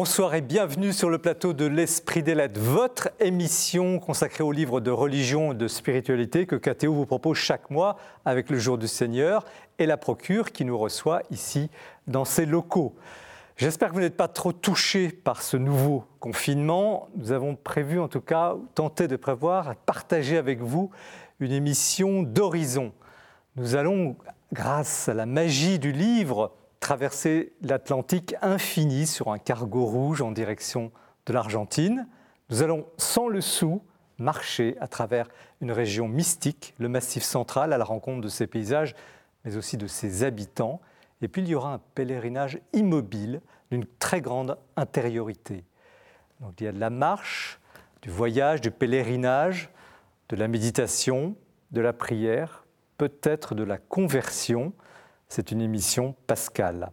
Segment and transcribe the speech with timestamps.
[0.00, 4.80] Bonsoir et bienvenue sur le plateau de l'Esprit des Lettres, votre émission consacrée aux livres
[4.80, 8.86] de religion et de spiritualité que KTO vous propose chaque mois avec le Jour du
[8.86, 9.44] Seigneur
[9.80, 11.68] et la Procure qui nous reçoit ici
[12.06, 12.94] dans ses locaux.
[13.56, 17.08] J'espère que vous n'êtes pas trop touchés par ce nouveau confinement.
[17.16, 20.92] Nous avons prévu en tout cas, tenté de prévoir, partager avec vous
[21.40, 22.92] une émission d'horizon.
[23.56, 24.14] Nous allons,
[24.52, 30.92] grâce à la magie du livre, traverser l'Atlantique infini sur un cargo rouge en direction
[31.26, 32.06] de l'Argentine.
[32.50, 33.82] Nous allons sans le sou
[34.18, 35.28] marcher à travers
[35.60, 38.94] une région mystique, le Massif central, à la rencontre de ses paysages,
[39.44, 40.80] mais aussi de ses habitants.
[41.22, 45.64] Et puis il y aura un pèlerinage immobile d'une très grande intériorité.
[46.40, 47.60] Donc il y a de la marche,
[48.02, 49.70] du voyage, du pèlerinage,
[50.28, 51.34] de la méditation,
[51.70, 52.64] de la prière,
[52.96, 54.72] peut-être de la conversion.
[55.30, 56.90] C'est une émission pascale.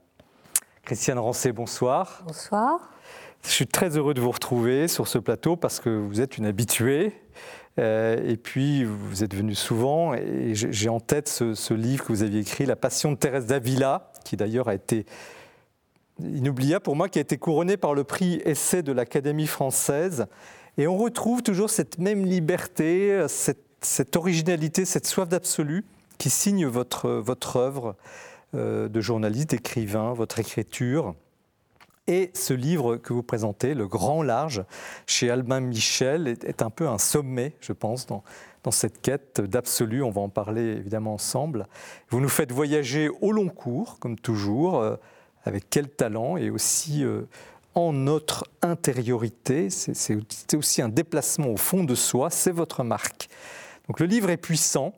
[0.83, 2.21] Christiane Rancé, bonsoir.
[2.27, 2.91] Bonsoir.
[3.43, 6.45] Je suis très heureux de vous retrouver sur ce plateau parce que vous êtes une
[6.45, 7.13] habituée.
[7.79, 10.13] Euh, et puis, vous êtes venu souvent.
[10.15, 14.11] Et j'ai en tête ce, livre que vous aviez écrit, La Passion de Thérèse d'Avila,
[14.25, 15.05] qui d'ailleurs a été
[16.19, 20.25] inoubliable pour moi, qui a été couronné par le prix Essai de l'Académie française.
[20.77, 25.85] Et on retrouve toujours cette même liberté, cette, cette originalité, cette soif d'absolu
[26.17, 27.95] qui signe votre, votre œuvre
[28.53, 31.15] euh, de journaliste, d'écrivain, votre écriture.
[32.07, 34.63] Et ce livre que vous présentez, Le Grand Large,
[35.07, 38.23] chez Albin Michel, est, un peu un sommet, je pense, dans,
[38.63, 40.03] dans cette quête d'absolu.
[40.03, 41.67] On va en parler évidemment ensemble.
[42.09, 44.95] Vous nous faites voyager au long cours, comme toujours, euh,
[45.45, 47.23] avec quel talent et aussi euh,
[47.73, 49.69] en notre intériorité.
[49.69, 53.29] C'est aussi un déplacement au fond de soi, c'est votre marque.
[53.87, 54.93] Donc le livre est puissant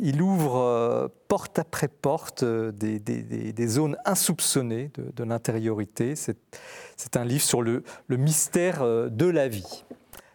[0.00, 6.14] il ouvre euh, porte après porte euh, des, zones insoupçonnées de, l'intériorité.
[6.16, 9.84] C'est un livre sur le, mystère euh, de la vie.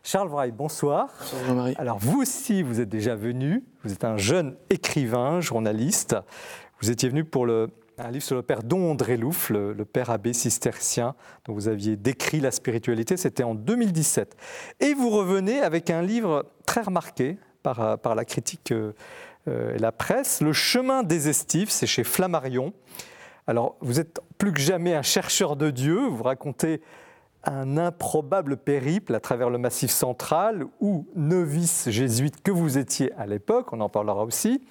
[0.04, 1.10] Charles Vraille, bonsoir.
[1.20, 1.76] Bonsoir Jean-Marie.
[1.78, 3.64] Alors vous aussi, vous êtes déjà venu.
[3.84, 6.16] Vous êtes un jeune écrivain, journaliste.
[6.80, 10.12] Vous étiez venu pour le, un livre sur le père Don André Louf, le, père
[10.12, 11.16] abbé cistercien,
[11.46, 13.18] dont vous aviez décrit la spiritualité.
[13.18, 14.36] C'était en 2017.
[14.80, 18.94] Et vous revenez avec un livre très remarqué par, par la critique euh,
[19.48, 20.42] la presse.
[20.42, 22.74] Le chemin des estives, c'est chez Flammarion.
[23.48, 26.00] Alors, vous êtes plus que jamais un chercheur de Dieu.
[26.08, 26.82] Vous racontez
[27.44, 33.28] un improbable périple à travers le Massif central, où novice jésuite que vous étiez à
[33.28, 34.62] l'époque, on en parlera aussi,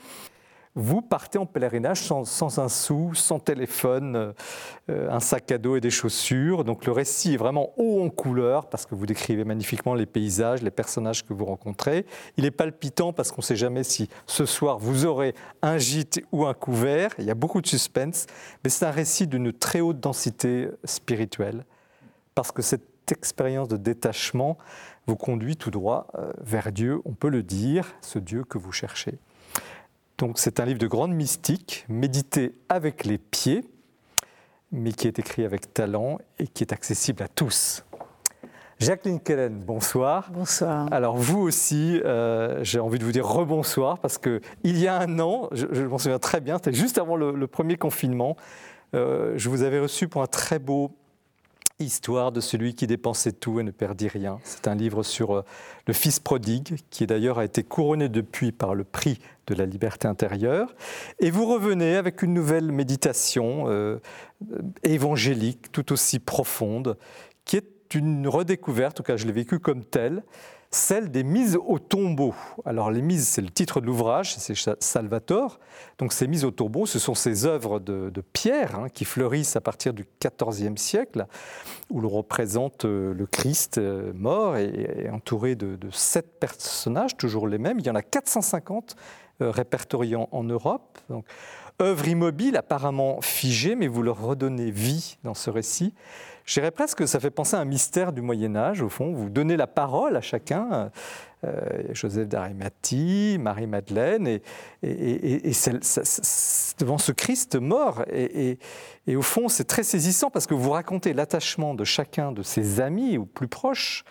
[0.76, 4.34] vous partez en pèlerinage sans, un sou, sans téléphone,
[4.90, 6.64] euh, un sac à dos et des chaussures.
[6.64, 10.62] Donc le récit est vraiment haut en couleur parce que vous décrivez magnifiquement les paysages,
[10.62, 12.06] les personnages que vous rencontrez.
[12.36, 16.20] Il est palpitant parce qu'on ne sait jamais si ce soir vous aurez un gîte
[16.32, 17.10] ou un couvert.
[17.18, 18.26] Il y a beaucoup de suspense,
[18.64, 21.64] mais c'est un récit d'une très haute densité spirituelle
[22.34, 24.58] parce que cette expérience de détachement
[25.06, 28.72] vous conduit tout droit euh, vers Dieu, on peut le dire, ce Dieu que vous
[28.72, 29.18] cherchez.
[30.18, 33.64] Donc c'est un livre de grande mystique, médité avec les pieds,
[34.70, 37.84] mais qui est écrit avec talent et qui est accessible à tous.
[38.78, 40.30] Jacqueline Kellen, bonsoir.
[40.32, 40.86] Bonsoir.
[40.92, 44.98] Alors vous aussi, euh, j'ai envie de vous dire rebonsoir parce que il y a
[44.98, 48.36] un an, je, m'en souviens très bien, c'était juste avant le, premier confinement,
[48.94, 50.92] euh, je vous avais reçu pour un très beau
[51.80, 54.38] Histoire de celui qui dépensait tout et ne perdit rien.
[54.44, 55.42] C'est un livre sur euh,
[55.88, 59.18] le fils prodigue, qui d'ailleurs a été couronné depuis par le prix
[59.48, 60.72] de la liberté intérieure.
[61.18, 63.98] Et vous revenez avec une nouvelle méditation euh,
[64.84, 66.96] évangélique, tout aussi profonde,
[67.44, 70.22] qui est une redécouverte, en tout cas je l'ai vécue comme telle,
[70.74, 72.34] celle des mises au tombeau.
[72.64, 75.58] Alors les mises, c'est le titre de l'ouvrage, c'est Salvatore.
[75.98, 79.60] Donc ces mises au tombeau, ce sont ces œuvres de, pierre hein, qui fleurissent à
[79.60, 81.26] partir du XIVe siècle,
[81.90, 87.58] où l'on représente euh, le Christ euh, mort et, entouré de, sept personnages, toujours les
[87.58, 87.78] mêmes.
[87.78, 88.96] Il y en a 450
[89.40, 90.98] euh, répertoriés en, Europe.
[91.08, 91.24] Donc,
[91.80, 95.94] œuvre immobile, apparemment figée, mais vous leur redonnez vie dans ce récit.
[96.44, 99.14] Je dirais presque que ça fait penser à un mystère du Moyen Âge, au fond.
[99.14, 100.90] Vous donnez la parole à chacun,
[101.42, 104.42] euh, Joseph d'Arimathie, Marie-Madeleine, et,
[104.82, 105.52] et,
[106.78, 108.04] devant ce Christ mort.
[108.12, 108.58] Et,
[109.08, 113.16] au fond, c'est très saisissant parce que vous racontez l'attachement de chacun de ses amis
[113.16, 114.04] ou plus proches,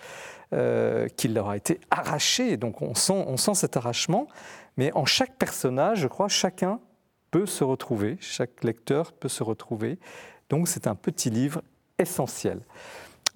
[0.53, 2.57] euh, qui leur a été arraché.
[2.57, 4.27] Donc on sent, on sent cet arrachement.
[4.77, 6.79] Mais en chaque personnage, je crois, chacun
[7.31, 9.97] peut se retrouver, chaque lecteur peut se retrouver.
[10.50, 11.63] Donc c'est un petit livre
[11.99, 12.61] essentiel.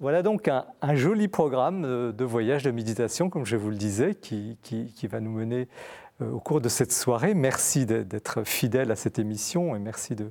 [0.00, 4.56] Voilà donc un, joli programme de, voyage, de méditation, comme je vous le disais, qui,
[5.10, 5.68] va nous mener
[6.22, 7.34] euh, au cours de cette soirée.
[7.34, 10.30] Merci d'être fidèle à cette émission et merci de,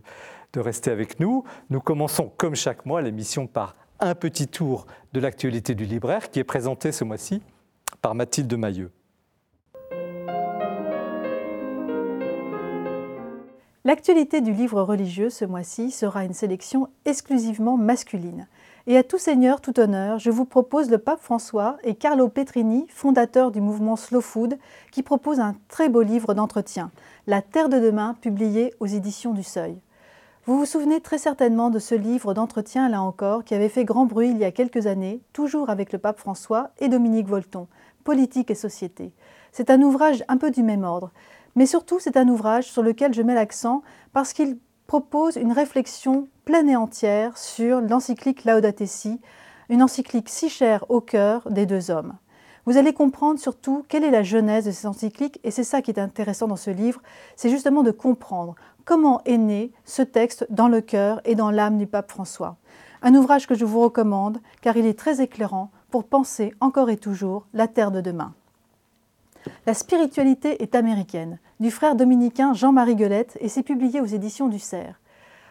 [0.55, 1.43] rester avec nous.
[1.69, 6.39] Nous commençons, comme chaque mois, l'émission par un petit tour de l'actualité du libraire qui
[6.39, 7.43] est présenté ce mois-ci
[8.01, 8.91] par Mathilde Mailleux.
[13.87, 18.45] L'actualité du livre religieux ce mois-ci sera une sélection exclusivement masculine.
[18.85, 22.85] Et à tout seigneur, tout honneur, je vous propose le pape François et Carlo Petrini,
[22.89, 24.57] fondateur du mouvement Slow Food,
[24.91, 26.91] qui propose un très beau livre d'entretien,
[27.27, 29.77] La Terre de demain, publié aux éditions du Seuil.
[30.45, 34.05] Vous vous souvenez très certainement de ce livre d'entretien, là encore, qui avait fait grand
[34.05, 37.67] bruit il y a quelques années, toujours avec le pape François et Dominique Volton,
[38.03, 39.13] Politique et Société.
[39.53, 41.11] C'est un ouvrage un peu du même ordre.
[41.57, 43.81] Mais surtout, c'est un ouvrage sur lequel je mets l'accent
[44.13, 49.19] parce qu'il propose une réflexion pleine et entière sur l'encyclique Laudato Si,
[49.69, 52.13] une encyclique si chère au cœur des deux hommes.
[52.67, 55.89] Vous allez comprendre surtout quelle est la genèse de cette encyclique, et c'est ça qui
[55.89, 57.01] est intéressant dans ce livre,
[57.35, 58.53] c'est justement de comprendre
[58.85, 62.57] comment est né ce texte dans le cœur et dans l'âme du pape François.
[63.01, 66.97] Un ouvrage que je vous recommande car il est très éclairant pour penser encore et
[66.97, 68.35] toujours la terre de demain.
[69.65, 74.59] La spiritualité est américaine, du frère dominicain Jean-Marie Guelette, et c'est publié aux éditions du
[74.59, 74.99] Cerf.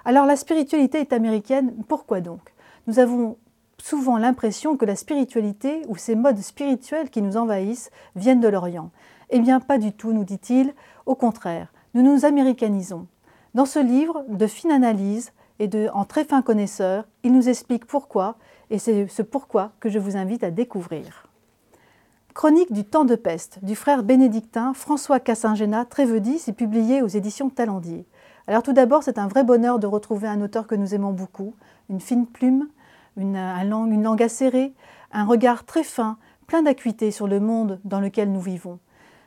[0.05, 2.41] Alors la spiritualité est américaine, pourquoi donc?
[2.87, 3.37] Nous avons
[3.79, 8.91] souvent l'impression que la spiritualité ou ces modes spirituels qui nous envahissent viennent de l'Orient.
[9.31, 10.75] Eh bien, pas du tout, nous dit-il.
[11.05, 13.07] Au contraire, nous nous américanisons.
[13.55, 17.87] Dans ce livre de fine analyse et de, en très fin connaisseur, il nous explique
[17.87, 18.37] pourquoi,
[18.71, 21.26] et c'est ce pourquoi que je vous invite à découvrir.
[22.37, 27.49] Chronique du temps de peste du frère bénédictin François Cassingena Trévedis est publié aux éditions
[27.49, 28.05] Talendier.
[28.47, 31.55] Alors tout d'abord, c'est un vrai bonheur de retrouver un auteur que nous aimons beaucoup,
[31.89, 32.69] une fine plume,
[33.17, 34.75] une, langue, une acérée,
[35.13, 38.81] un regard très fin, plein d'acuité sur le monde dans lequel nous vivons.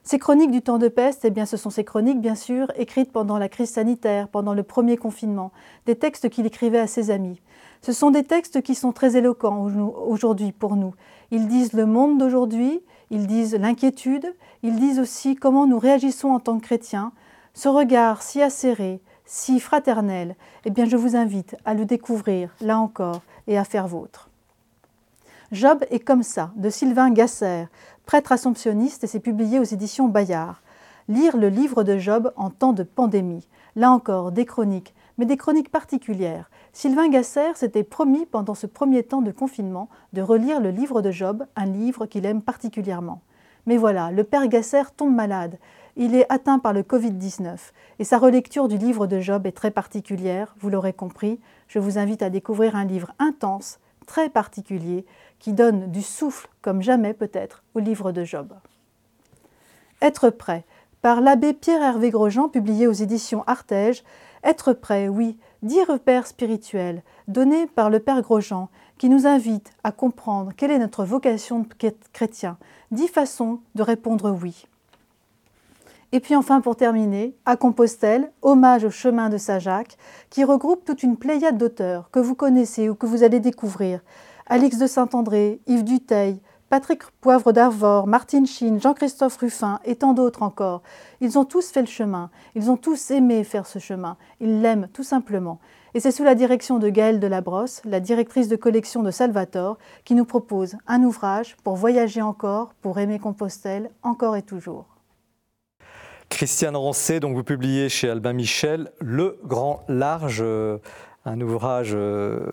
[0.03, 3.11] Ces chroniques du temps de peste, eh bien, ce sont ces chroniques, bien sûr, écrites
[3.11, 5.51] pendant la crise sanitaire, pendant le premier confinement,
[5.87, 7.41] des textes qu'il écrivait à ses amis.
[7.81, 9.67] Ce sont des textes qui sont très éloquents
[10.07, 10.93] aujourd'hui pour nous.
[11.31, 14.33] Ils disent le monde d'aujourd'hui, ils disent l'inquiétude,
[14.63, 17.11] ils disent aussi comment nous réagissons en tant que chrétiens.
[17.53, 20.35] Ce regard si acéré, si fraternel,
[20.65, 24.29] eh bien je vous invite à le découvrir, là encore, et à faire vôtre.
[25.51, 27.65] Job est comme ça, de Sylvain Gasser,
[28.05, 30.61] prêtre assomptionniste, et c'est publié aux éditions Bayard.
[31.07, 33.47] Lire le livre de Job en temps de pandémie.
[33.75, 36.51] Là encore, des chroniques, mais des chroniques particulières.
[36.73, 41.11] Sylvain Gasser s'était promis pendant ce premier temps de confinement de relire le livre de
[41.11, 43.21] Job, un livre qu'il aime particulièrement.
[43.65, 45.57] Mais voilà, le père Gasser tombe malade.
[45.95, 47.57] Il est atteint par le Covid-19
[47.99, 51.39] et sa relecture du livre de Job est très particulière, vous l'aurez compris.
[51.67, 55.05] Je vous invite à découvrir un livre intense, très particulier,
[55.39, 58.53] qui donne du souffle comme jamais peut-être au livre de Job.
[60.01, 60.65] Être prêt,
[61.01, 64.03] par l'abbé Pierre-Hervé Grosjean, publié aux éditions Artege,
[64.43, 69.91] être prêt, oui, dix repères spirituels donnés par le Père Grosjean qui nous invitent à
[69.91, 72.57] comprendre quelle est notre vocation de chrétien,
[72.91, 74.65] dix façons de répondre oui.
[76.11, 79.97] Et puis enfin, pour terminer, à Compostelle, hommage au chemin de Saint-Jacques,
[80.31, 84.01] qui regroupe toute une pléiade d'auteurs que vous connaissez ou que vous allez découvrir.
[84.47, 86.39] Alix de Saint-André, Yves Duteil,
[86.69, 90.83] Patrick Poivre d'Arvor, Martine Chine, Jean-Christophe Ruffin et tant d'autres encore.
[91.19, 94.87] Ils ont tous fait le chemin, ils ont tous aimé faire ce chemin, ils l'aiment
[94.93, 95.59] tout simplement.
[95.95, 100.13] Et c'est sous la direction de Gaëlle Delabrosse, la directrice de collection de Salvatore, qui
[100.13, 104.85] nous propose un ouvrage pour voyager encore, pour aimer Compostelle encore et toujours.
[106.29, 110.77] Christiane Rancé, vous publiez chez Albin Michel Le Grand Large, euh,
[111.25, 112.51] un ouvrage euh,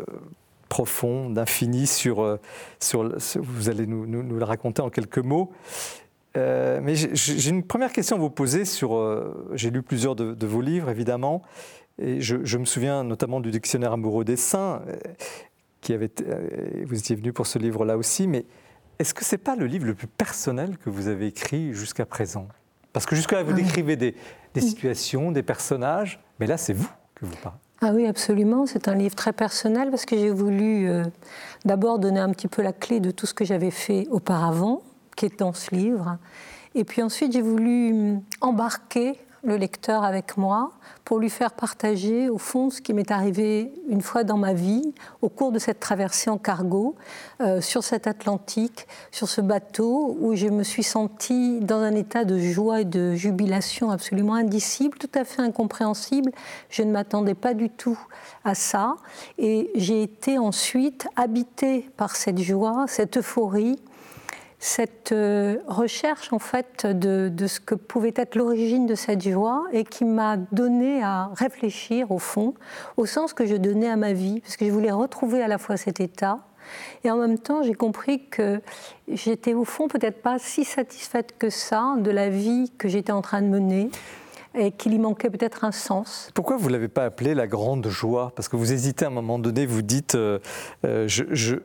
[0.68, 2.40] profond, d'infini sur, euh,
[2.80, 5.52] sur, Vous allez nous, le raconter en quelques mots.
[6.36, 8.94] Euh, mais j'ai une première question à vous poser sur.
[8.94, 11.42] Euh, j'ai lu plusieurs de, vos livres, évidemment,
[11.98, 14.82] et je, me souviens notamment du Dictionnaire amoureux des saints,
[15.80, 16.10] qui avait.
[16.84, 18.44] vous étiez venu pour ce livre-là aussi, mais
[18.98, 22.48] est-ce que c'est pas le livre le plus personnel que vous avez écrit jusqu'à présent?
[22.92, 24.14] Parce que jusqu'à là, vous décrivez des,
[24.52, 27.58] des situations, des personnages, mais là, c'est vous que vous parlez.
[27.82, 28.66] Ah oui, absolument.
[28.66, 31.04] C'est un livre très personnel parce que j'ai voulu euh,
[31.64, 34.82] d'abord donner un petit peu la clé de tout ce que j'avais fait auparavant,
[35.14, 36.16] qui est dans ce livre.
[36.74, 40.72] Et puis ensuite, j'ai voulu hum, embarquer le lecteur avec moi
[41.04, 44.92] pour lui faire partager au fond ce qui m'est arrivé une fois dans ma vie
[45.22, 46.96] au cours de cette traversée en cargo
[47.40, 52.24] euh, sur cet Atlantique, sur ce bateau où je me suis sentie dans un état
[52.24, 56.32] de joie et de jubilation absolument indicible, tout à fait incompréhensible.
[56.68, 57.98] Je ne m'attendais pas du tout
[58.44, 58.96] à ça
[59.38, 63.78] et j'ai été ensuite habitée par cette joie, cette euphorie
[64.58, 69.84] cette euh, recherche en fait de, ce que pouvait être l'origine de cette joie et
[69.84, 72.54] qui m'a donné à réfléchir au fond,
[72.96, 75.58] au sens que je donnais à ma vie, parce que je voulais retrouver à la
[75.58, 76.38] fois cet état
[77.04, 78.60] Et en même temps, j'ai compris que
[79.08, 83.22] j'étais au fond peut-être pas si satisfaite que ça de la vie que j'étais en
[83.22, 83.90] train de mener
[84.56, 86.30] et qu'il y manquait peut-être un sens.
[86.34, 88.32] Pourquoi vous ne l'avez pas appelé la grande joie?
[88.34, 90.38] Parce que vous hésitez à un moment donné, vous dites, euh,
[90.84, 91.56] euh, je,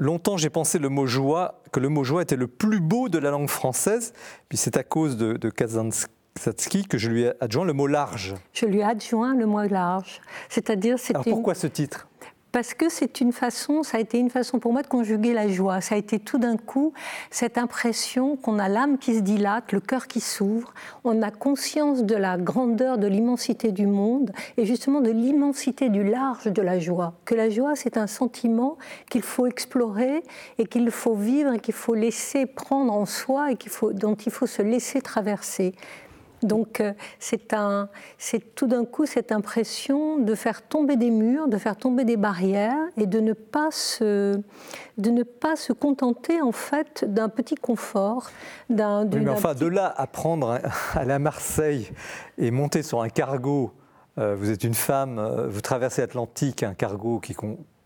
[0.00, 3.18] longtemps j'ai pensé le mot joie, que le mot joie était le plus beau de
[3.18, 4.12] la langue française,
[4.48, 6.08] puis c'est à cause de, de Kazansky
[6.88, 8.34] que je lui ai adjoint le mot large.
[8.52, 10.20] Je lui ai adjoint le mot large.
[10.48, 11.14] C'est-à-dire, c'était.
[11.14, 12.08] Alors pourquoi ce titre?
[12.52, 15.48] Parce que c'est une façon, ça a été une façon pour moi de conjuguer la
[15.48, 15.80] joie.
[15.80, 16.92] Ça a été tout d'un coup
[17.30, 22.02] cette impression qu'on a l'âme qui se dilate, le cœur qui s'ouvre, on a conscience
[22.02, 26.78] de la grandeur, de l'immensité du monde et justement de l'immensité du large de la
[26.78, 27.14] joie.
[27.24, 28.78] Que la joie, c'est un sentiment
[29.10, 30.22] qu'il faut explorer
[30.58, 33.58] et qu'il faut vivre et qu'il faut laisser prendre en soi et
[33.92, 35.74] dont il faut se laisser traverser.
[36.42, 41.48] Donc euh, c'est un, c'est tout d'un coup cette impression de faire tomber des murs,
[41.48, 44.40] de faire tomber des barrières et de ne pas se,
[44.98, 48.30] de ne pas se contenter en fait d'un petit confort.
[48.68, 50.60] D'un, mais enfin, de là à prendre
[50.94, 51.90] à à Marseille
[52.38, 53.72] et monter sur un cargo,
[54.18, 57.36] euh, vous êtes une femme, euh, vous traversez l'Atlantique, un cargo qui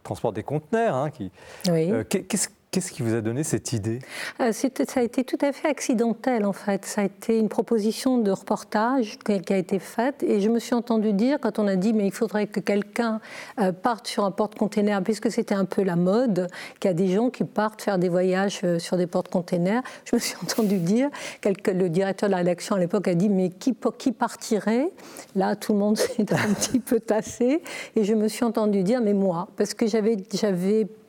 [0.03, 1.31] transporte des conteneurs, hein, qui,
[1.71, 1.91] oui.
[2.09, 4.01] qu'est-ce Qu'est-ce qui vous a donné cette idée?
[4.41, 6.85] Euh, Ça a été tout à fait accidentel en fait.
[6.85, 10.75] Ça a été une proposition de reportage qui a été faite et je me suis
[10.75, 13.21] entendu dire quand on a dit mais il faudrait que quelqu'un
[13.61, 16.49] euh, parte sur un porte-container puisque c'était un peu la mode,
[16.81, 19.83] qu'il y a des gens qui partent faire des voyages euh, sur des porte-containers.
[20.05, 21.11] Je me suis entendu dire,
[21.45, 23.73] le directeur de la rédaction à l'époque a dit mais qui,
[24.11, 24.91] partirait?
[25.37, 27.63] Là tout le monde s'est un petit peu tassé
[27.95, 30.17] et je me suis entendu dire mais moi parce que j'avais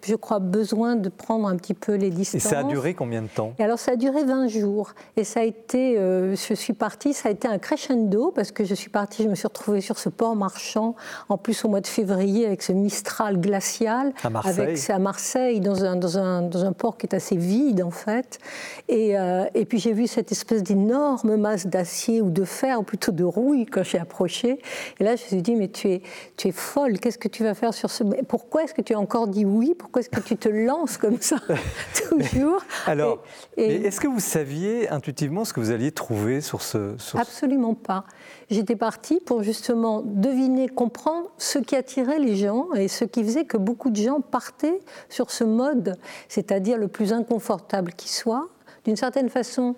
[0.06, 2.46] je crois, besoin de prendre un petit peu les distances.
[2.46, 3.54] Et ça a duré combien de temps?
[3.60, 4.94] Et alors ça a duré 20 jours.
[5.18, 8.64] Et ça a été, euh, je suis partie, ça a été un crescendo parce que
[8.64, 10.96] je suis partie, je me suis retrouvée sur ce port marchand,
[11.30, 14.14] en plus au mois de février avec ce Mistral glacial.
[14.24, 14.60] À Marseille.
[14.60, 17.92] Avec, à Marseille, dans un, dans, un, dans un port qui est assez vide en
[17.92, 18.40] fait.
[18.88, 22.84] Et, euh, et puis j'ai vu cette espèce d'énorme masse d'acier ou de fer, ou
[22.84, 24.60] plutôt de rouille quand j'ai approché.
[25.00, 26.02] Et là je me suis dit, mais tu es,
[26.38, 28.04] tu es folle, qu'est-ce que tu vas faire sur ce...
[28.28, 29.74] Pourquoi est-ce que tu as encore dit oui?
[29.78, 31.38] Pourquoi est-ce que tu te lances comme ça
[32.10, 33.24] toujours Alors,
[33.58, 36.96] est-ce que vous saviez intuitivement ce que vous alliez trouver sur ce...
[37.18, 38.06] Absolument pas.
[38.50, 43.46] J'étais partie pour justement deviner, comprendre ce qui attirait les gens et ce qui faisait
[43.46, 45.98] que beaucoup de gens partaient sur ce mode,
[46.30, 48.48] c'est-à-dire le plus inconfortable qui soit,
[48.84, 49.76] d'une certaine façon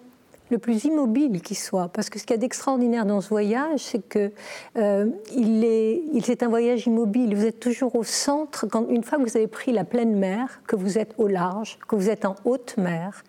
[0.50, 1.90] le plus immobile qui soit.
[1.90, 4.32] Parce que ce qu'il y a d'extraordinaire dans ce voyage, c'est que
[4.78, 7.36] euh, est, c'est un voyage immobile.
[7.36, 8.68] Vous êtes toujours au centre.
[8.68, 11.80] Quand, une fois que vous avez pris la pleine mer, que vous êtes au large,
[11.88, 13.24] que vous êtes en haute mer,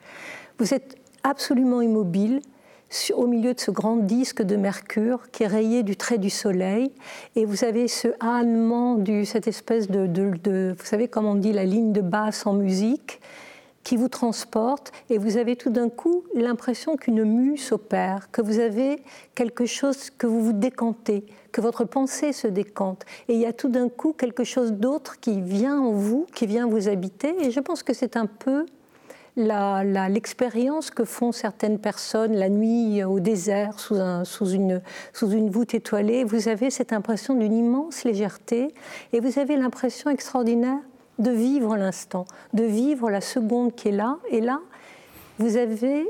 [0.59, 2.41] vous êtes absolument immobile
[3.15, 6.91] au milieu de ce grand disque de Mercure qui est rayé du trait du soleil,
[7.37, 11.35] et vous avez ce hâlement, du, cette espèce de, de, de, vous savez comment on
[11.35, 13.21] dit la ligne de basse en musique,
[13.89, 18.59] qui vous transporte et vous avez tout d'un coup l'impression qu'une mue s'opère, que vous
[18.59, 19.03] avez
[19.35, 23.07] quelque chose que vous vous décantez, que votre pensée se décante.
[23.29, 26.47] Et il y a tout d'un coup quelque chose d'autre qui vient en vous, qui
[26.47, 27.35] vient vous habiter.
[27.43, 28.67] Et je pense que c'est un peu
[29.37, 34.83] l'expérience que font certaines personnes la nuit au désert sous, sous, une,
[35.15, 36.25] sous une voûte étoilée.
[36.25, 38.75] Vous avez cette impression d'une immense légèreté
[39.15, 40.81] et vous avez l'impression extraordinaire
[41.19, 44.19] de vivre l'instant, de vivre la seconde qui est là.
[44.31, 44.61] Et là,
[45.39, 46.09] vous avez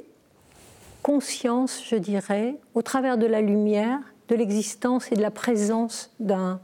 [1.02, 3.98] conscience, je dirais, au travers de la lumière,
[4.28, 6.60] de l'existence et de la présence d'un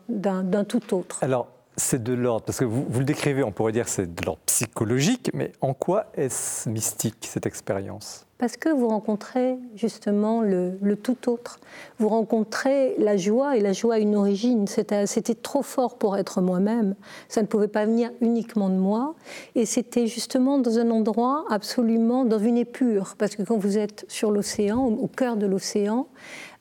[0.69, 1.19] tout autre.
[1.23, 4.43] Alors, c'est de l'ordre, parce que vous, le décrivez, on pourrait dire c'est de l'ordre
[4.47, 8.24] psychologique, mais en quoi est-ce mystique cette expérience?
[8.39, 11.61] Parce que vous rencontrez justement le, tout autre.
[11.99, 14.67] Vous rencontrez la joie, et la joie a une origine.
[14.67, 16.97] C'était trop fort pour être moi-même.
[17.29, 19.15] Ça ne pouvait pas venir uniquement de moi.
[19.55, 23.15] Et c'était justement dans un endroit absolument, dans une épure.
[23.17, 26.09] Parce que quand vous êtes sur l'océan, au cœur de l'océan,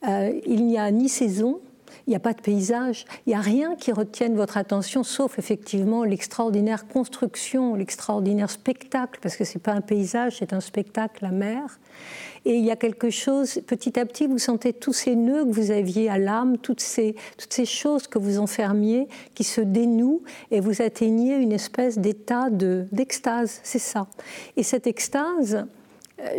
[0.08, 1.60] euh, il n'y a ni saison,
[2.07, 5.39] il n'y a pas de paysage, il n'y a rien qui retienne votre attention, sauf
[5.39, 11.24] effectivement l'extraordinaire construction, l'extraordinaire spectacle, parce que ce n'est pas un paysage, c'est un spectacle,
[11.24, 11.79] la mer.
[12.45, 15.51] Et il y a quelque chose, petit à petit, vous sentez tous ces nœuds que
[15.51, 20.24] vous aviez à l'âme, toutes ces, toutes ces choses que vous enfermiez, qui se dénouent,
[20.51, 24.07] et vous atteignez une espèce d'état d'extase, c'est ça.
[24.57, 25.65] Et cette extase,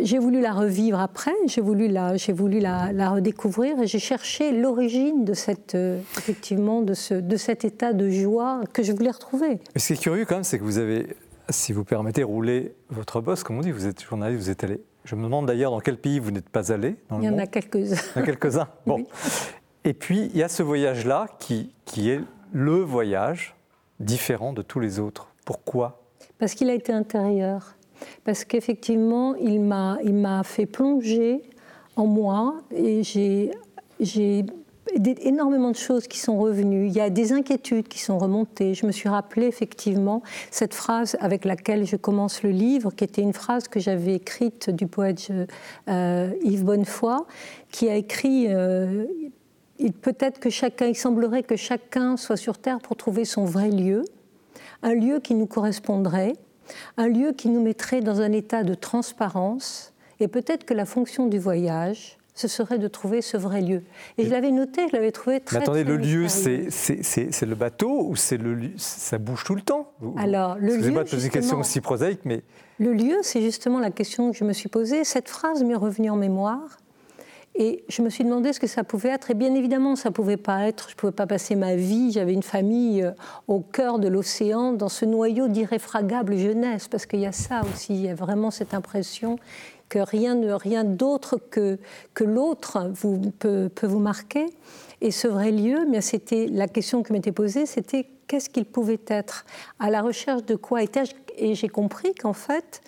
[0.01, 4.51] j'ai voulu la revivre après, j'ai voulu la, j'ai voulu la, redécouvrir et j'ai cherché
[4.51, 9.11] l'origine de cette, euh, effectivement, de, ce, de cet état de joie que je voulais
[9.11, 9.59] retrouver.
[9.73, 11.07] Mais ce qui est curieux quand même, c'est que vous avez,
[11.49, 14.81] si vous permettez, roulé votre boss, comme on dit, vous êtes journaliste, vous êtes allé.
[15.03, 16.95] Je me demande d'ailleurs dans quel pays vous n'êtes pas allé.
[17.11, 17.95] il y en a quelques-uns.
[18.15, 18.67] Il y en a quelques-uns.
[18.85, 19.05] Bon.
[19.83, 22.21] Et puis il y a ce voyage-là qui, qui est
[22.53, 23.55] le voyage
[23.99, 25.27] différent de tous les autres.
[25.45, 26.01] Pourquoi?
[26.39, 27.75] Parce qu'il a été intérieur.
[28.23, 31.41] Parce qu'effectivement, il m'a fait plonger
[31.95, 33.51] en moi et j'ai
[34.95, 36.87] énormément de choses qui sont revenues.
[36.87, 38.73] Il y a des inquiétudes qui sont remontées.
[38.73, 40.21] Je me suis rappelé effectivement
[40.51, 44.69] cette phrase avec laquelle je commence le livre, qui était une phrase que j'avais écrite
[44.69, 45.31] du poète
[45.89, 47.25] euh, Yves Bonnefoy,
[47.71, 49.05] qui a écrit euh,
[50.01, 54.03] peut-être que chacun, il semblerait que chacun soit sur terre pour trouver son vrai lieu,
[54.83, 56.33] un lieu qui nous correspondrait,
[56.97, 61.27] un lieu qui nous mettrait dans un état de transparence, et peut-être que la fonction
[61.27, 63.81] du voyage, ce serait de trouver ce vrai lieu.
[64.17, 65.57] Et je l'avais noté, je l'avais trouvé très.
[65.57, 69.91] Mais attendez, le lieu, c'est le bateau ou c'est le ça bouge tout le temps
[70.17, 70.93] Alors, le lieu.
[70.93, 72.43] pas de poser une question aussi prosaïque, mais.
[72.77, 75.05] Le lieu, c'est justement la question que je me suis posée.
[75.05, 76.77] Cette phrase m'est revenue en mémoire.
[77.57, 79.31] Et je me suis demandé ce que ça pouvait être.
[79.31, 82.11] Et bien évidemment, ça ne pouvait pas être, je ne pouvais pas passer ma vie,
[82.11, 83.11] j'avais une famille euh,
[83.47, 87.93] au cœur de l'océan, dans ce noyau d'irréfragable jeunesse, parce qu'il y a ça aussi,
[87.93, 89.37] il y a vraiment cette impression
[89.87, 91.77] que rien, rien d'autre que,
[92.13, 92.91] que l'autre
[93.39, 94.47] peut, peut, vous marquer.
[95.01, 98.99] Et ce vrai lieu, mais c'était la question que m'était posée, c'était qu'est-ce qu'il pouvait
[99.07, 99.45] être?
[99.79, 102.81] À la recherche de quoi était-je Et j'ai compris qu'en fait,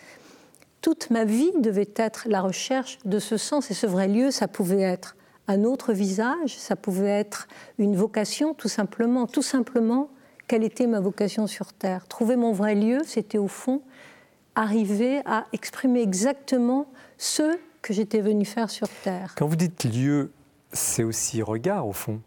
[0.82, 3.72] toute ma vie devait être la recherche de ce sens.
[3.72, 5.16] Et ce vrai lieu, ça pouvait être
[5.48, 9.28] un autre visage, ça pouvait être une vocation, tout simplement.
[9.28, 10.10] Tout simplement,
[10.48, 12.08] quelle était ma vocation sur Terre?
[12.08, 13.82] Trouver mon vrai lieu, c'était au fond
[14.58, 19.36] arriver à exprimer exactement ce que j'étais venu faire sur Terre.
[19.38, 20.32] Quand vous dites lieu,
[20.74, 22.20] c'est aussi regard au fond.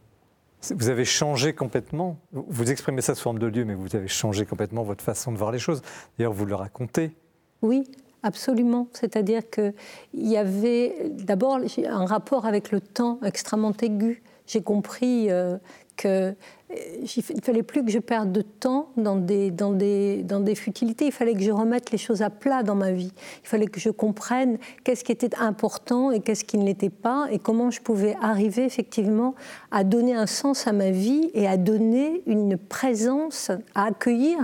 [0.71, 2.19] Vous avez changé complètement.
[2.33, 5.39] Vous exprimez ça sous forme de lieu, mais vous avez changé complètement votre façon de
[5.39, 5.83] voir les choses.
[6.19, 7.17] D'ailleurs, vous le racontez.
[7.63, 7.91] Oui,
[8.23, 8.89] absolument.
[8.93, 9.73] C'est-à-dire qu'il
[10.15, 14.23] y avait d'abord un rapport avec le temps extrêmement aigu.
[14.47, 15.57] J'ai compris euh,
[15.97, 16.35] qu'il
[16.71, 21.07] ne fallait plus que je perde de temps dans des, dans, des, dans des futilités,
[21.07, 23.13] il fallait que je remette les choses à plat dans ma vie.
[23.45, 27.29] Il fallait que je comprenne qu'est-ce qui était important et qu'est-ce qui ne l'était pas,
[27.31, 29.35] et comment je pouvais arriver effectivement
[29.71, 34.39] à donner un sens à ma vie et à donner une présence, à accueillir,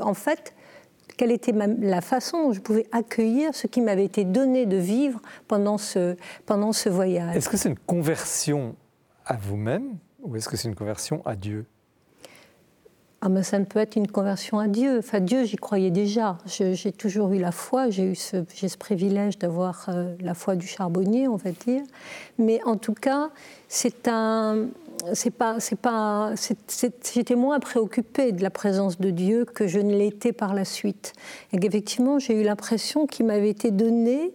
[0.00, 0.54] en fait,
[1.20, 5.20] quelle était la façon dont je pouvais accueillir ce qui m'avait été donné de vivre
[5.48, 7.36] pendant ce, pendant ce voyage.
[7.36, 8.74] Est-ce que c'est une conversion
[9.26, 11.66] à vous-même ou est-ce que c'est une conversion à Dieu?
[13.20, 14.96] Ah ben ça ne peut être une conversion à Dieu.
[14.98, 16.38] Enfin, Dieu, j'y croyais déjà.
[16.46, 17.90] J'ai toujours eu la foi.
[17.90, 21.82] J'ai eu ce, ce privilège d'avoir euh, la foi du charbonnier, on va dire.
[22.38, 23.28] Mais en tout cas,
[23.68, 24.68] c'est un,
[25.12, 26.34] c'est pas, c'est pas,
[27.14, 31.12] j'étais moins préoccupée de la présence de Dieu que je ne l'étais par la suite.
[31.52, 34.32] Et qu'effectivement, j'ai eu l'impression qu'il m'avait été donné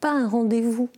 [0.00, 0.88] pas un rendez-vous,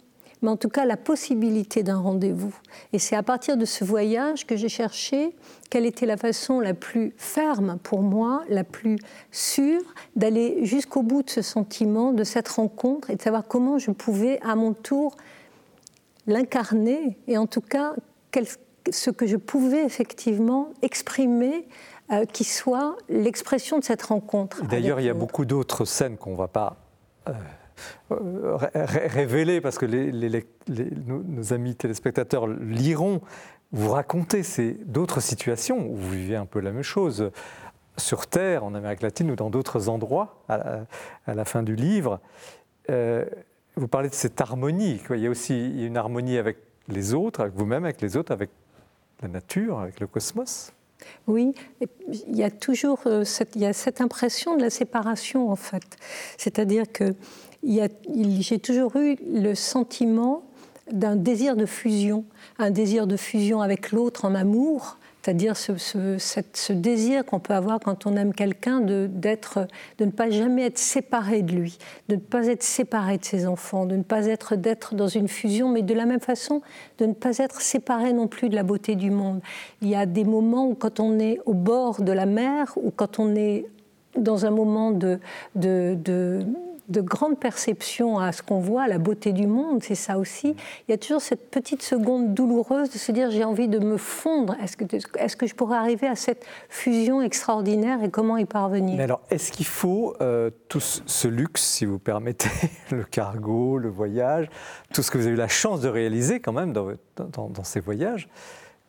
[0.43, 2.55] mais en tout cas la possibilité d'un rendez-vous.
[2.93, 5.35] Et c'est à partir de ce voyage que j'ai cherché
[5.71, 8.99] quelle était la façon la plus ferme pour moi, la plus
[9.31, 9.83] sûre,
[10.17, 14.41] d'aller jusqu'au bout de ce sentiment, de cette rencontre, et de savoir comment je pouvais
[14.43, 15.17] à mon tour
[16.27, 17.95] l'incarner, et en tout cas
[18.91, 21.67] ce que je pouvais effectivement exprimer
[22.13, 24.65] euh, qui soit l'expression de cette rencontre.
[24.67, 26.77] D'ailleurs, il y a beaucoup d'autres scènes qu'on ne va pas
[27.29, 27.33] euh,
[28.13, 33.21] euh, révéler parce que nos, amis téléspectateurs liront,
[33.73, 34.43] vous racontez
[34.85, 37.31] d'autres situations où vous vivez un peu la même chose
[37.97, 40.85] sur Terre, en Amérique latine ou dans d'autres endroits à,
[41.27, 42.21] la fin du livre.
[42.91, 43.25] Euh,
[43.77, 45.01] vous parlez de cette harmonie.
[45.11, 48.51] Il y a aussi une harmonie avec les autres, avec vous-même, avec les autres, avec
[49.23, 50.73] la nature, avec le cosmos.
[51.27, 51.55] Oui,
[52.11, 55.97] il y a toujours euh, cette, impression de la séparation en fait.
[56.39, 57.15] C'est-à-dire que
[57.63, 60.45] j'ai toujours eu le sentiment
[60.91, 62.25] d'un désir de fusion,
[62.59, 68.07] un désir de fusion avec l'autre en amour, c'est-à-dire ce, désir qu'on peut avoir quand
[68.07, 71.79] on aime quelqu'un de, de ne pas jamais être séparé de lui,
[72.11, 75.29] de ne pas être séparé de ses enfants, de ne pas être d'être dans une
[75.29, 76.61] fusion, mais de la même façon
[76.99, 79.41] de ne pas être séparé non plus de la beauté du monde.
[79.81, 82.91] Il y a des moments où quand on est au bord de la mer ou
[82.91, 83.65] quand on est
[84.19, 85.21] dans un moment de,
[85.55, 86.45] de
[86.89, 90.55] de grande perception à ce qu'on voit, à la beauté du monde, c'est ça aussi.
[90.87, 93.97] Il y a toujours cette petite seconde douloureuse de se dire j'ai envie de me
[93.97, 94.55] fondre.
[94.63, 98.97] Est-ce que, est que je pourrais arriver à cette fusion extraordinaire et comment y parvenir?
[98.97, 102.51] Mais alors, est-ce qu'il faut euh, tout ce luxe, si vous permettez,
[102.91, 104.49] le cargo, le voyage,
[104.93, 108.29] tout ce que vous avez eu la chance de réaliser quand même dans, ces voyages,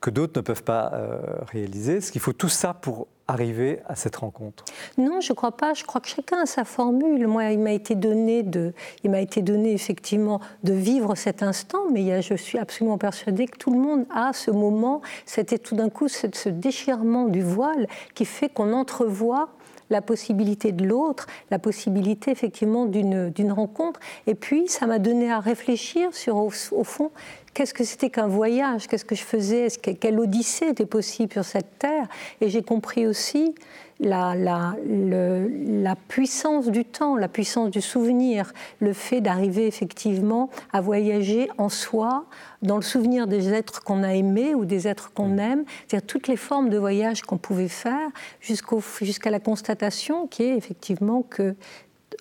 [0.02, 1.20] que d'autres ne peuvent pas euh,
[1.52, 1.98] réaliser?
[1.98, 4.66] Est-ce qu'il faut tout ça pour arriver à cette rencontre
[4.98, 5.74] Non, je ne crois pas.
[5.74, 7.28] Je crois que chacun a sa formule.
[7.28, 11.90] Moi, il m'a été donné de, il m'a été donné effectivement de vivre cet instant,
[11.92, 15.02] mais je suis absolument persuadée que tout le monde a ce moment.
[15.26, 19.50] C'était tout d'un coup ce, ce déchirement du voile qui fait qu'on entrevoit
[19.90, 24.00] la possibilité de l'autre, la possibilité effectivement d'une rencontre.
[24.28, 26.50] Et puis, ça m'a donné à réfléchir sur, au,
[26.84, 27.12] fond,
[27.54, 29.68] qu'est-ce que c'était qu'un voyage, qu'est-ce que je faisais,
[30.00, 32.08] quelle odyssée était possible sur cette terre.
[32.42, 33.56] Et j'ai compris aussi
[34.00, 40.82] la, la, la, puissance du temps, la puissance du souvenir, le fait d'arriver effectivement à
[40.82, 42.26] voyager en soi,
[42.62, 46.28] dans le souvenir des êtres qu'on a aimés ou des êtres qu'on aime, c'est-à-dire toutes
[46.28, 48.10] les formes de voyage qu'on pouvait faire
[48.42, 51.56] jusqu'à la constatation qui est effectivement que,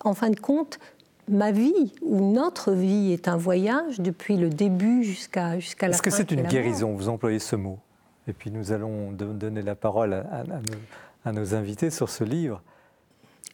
[0.03, 0.79] en fin de compte,
[1.27, 5.97] ma vie ou notre vie est un voyage depuis le début jusqu'à jusqu'à la fin.
[5.97, 6.93] Est-ce que c'est une guérison?
[6.93, 7.79] Vous employez ce mot.
[8.27, 10.79] Et puis nous allons donner la parole à, à, à nos
[11.25, 12.61] invités sur ce livre.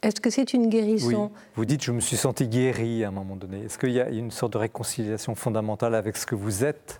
[0.01, 1.31] Est-ce que c'est une guérison?
[1.55, 3.65] Vous dites je me suis senti guéri à un moment donné.
[3.65, 6.99] Est-ce qu'il y a une sorte de réconciliation fondamentale avec ce que vous êtes?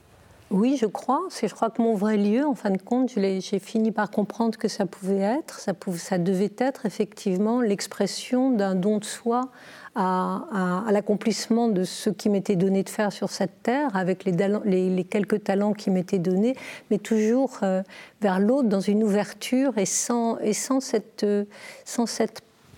[0.52, 1.22] Oui, je crois.
[1.42, 4.68] Je crois que mon vrai lieu, en fin de compte, j'ai fini par comprendre que
[4.68, 9.50] ça pouvait être, ça, pouvait, ça devait être effectivement l'expression d'un don de soi
[9.96, 15.44] à, l'accomplissement de ce qui m'était donné de faire sur cette terre, avec les, quelques
[15.44, 16.56] talents qui m'étaient donnés,
[16.90, 17.82] mais toujours euh,
[18.22, 21.26] vers l'autre, dans une ouverture et sans, et sans, cette,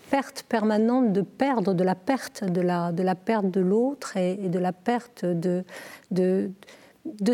[0.10, 5.64] perte permanente de perdre, de la perte de l'autre et, de la perte de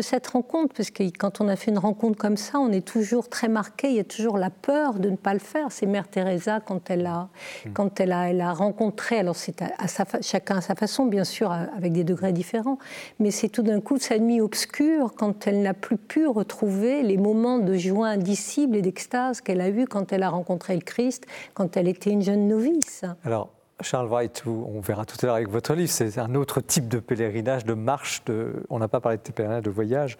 [0.00, 3.28] cette rencontre, parce que quand on a fait une rencontre comme ça, on est toujours
[3.28, 5.70] très marqué, il y a toujours la peur de ne pas le faire.
[5.70, 7.28] C'est Mère Teresa quand elle a,
[7.64, 7.72] mm.
[7.72, 11.24] quand elle a, elle a rencontré, alors c'est à, sa, chacun à sa façon, bien
[11.24, 12.78] sûr, avec des degrés différents,
[13.18, 17.16] mais c'est tout d'un coup sa nuit obscure quand elle n'a plus pu retrouver les
[17.16, 21.26] moments de joie indicible et d'extase qu'elle a eu quand elle a rencontré le Christ,
[21.54, 23.04] quand elle était une jeune novice.
[23.24, 23.50] Alors,
[23.82, 26.98] Charles Wright, on verra tout à l'heure avec votre livre, c'est un autre type de
[26.98, 28.24] pèlerinage, de marche.
[28.24, 30.18] De, on n'a pas parlé de pèlerinage, de voyage.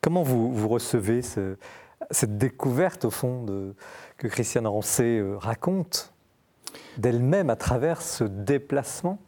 [0.00, 3.74] Comment vous, recevez cette découverte, au fond, de,
[4.16, 6.12] que Christiane Rancé euh, raconte
[6.96, 9.18] d'elle-même à travers ce déplacement?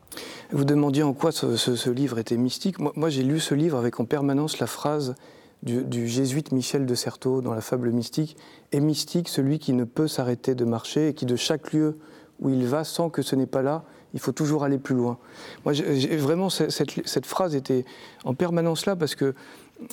[0.51, 2.77] Vous demandiez en quoi ce, livre était mystique.
[2.79, 5.14] Moi, j'ai lu ce livre avec en permanence la phrase
[5.62, 8.37] du, jésuite Michel de Certeau dans la fable mystique
[8.73, 11.99] Est mystique celui qui ne peut s'arrêter de marcher et qui de chaque lieu
[12.42, 13.85] où il va sans que ce n'est pas là.
[14.14, 15.16] Il faut toujours aller plus loin.
[15.64, 15.72] Moi,
[16.18, 17.87] vraiment, cette, phrase était
[18.24, 19.35] en permanence là parce que,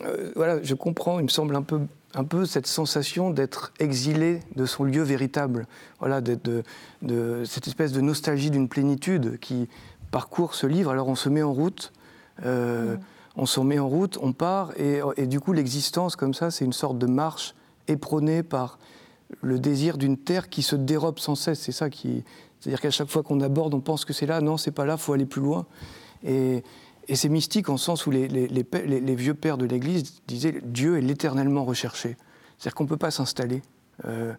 [0.03, 1.79] euh, voilà, je comprends, il me semble un peu,
[2.15, 5.67] un peu cette sensation d'être exilé de son lieu véritable.
[5.99, 6.63] Voilà, de,
[7.01, 9.69] de, cette espèce de nostalgie d'une plénitude qui
[10.11, 10.91] parcourt ce livre.
[10.91, 11.93] Alors, on se met en route.
[12.45, 12.99] Euh, mm.
[13.35, 16.65] On se met en route, on part, et, et du coup, l'existence, comme ça, c'est
[16.65, 17.55] une sorte de marche
[17.87, 18.79] éprônée par
[19.41, 21.59] le désir d'une terre qui se dérobe sans cesse.
[21.59, 22.23] C'est ça qui.
[22.59, 24.41] C'est-à-dire qu'à chaque fois qu'on aborde, on pense que c'est là.
[24.41, 25.65] Non, c'est pas là, il faut aller plus loin.
[26.23, 26.63] Et,
[27.13, 28.27] c'est mystique en sens où les,
[29.15, 32.17] vieux pères de l'Église disaient Dieu est l'éternellement recherché.
[32.57, 33.63] C'est-à-dire qu'on ne peut pas s'installer.
[34.05, 34.33] Euh,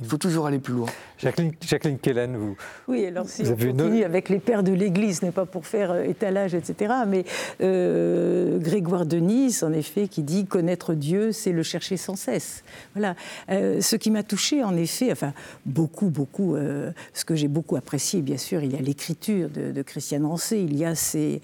[0.00, 0.88] il faut toujours aller plus loin.
[1.18, 2.56] Jacqueline, Jacqueline Kellen, vous.
[2.88, 6.02] Oui, alors si on continue avec les pères de l'Église, n'est pas pour faire euh,
[6.02, 6.92] étalage, etc.
[7.06, 7.24] Mais
[7.60, 12.64] euh, Grégoire de Nice, en effet, qui dit connaître Dieu, c'est le chercher sans cesse.
[12.94, 13.14] Voilà.
[13.50, 15.32] Euh, ce qui m'a touché, en effet, enfin
[15.64, 16.56] beaucoup, beaucoup.
[16.56, 20.58] ce que j'ai beaucoup apprécié, bien sûr, il y a l'écriture de, de Christiane Rancé,
[20.58, 21.40] il y a ces,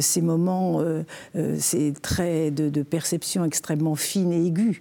[0.00, 0.82] ces moments,
[1.58, 4.80] ces traits de, de, perception extrêmement fines et aigus,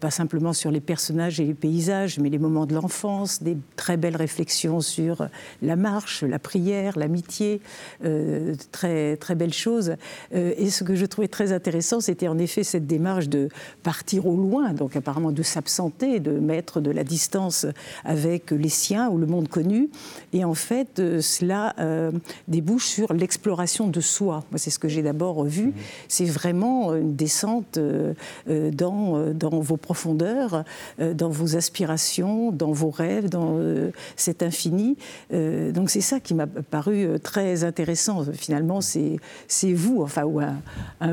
[0.00, 3.96] pas simplement sur les personnages et les paysages, mais les moments de l'enfance, des très
[3.96, 5.28] belles réflexions sur
[5.62, 7.60] la marche, la prière, l'amitié,
[8.04, 9.94] euh, très, très belles choses.
[10.34, 13.48] Euh, et ce que je trouvais très intéressant, c'était en effet cette démarche de
[13.82, 17.66] partir au loin, donc apparemment de s'absenter, de mettre de la distance
[18.04, 19.90] avec les siens ou le monde connu.
[20.32, 21.74] Et en fait, euh, cela
[22.48, 24.44] débouche sur l'exploration de soi.
[24.50, 25.72] Moi, c'est ce que j'ai d'abord vu.
[26.08, 27.78] C'est vraiment une descente
[28.46, 30.64] dans vos profondeurs,
[30.98, 31.94] dans vos aspirations
[32.52, 34.96] dans vos rêves, dans euh, cet infini.
[35.32, 38.24] Euh, donc c'est ça qui m'a paru euh, très intéressant.
[38.32, 39.18] Finalement, c'est
[39.72, 40.56] vous, enfin, ou un,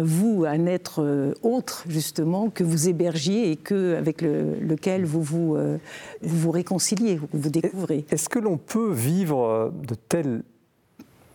[0.02, 5.22] vous, un être autre, justement, que vous hébergiez et que, avec lequel vous
[6.22, 8.06] vous, réconciliez, vous vous découvrez.
[8.12, 10.44] Est-ce que l'on peut vivre de telles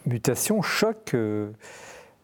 [0.07, 1.17] mutations, chocs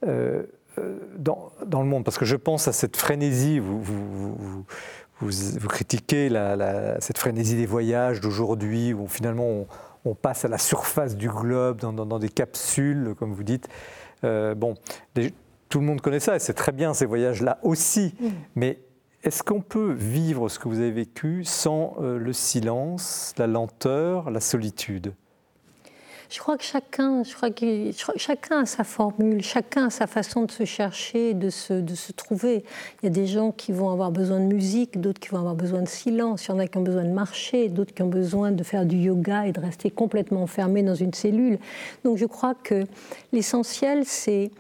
[0.02, 2.04] dans, le monde?
[2.04, 3.82] Parce que je pense à cette frénésie, vous,
[5.22, 6.28] vous vous, critiquez
[7.00, 9.66] cette frénésie des voyages d'aujourd'hui, où finalement
[10.04, 13.68] on, passe à la surface du globe dans, des capsules, comme vous dites.
[14.24, 14.74] Euh, bon,
[15.68, 18.14] tout le monde connaît ça, et c'est très bien ces voyages-là aussi.
[18.56, 18.80] Mais
[19.22, 24.30] est-ce qu'on peut vivre ce que vous avez vécu sans euh, le silence, la lenteur,
[24.30, 25.14] la solitude?
[26.32, 30.44] Je crois que chacun, je crois que, chacun a sa formule, chacun a sa façon
[30.44, 32.64] de se chercher, de se, de se trouver.
[33.02, 35.54] Il y a des gens qui vont avoir besoin de musique, d'autres qui vont avoir
[35.54, 38.08] besoin de silence, il y en a qui ont besoin de marcher, d'autres qui ont
[38.08, 41.58] besoin de faire du yoga et de rester complètement enfermés dans une cellule.
[42.02, 42.86] Donc je crois que
[43.34, 44.50] l'essentiel, c'est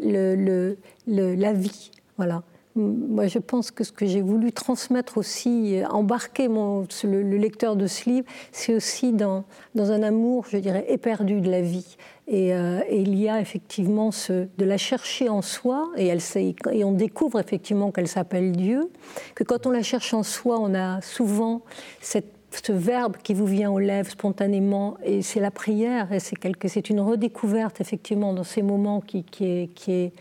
[0.00, 0.76] le,
[1.08, 1.90] le, la vie.
[2.18, 2.44] Voilà
[2.76, 8.08] moi, je pense que ce que j'ai voulu transmettre aussi, embarquer le, lecteur de ce
[8.08, 11.96] livre, c'est aussi dans, dans, un amour, je dirais, éperdu de la vie.
[12.28, 16.20] Et, euh, il y a effectivement ce, de la chercher en soi, et, elle,
[16.72, 18.90] et on découvre effectivement qu'elle s'appelle Dieu,
[19.34, 21.62] que quand on la cherche en soi, on a souvent
[22.00, 26.88] cette ce verbe qui vous vient aux lèvres spontanément, et c'est la prière, et c'est,
[26.88, 30.12] une redécouverte effectivement dans ces moments qui, qui est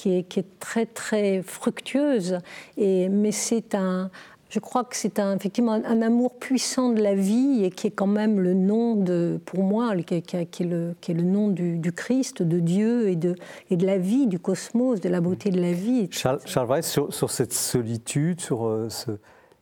[0.00, 2.38] qui est, très très fructueuse.
[2.78, 4.10] Et, mais c'est un,
[4.48, 7.90] je crois que c'est un, effectivement un, amour puissant de la vie et qui est
[7.90, 11.22] quand même le nom de, pour moi, qui est, qui est, le, qui est le,
[11.22, 13.34] nom du, Christ, de Dieu et de,
[13.70, 16.08] et de la vie, du cosmos, de la beauté de la vie.
[16.10, 19.10] Charles, Charles Weiss, sur, sur, cette solitude, sur euh, ce,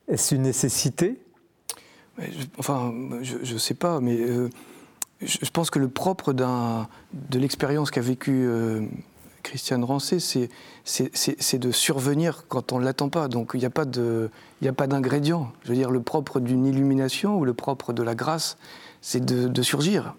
[0.07, 1.19] est-ce une nécessité?
[2.57, 4.49] Enfin, je ne sais pas, mais euh,
[5.21, 8.81] je, pense que le propre d'un, de l'expérience qu'a vécue euh,
[9.43, 13.27] Christiane Rancé, c'est de survenir quand on ne l'attend pas.
[13.27, 13.85] Donc il n'y a pas
[14.87, 15.51] d'ingrédient.
[15.63, 18.57] Je veux dire, le propre d'une illumination ou le propre de la grâce,
[19.01, 20.15] c'est de, surgir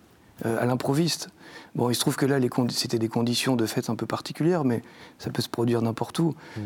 [0.46, 1.28] euh, à l'improviste.
[1.74, 2.38] Bon, il se trouve que là,
[2.70, 4.82] c'était des conditions de fait un peu particulières, mais
[5.18, 6.34] ça peut se produire n'importe où.
[6.56, 6.60] Mmh.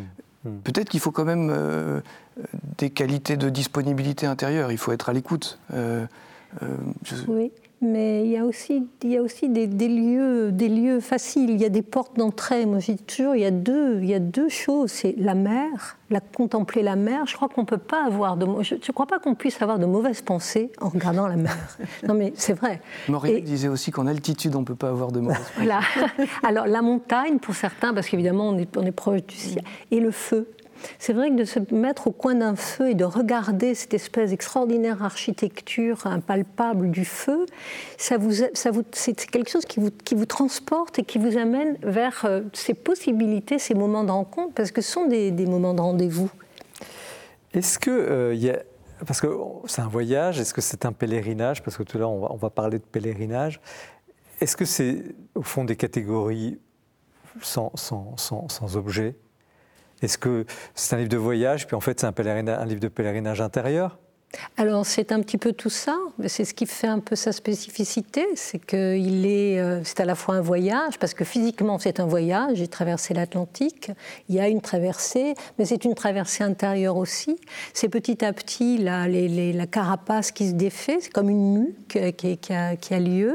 [0.45, 0.59] Mmh.
[0.65, 2.01] Peut-être qu'il faut quand même euh,
[2.79, 4.73] des qualités de disponibilité intérieure.
[4.73, 5.59] Il faut être à l'écoute.
[5.73, 6.07] Euh,
[7.29, 11.51] oui mais il y a aussi, il y a aussi des, lieux, des lieux faciles,
[11.51, 12.67] il y a des portes d'entrée.
[12.67, 14.91] Moi, je dis toujours, il y a deux, il y a deux choses.
[14.91, 17.27] C'est la mer, la, contempler la mer.
[17.27, 19.87] Je crois qu'on peut pas avoir de, je ne crois pas qu'on puisse avoir de
[19.87, 21.57] mauvaises pensées en regardant la mer.
[22.09, 22.81] non, mais c'est vrai.
[23.09, 25.53] Maurice disait aussi qu'en altitude, on ne peut pas avoir de mauvaises pensées.
[25.57, 25.81] Voilà.
[26.43, 30.01] Alors, la montagne, pour certains, parce qu'évidemment, on est, on est proche du ciel, et
[30.01, 30.49] le feu.
[30.99, 34.31] C'est vrai que de se mettre au coin d'un feu et de regarder cette espèce
[34.31, 37.47] d'extraordinaire architecture impalpable du feu,
[37.97, 41.37] ça vous, ça vous, c'est quelque chose qui vous, qui vous transporte et qui vous
[41.37, 45.47] amène vers euh, ces possibilités, ces moments de rencontre, parce que ce sont des, des
[45.47, 46.31] moments de rendez-vous.
[47.53, 48.59] Est-ce que euh, y a
[49.07, 49.29] parce que
[49.67, 51.63] c'est un voyage, est-ce que c'est un pèlerinage?
[51.63, 53.61] Parce que tout à l'heure, on on va, parler de pèlerinage.
[54.41, 56.59] Est-ce que c'est au fond des catégories
[57.43, 59.17] sans, sans, sans, sans objet?
[60.05, 63.41] Est-ce que c'est un livre de voyage, puis en fait c'est un, livre de pèlerinage
[63.41, 63.99] intérieur?
[64.57, 68.27] Alors c'est un petit peu tout ça, c'est ce qui fait un peu sa spécificité,
[68.35, 72.07] c'est qu'il est, euh, c'est à la fois un voyage, parce que physiquement c'est un
[72.07, 73.91] voyage, j'ai traversé l'Atlantique,
[74.29, 77.37] il y a une traversée, mais c'est une traversée intérieure aussi.
[77.73, 79.07] C'est petit à petit la,
[79.67, 83.35] carapace qui se défait, c'est comme une mue qui, qui, a, lieu.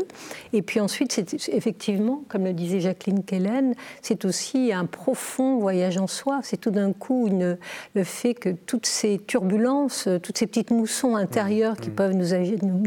[0.53, 5.97] Et puis ensuite, c'est effectivement, comme le disait Jacqueline Kellen, c'est aussi un profond voyage
[5.97, 6.39] en soi.
[6.43, 11.15] C'est tout d'un coup le fait que toutes ces turbulences, toutes ces petites mousses sont
[11.15, 11.95] intérieures qui mmh.
[11.95, 12.36] peuvent nous,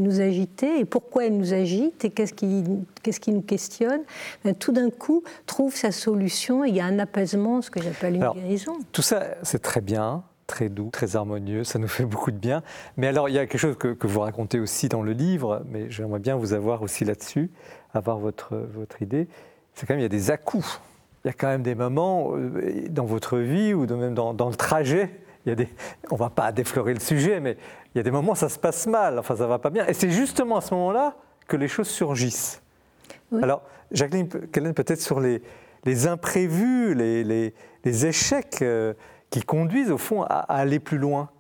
[0.01, 2.65] nous, agiter et pourquoi elles nous agitent et qu'est-ce qui,
[3.03, 4.03] qu'est-ce qui nous questionne,
[4.45, 7.83] ben, tout d'un coup trouve sa solution et il y a un apaisement, ce que
[7.83, 8.79] j'appelle une guérison.
[8.93, 12.63] Tout ça, c'est très bien, très doux, très harmonieux, ça nous fait beaucoup de bien.
[12.97, 15.63] Mais alors, il y a quelque chose que, que vous racontez aussi dans le livre,
[15.69, 17.51] mais j'aimerais bien vous avoir aussi là-dessus,
[17.95, 19.29] avoir votre, votre idée.
[19.75, 20.81] C'est quand même, il y a des à-coups.
[21.25, 24.49] Il y a quand même des moments euh, dans votre vie ou même dans, dans
[24.49, 25.09] le trajet
[25.45, 25.69] il y a des,
[26.11, 27.57] on ne va pas déflorer le sujet, mais
[27.95, 29.71] il y a des moments où ça se passe mal, enfin ça ne va pas
[29.71, 29.87] bien.
[29.87, 31.17] Et c'est justement à ce moment-là
[31.49, 32.63] que les choses surgissent.
[33.43, 35.43] Alors, Jacqueline, peut-être sur les,
[35.85, 38.95] les imprévus, les, les, les échecs euh,
[39.31, 41.31] qui conduisent au fond à aller plus loin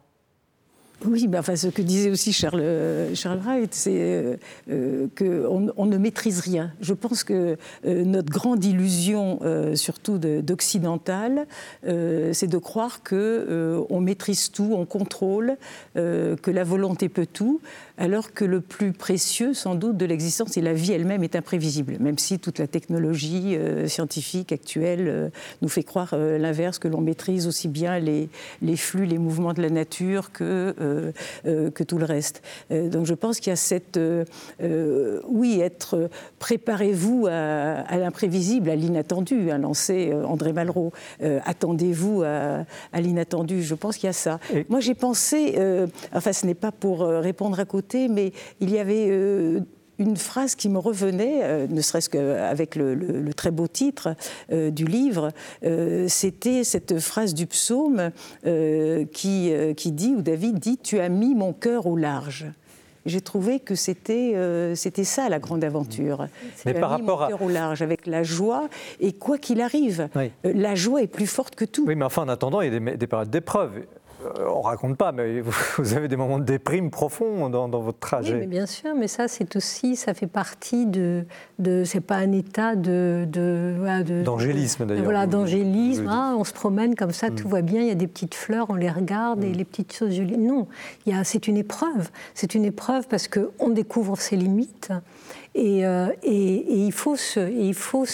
[1.06, 4.36] oui, enfin, ce que disait aussi Charles, euh, Charles Wright, c'est euh,
[4.70, 6.72] euh, qu'on on ne maîtrise rien.
[6.80, 9.40] Je pense que notre grande illusion,
[9.74, 11.46] surtout d'occidentale,
[11.84, 15.56] c'est de croire qu'on on maîtrise tout, on contrôle,
[15.94, 17.60] que la volonté peut tout
[18.02, 21.98] alors que le plus précieux, sans doute, de l'existence et la vie elle-même est imprévisible,
[22.00, 25.28] même si toute la technologie euh, scientifique actuelle euh,
[25.62, 28.28] nous fait croire euh, l'inverse, que l'on maîtrise aussi bien les,
[28.60, 31.12] les, flux, les mouvements de la nature que,
[31.44, 32.42] que tout le reste.
[32.70, 34.00] donc je pense qu'il y a cette...
[35.28, 36.10] oui, être...
[36.40, 40.92] Préparez-vous à, l'imprévisible, à l'inattendu, a lancé André Malraux.
[41.20, 42.64] Attendez-vous à,
[43.00, 43.62] l'inattendu.
[43.62, 44.40] Je pense qu'il y a ça.
[44.68, 45.56] Moi, j'ai pensé...
[46.12, 49.60] enfin, ce n'est pas pour répondre à côté mais il y avait euh,
[49.98, 54.14] une phrase qui me revenait, euh, ne serait-ce qu'avec le, très beau titre
[54.50, 55.30] euh, du livre,
[56.08, 58.10] c'était cette phrase du psaume
[59.12, 62.52] qui, qui dit, où David dit, Tu as mis mon cœur au large.
[63.04, 66.28] J'ai trouvé que c'était euh, c'était ça la grande aventure.
[66.64, 67.42] Mais par rapport à...
[67.42, 68.68] au large avec la joie
[69.00, 71.84] et quoi qu'il arrive, euh, la joie est plus forte que tout.
[71.86, 73.72] Oui, mais enfin en attendant, il y a des, des périodes d'épreuve.
[74.24, 78.34] Euh, on raconte pas, mais vous avez des moments de déprime profond dans, votre trajet.
[78.34, 81.24] Oui, mais bien sûr, mais ça, c'est aussi, ça fait partie de,
[81.58, 83.26] de c'est pas un état de,
[84.24, 85.04] d'angélisme d'ailleurs.
[85.04, 86.08] Voilà, d'angélisme.
[86.08, 87.52] Hein, on se promène comme ça, tout mm.
[87.52, 87.80] va bien.
[87.80, 89.52] Il y a des petites fleurs, on les regarde et mm.
[89.52, 90.38] les petites choses jolies.
[90.38, 90.68] Non,
[91.06, 92.10] il y a, c'est une épreuve.
[92.34, 94.92] C'est une épreuve parce que on découvre ses limites.
[95.56, 98.06] Euh, et, il faut ce, il faut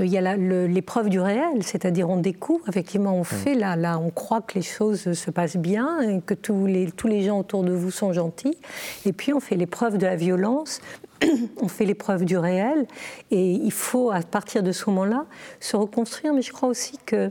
[0.00, 4.54] y a l'épreuve du réel, c'est-à-dire on découvre, effectivement, on fait là, on croit que
[4.54, 8.12] les choses se passent bien, que tous les, tous les gens autour de vous sont
[8.12, 8.58] gentils,
[9.06, 10.80] et puis on fait l'épreuve de la violence,
[11.62, 12.86] on fait l'épreuve du réel,
[13.30, 15.26] et il faut, à partir de ce moment-là,
[15.60, 16.34] se reconstruire.
[16.34, 17.30] Mais je crois aussi que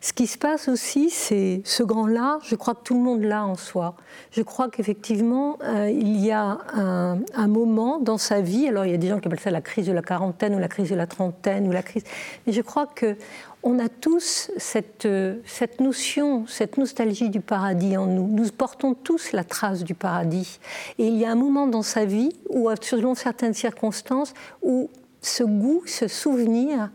[0.00, 3.22] ce qui se passe aussi, c'est ce grand là, je crois que tout le monde
[3.22, 3.94] l'a en soi.
[4.30, 8.94] Je crois qu'effectivement, euh, il y a un, moment dans sa vie, alors il y
[8.94, 10.94] a des gens qui appellent ça la crise de la quarantaine ou la crise de
[10.94, 12.04] la trentaine ou la crise,
[12.46, 13.16] mais je crois que
[13.64, 15.08] on a tous cette,
[15.44, 18.28] cette notion, cette nostalgie du paradis en nous.
[18.28, 20.60] Nous portons tous la trace du paradis.
[20.98, 24.32] Et il y a un moment dans sa vie, ou selon certaines circonstances,
[24.62, 24.88] où
[25.20, 26.90] ce goût, ce souvenir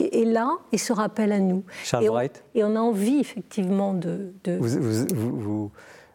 [0.00, 1.64] est là et se rappelle à nous.
[1.84, 2.20] Charles et on,
[2.54, 4.32] Et on a envie effectivement de...
[4.46, 5.70] Vous,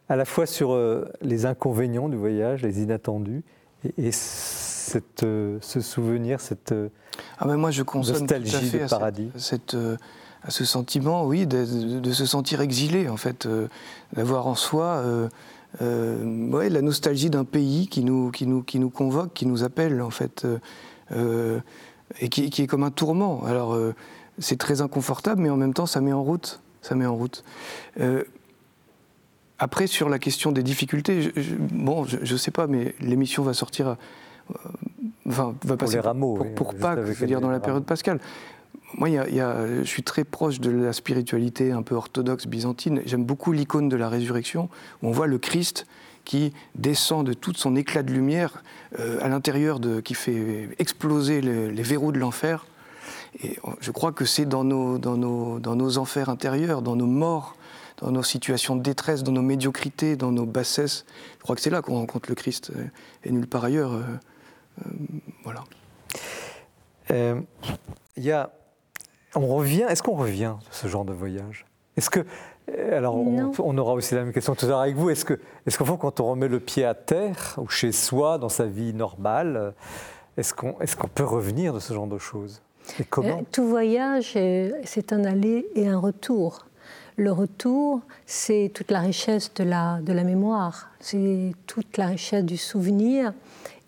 [0.09, 3.43] à la fois sur euh, les inconvénients du voyage, les inattendus,
[3.97, 6.73] et, cette, euh, ce souvenir, cette
[7.37, 9.29] ah mais moi je nostalgie du paradis.
[9.35, 9.97] Cette, euh,
[10.41, 13.47] à ce sentiment, oui, de, se sentir exilé en fait,
[14.13, 15.03] d'avoir en soi
[15.81, 20.01] ouais, la nostalgie d'un pays qui nous, qui, nous, qui nous convoque, qui nous appelle
[20.01, 20.47] en fait
[22.19, 23.43] et qui, est comme un tourment.
[23.45, 23.93] Alors, euh,
[24.39, 26.61] c'est très inconfortable, mais en même temps, ça met en route.
[26.81, 27.43] Ça met en route.
[27.99, 28.23] Euh,
[29.57, 33.53] après, sur la question des difficultés, je, bon, je ne sais pas, mais l'émission va
[33.53, 33.89] sortir.
[33.89, 34.53] Euh,
[35.27, 37.85] enfin, va passer pour, les rameaux, pour, pour Pâques, je veux dire, dans la période
[37.85, 38.19] pascale.
[38.95, 43.01] Moi, y y a, je suis très proche de la spiritualité un peu orthodoxe byzantine.
[43.05, 44.69] J'aime beaucoup l'icône de la résurrection,
[45.03, 45.85] où on voit le Christ
[46.25, 48.63] qui descend de tout son éclat de lumière
[48.99, 52.65] euh, à l'intérieur, de, qui fait exploser les verrous de l'enfer.
[53.43, 57.05] Et je crois que c'est dans nos, dans, nos, dans nos enfers intérieurs, dans nos
[57.05, 57.55] morts,
[57.97, 61.05] dans nos situations de détresse, dans nos médiocrités, dans nos bassesses.
[61.38, 62.86] Je crois que c'est là qu'on rencontre le Christ, euh,
[63.23, 63.93] et nulle part ailleurs.
[63.93, 64.01] Euh,
[65.43, 65.63] voilà.
[68.17, 68.51] Il y a,
[69.36, 71.65] on revient, est-ce qu'on revient de ce genre de voyage?
[71.97, 72.23] Est-ce que euh,
[72.91, 75.10] alors, on, aura aussi la même question tout à l'heure avec vous.
[75.10, 78.38] Est-ce qu'en est qu'au fond, quand on remet le pied à terre, ou chez soi,
[78.38, 79.73] dans sa vie normale,
[80.38, 82.62] est-ce qu'on est peut revenir de ce genre de choses?
[82.99, 83.39] Et comment?
[83.39, 84.38] euh, Tout voyage,
[84.86, 86.65] c'est un aller et un retour.
[87.17, 92.45] Le retour, c'est toute la richesse de la, de la mémoire, c'est toute la richesse
[92.45, 93.34] du souvenir,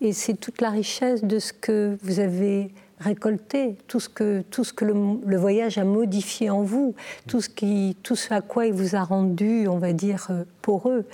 [0.02, 4.64] et c'est toute la richesse de ce que vous avez récolter tout ce que, tout
[4.64, 6.94] ce que le, voyage a modifié en vous,
[7.26, 11.04] tout ce, à quoi il vous a rendu, on va dire, euh, poreux.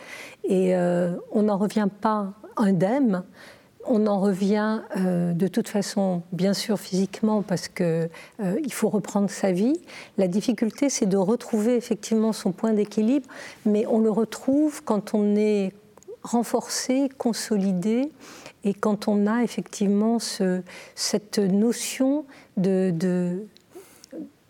[0.44, 3.24] Et euh, on n'en revient pas indemne,
[3.86, 9.30] on en revient euh, de toute façon, bien sûr, physiquement, parce qu'il il faut reprendre
[9.30, 9.80] sa vie.
[10.18, 13.26] La difficulté, c'est de retrouver effectivement son point d'équilibre,
[13.64, 15.72] mais on le retrouve quand on est
[16.28, 18.10] renforcé, consolidé,
[18.64, 20.62] et quand on a effectivement ce,
[20.94, 22.24] cette notion
[22.56, 23.46] de, de,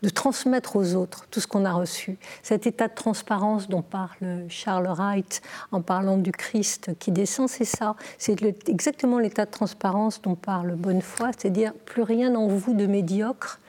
[0.01, 4.45] de, transmettre aux autres tout ce qu'on a reçu, cet état de transparence dont parle
[4.49, 10.21] Charles Wright en parlant du Christ qui descend, c'est ça, c'est exactement l'état de transparence
[10.21, 13.59] dont parle Bonnefoy, c'est-à-dire plus rien en vous de médiocre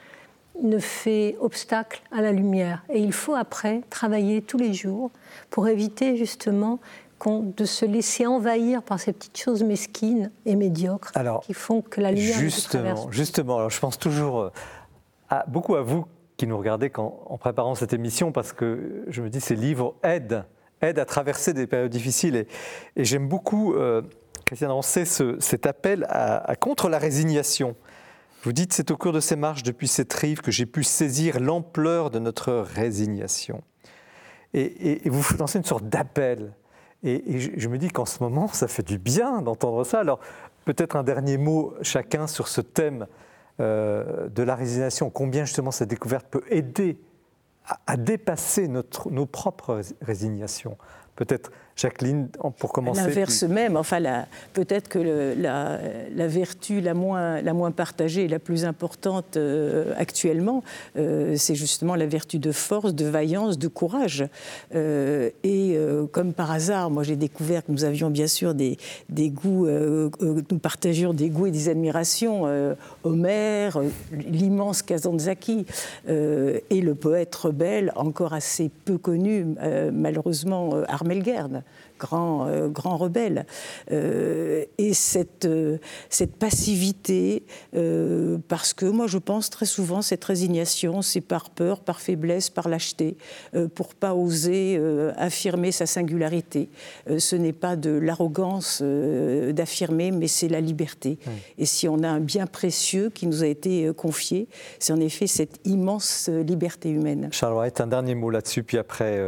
[0.61, 2.83] ne fait obstacle à la lumière.
[2.89, 5.11] Et il faut après travailler tous les jours
[5.49, 6.79] pour éviter justement
[7.29, 11.11] de se laisser envahir par ces petites choses mesquines et médiocres
[11.43, 14.51] qui font que la lumière justement, Justement, alors je pense toujours euh,
[15.29, 16.05] à, beaucoup à vous
[16.37, 19.95] qui nous regardez quand, en préparant cette émission, parce que je me dis ces livres
[20.03, 20.45] aident,
[20.81, 22.35] aident à traverser des périodes difficiles.
[22.35, 22.47] Et,
[22.97, 24.01] j'aime beaucoup, euh,
[24.45, 27.75] Christiane Rancé, cet appel à, contre la résignation.
[28.43, 31.39] Vous dites, c'est au cours de ces marches depuis cette rive que j'ai pu saisir
[31.39, 33.61] l'ampleur de notre résignation.
[34.53, 36.53] Et, et, vous lancez une sorte d'appel
[37.03, 39.99] et, je, me dis qu'en ce moment, ça fait du bien d'entendre ça.
[39.99, 40.19] Alors,
[40.65, 43.07] peut-être un dernier mot chacun sur ce thème
[43.59, 45.09] euh, de la résignation.
[45.09, 46.99] Combien justement cette découverte peut aider
[47.87, 50.77] à, dépasser notre, nos propres résignations?
[51.15, 53.01] Peut-être Jacqueline, pour commencer.
[53.01, 53.99] L'inverse même, enfin,
[54.53, 54.99] peut-être que
[55.37, 60.63] la, vertu la moins, la moins partagée et la plus importante euh, actuellement,
[60.97, 64.25] euh, c'est justement la vertu de force, de vaillance, de courage.
[64.75, 65.77] Euh, et
[66.11, 68.77] comme par hasard, moi j'ai découvert que nous avions bien sûr des,
[69.09, 72.45] des goûts, nous partagions des goûts et des admirations.
[73.03, 73.79] Homère,
[74.11, 75.65] l'immense Kazantzaki
[76.07, 79.45] et le poète rebelle, encore assez peu connu,
[79.91, 81.63] malheureusement, Armelgern
[82.01, 83.45] grand, euh, grand rebelle.
[83.91, 85.77] Euh, et cette, euh,
[86.09, 87.43] cette passivité,
[88.47, 92.67] parce que moi je pense très souvent cette résignation, c'est par peur, par faiblesse, par
[92.67, 93.17] lâcheté,
[93.75, 94.81] pour pas oser
[95.17, 96.69] affirmer sa singularité.
[97.17, 101.19] ce n'est pas de l'arrogance d'affirmer, mais c'est la liberté.
[101.57, 104.47] Et si on a un bien précieux qui nous a été confié,
[104.79, 107.29] c'est en effet cette immense liberté humaine.
[107.31, 109.19] Charles White, un dernier mot là-dessus, puis après,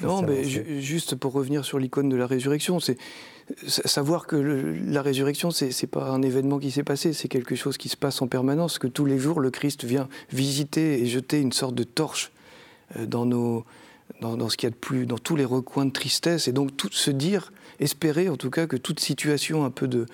[0.00, 0.44] non, mais
[0.80, 2.96] juste pour revenir sur l'icône de la résurrection, c'est
[3.66, 7.76] savoir que la résurrection, c'est n'est pas un événement qui s'est passé, c'est quelque chose
[7.76, 11.40] qui se passe en permanence, que tous les jours, le Christ vient visiter et jeter
[11.40, 12.32] une sorte de torche
[12.96, 13.64] euh, dans, nos,
[14.20, 16.76] dans, ce qu'il y a de plus, dans tous les recoins de tristesse, et donc
[16.76, 20.06] tout, se dire, espérer en tout cas que toute situation un peu de,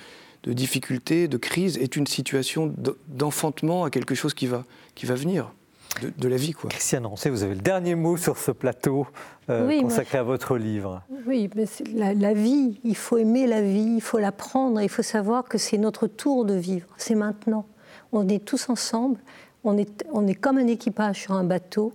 [0.43, 2.75] de difficulté, de crise, est une situation
[3.09, 4.65] d'enfantement à quelque chose qui va,
[4.95, 5.53] qui va venir
[6.01, 6.53] de, la vie.
[6.53, 6.71] Quoi.
[6.71, 9.07] Christiane Rancé, vous avez le dernier mot sur ce plateau
[9.51, 11.03] euh, consacré à votre livre.
[11.27, 11.65] Oui, mais
[11.95, 15.45] la, la, vie, il faut aimer la vie, il faut la prendre, il faut savoir
[15.45, 17.67] que c'est notre tour de vivre, c'est maintenant.
[18.13, 19.19] On est tous ensemble,
[19.65, 21.93] on est, comme un équipage sur un bateau,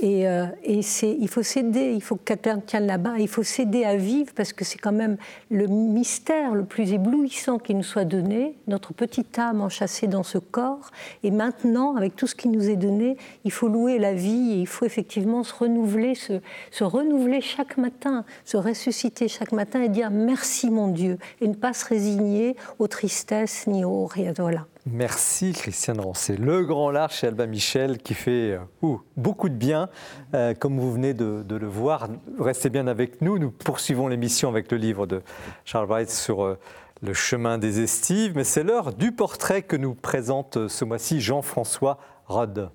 [0.00, 3.96] et, euh, il faut s'aider, il faut que quelqu'un tienne là-bas, il faut s'aider à
[3.96, 5.16] vivre parce que c'est quand même
[5.50, 10.38] le mystère le plus éblouissant qui nous soit donné, notre petite âme enchâssée dans ce
[10.38, 10.90] corps.
[11.22, 14.60] Et maintenant, avec tout ce qui nous est donné, il faut louer la vie et
[14.60, 16.34] il faut effectivement se renouveler, se,
[16.70, 21.54] se renouveler chaque matin, se ressusciter chaque matin et dire merci mon Dieu et ne
[21.54, 24.32] pas se résigner aux tristesses ni aux rien.
[24.38, 24.66] Voilà.
[24.90, 26.36] Merci Christiane Rancé.
[26.36, 29.90] Le Grand Large chez Alba Michel qui fait euh, beaucoup de bien,
[30.32, 32.08] euh, comme vous venez de, le voir.
[32.38, 33.38] Restez bien avec nous.
[33.38, 35.20] Nous poursuivons l'émission avec le livre de
[35.66, 36.58] Charles Wright sur euh,
[37.02, 38.32] le chemin des estives.
[38.34, 42.70] Mais c'est l'heure du portrait que nous présente ce mois-ci Jean-François Rode.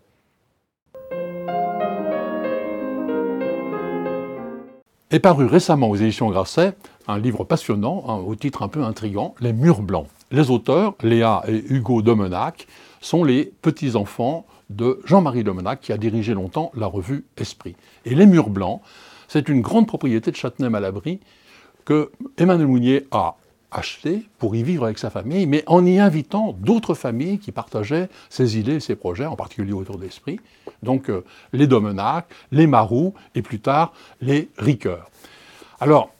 [5.09, 6.75] Est paru récemment aux éditions Grasset
[7.07, 10.07] un livre passionnant, au titre un peu intrigant, Les Murs Blancs.
[10.33, 12.65] Les auteurs, Léa et Hugo Domenac,
[13.01, 17.75] sont les petits-enfants de Jean-Marie Domenac, qui a dirigé longtemps la revue Esprit.
[18.03, 18.81] Et Les Murs Blancs,
[19.27, 21.19] c'est une grande propriété de Châtenay-Malabry
[21.85, 23.35] que Emmanuel Mounier a
[23.71, 28.09] acheté pour y vivre avec sa famille, mais en y invitant d'autres familles qui partageaient
[28.31, 30.39] ses idées et ses projets, en particulier autour d'Esprit.
[30.81, 35.11] Donc euh, les Domenac, les Marous et plus tard les Ricoeur.
[35.83, 36.11] Alors,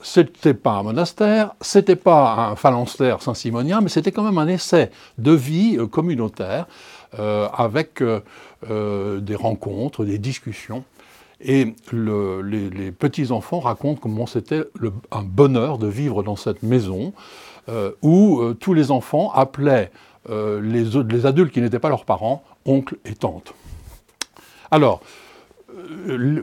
[0.00, 4.90] c'était pas un monastère, c'était pas un phalanstère saint-simonien, mais c'était quand même un essai
[5.18, 6.66] de vie euh, communautaire
[7.20, 10.82] euh, avec euh, des rencontres, des discussions.
[11.40, 14.64] Et les, petits-enfants racontent comment c'était
[15.12, 17.12] un bonheur de vivre dans cette maison
[18.02, 19.90] où tous les enfants appelaient
[20.28, 23.54] les, adultes qui n'étaient pas leurs parents oncles et tantes.
[24.70, 25.00] Alors,
[26.06, 26.42] le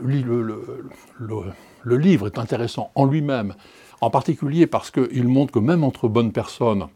[1.84, 3.54] livre est intéressant en lui-même,
[4.00, 6.86] en particulier parce qu'il montre que même entre bonnes personnes,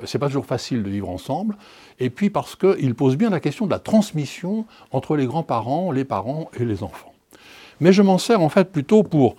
[0.00, 1.56] euh, c'est pas toujours facile de vivre ensemble,
[1.98, 6.04] et puis parce qu'il pose bien la question de la transmission entre les grands-parents, les
[6.04, 7.12] parents et les enfants.
[7.80, 9.36] Mais je m'en sers en fait plutôt pour,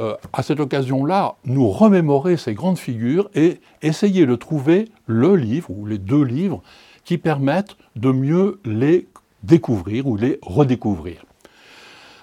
[0.00, 5.70] euh, à cette occasion-là, nous remémorer ces grandes figures et essayer de trouver le livre
[5.70, 6.62] ou les deux livres
[7.04, 9.08] qui permettent de mieux les
[9.42, 11.24] découvrir ou les redécouvrir.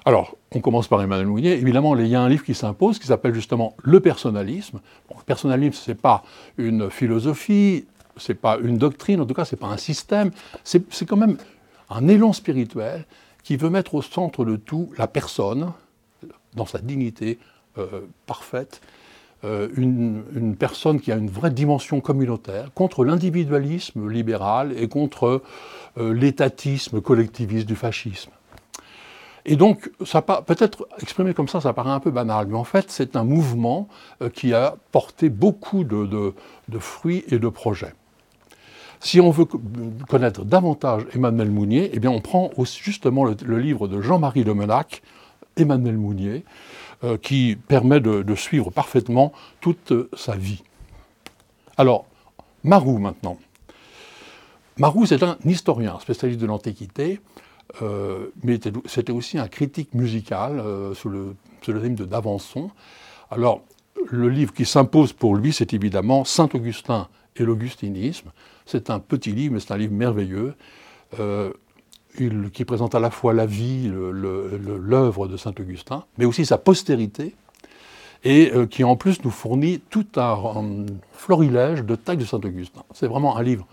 [0.06, 1.54] Alors, on commence par Emmanuel Mounier.
[1.54, 4.80] Évidemment, il y a un livre qui s'impose qui s'appelle justement Le personnalisme.
[5.10, 6.24] le personnalisme, ce n'est pas
[6.58, 7.86] une philosophie,
[8.18, 10.32] ce n'est pas une doctrine, en tout cas, ce n'est pas un système.
[10.64, 11.38] C'est quand même
[11.90, 13.06] un élan spirituel
[13.44, 15.72] qui veut mettre au centre de tout la personne,
[16.56, 17.40] dans sa dignité
[17.78, 18.82] euh, parfaite,
[19.46, 25.42] euh, une, personne qui a une vraie dimension communautaire, contre l'individualisme libéral et contre
[25.98, 28.32] euh, l'étatisme collectiviste du fascisme.
[29.46, 29.90] Et donc,
[30.46, 33.88] peut-être exprimé comme ça, ça paraît un peu banal, mais en fait, c'est un mouvement
[34.22, 36.34] euh, qui a porté beaucoup de,
[36.80, 37.94] fruits et de projets.
[39.00, 39.46] Si on veut
[40.10, 45.02] connaître davantage Emmanuel Mounier, eh bien on prend justement le, livre de Jean-Marie Lemenac,
[45.56, 46.44] Emmanuel Mounier,
[47.06, 49.32] euh, qui permet de, de, suivre parfaitement
[49.62, 50.64] toute sa vie.
[51.78, 52.06] Alors,
[52.66, 53.38] Marou maintenant.
[54.78, 57.22] Marou, c'est un historien, spécialiste de l'Antiquité,
[57.82, 62.72] euh, mais c'était aussi un critique musical euh, sous le pseudonyme de D'Avançon,
[63.30, 63.62] Alors,
[64.10, 68.32] le livre qui s'impose pour lui, c'est évidemment Saint-Augustin et l'augustinisme.
[68.66, 70.56] C'est un petit livre, mais c'est un livre merveilleux.
[71.20, 71.52] Euh,
[72.52, 77.36] qui présente à la fois la vie, l'œuvre de Saint-Augustin, mais aussi sa postérité,
[78.24, 82.82] et qui en plus nous fournit tout un, florilège de textes de Saint-Augustin.
[82.94, 83.68] C'est vraiment un livre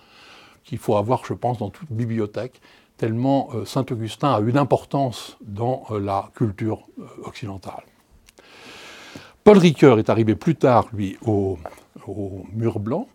[0.65, 2.61] qu'il faut avoir, je pense, dans toute bibliothèque,
[2.97, 6.87] tellement euh, Saint-Augustin a une importance dans euh, la culture
[7.25, 7.85] occidentale.
[9.47, 11.57] Paul Ricoeur est arrivé plus tard, lui, au,
[12.53, 13.07] mur blanc.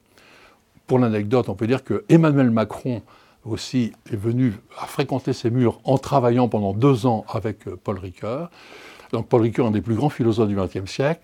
[0.87, 3.01] Pour l'anecdote, on peut dire que Emmanuel Macron
[3.43, 7.99] aussi est venu à fréquenter ces murs en travaillant pendant deux ans avec euh, Paul
[7.99, 8.49] Ricoeur.
[9.11, 11.21] Donc Paul Ricoeur, un des plus grands philosophes du XXe siècle.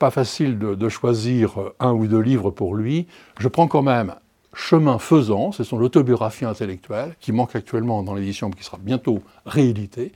[0.00, 3.06] Pas facile de, choisir euh, un ou deux livres pour lui.
[3.38, 4.16] Je prends quand même
[4.54, 9.20] Chemin faisant, c'est son autobiographie intellectuelle, qui manque actuellement dans l'édition, mais qui sera bientôt
[9.46, 10.12] rééditée.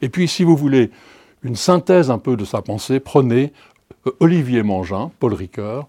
[0.00, 0.90] Et puis, si vous voulez
[1.42, 3.52] une synthèse un peu de sa pensée, prenez
[4.06, 5.88] euh, Olivier Mangin, Paul Ricoeur.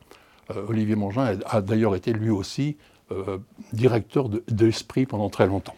[0.68, 2.76] Olivier Mangin a d'ailleurs été lui aussi
[3.12, 3.38] euh,
[3.74, 5.76] directeur de, l'Esprit pendant très longtemps.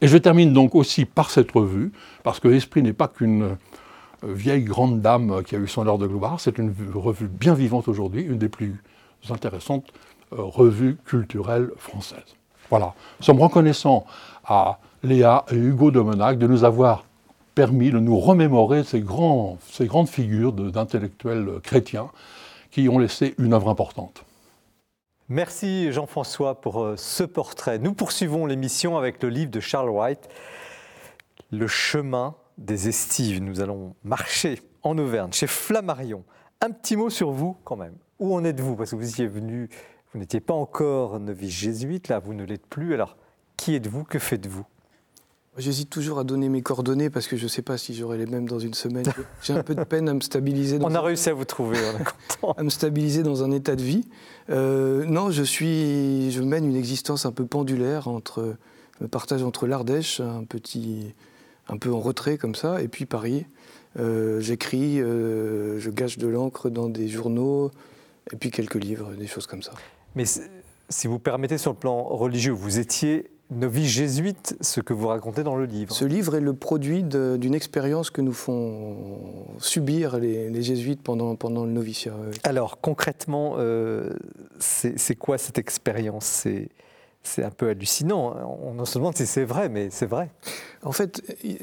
[0.00, 1.92] Et je termine donc aussi par cette revue,
[2.24, 3.56] parce que l'Esprit n'est pas qu'une euh,
[4.22, 7.86] vieille grande dame qui a eu son heure de gloire, c'est une revue bien vivante
[7.88, 8.76] aujourd'hui, une des plus
[9.28, 9.92] intéressantes
[10.32, 12.36] euh, revues culturelles françaises.
[12.68, 14.06] Voilà, nous sommes reconnaissants
[14.44, 17.04] à Léa et Hugo Domenac de nous avoir
[17.54, 19.04] permis de nous remémorer ces,
[19.68, 22.10] ces grandes figures d'intellectuels chrétiens
[22.70, 24.24] qui ont laissé une œuvre importante.
[25.28, 27.78] Merci Jean-François pour euh, ce portrait.
[27.78, 30.28] Nous poursuivons l'émission avec le livre de Charles White,
[31.52, 33.42] Le chemin des estives.
[33.42, 36.24] Nous allons marcher en Auvergne, chez Flammarion.
[36.60, 37.94] Un petit mot sur vous quand même.
[38.18, 38.74] Où en êtes-vous?
[38.74, 39.70] Parce que vous y êtes venu,
[40.12, 42.94] vous n'étiez pas encore novice jésuite, là vous ne l'êtes plus.
[42.94, 43.16] Alors
[43.56, 44.04] qui êtes-vous?
[44.04, 44.64] Que faites-vous?
[45.58, 48.26] J'hésite toujours à donner mes coordonnées parce que je ne sais pas si j'aurai les
[48.26, 49.04] mêmes dans une semaine.
[49.42, 50.78] J'ai un peu de peine à me stabiliser.
[50.80, 52.52] on a réussi à vous trouver, on est content.
[52.58, 54.08] à me stabiliser dans un état de vie.
[54.48, 58.56] Euh, non, je suis, je mène une existence un peu pendulaire entre,
[58.98, 61.14] je me partage entre l'Ardèche, un petit,
[61.68, 63.44] un peu en retrait comme ça, et puis Paris.
[63.98, 67.72] Euh, j'écris, euh, je gâche de l'encre dans des journaux,
[68.32, 69.72] et puis quelques livres, des choses comme ça.
[70.14, 70.24] Mais
[70.88, 75.42] si vous permettez, sur le plan religieux, vous étiez novice jésuite, ce que vous racontez
[75.42, 75.92] dans le livre.
[75.92, 78.96] Ce livre est le produit d'une expérience que nous font
[79.58, 82.14] subir les, jésuites pendant, pendant le noviciat.
[82.44, 84.10] Alors concrètement, euh,
[84.58, 86.46] c'est quoi cette expérience?
[87.22, 88.34] C'est un peu hallucinant.
[88.62, 90.30] On se demande si c'est vrai, mais c'est vrai.
[90.82, 91.22] En fait,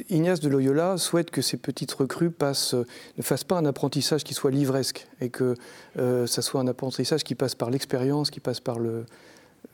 [0.10, 4.52] Ignace de Loyola souhaite que ces petites recrues ne fassent pas un apprentissage qui soit
[4.52, 5.56] livresque et que
[5.98, 9.06] euh, ça soit un apprentissage qui passe par l'expérience, qui passe par le,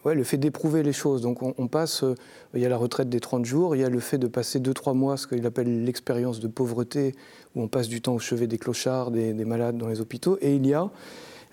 [0.06, 1.22] ouais, le fait d'éprouver les choses.
[1.22, 2.16] Donc on, passe, euh,
[2.54, 4.60] il y a la retraite des 30 jours, il y a le fait de passer
[4.60, 7.16] 2-3 mois, ce qu'il appelle l'expérience de pauvreté,
[7.56, 10.56] où on passe du temps au chevet des clochards, des, malades dans les hôpitaux, et
[10.56, 10.90] il y a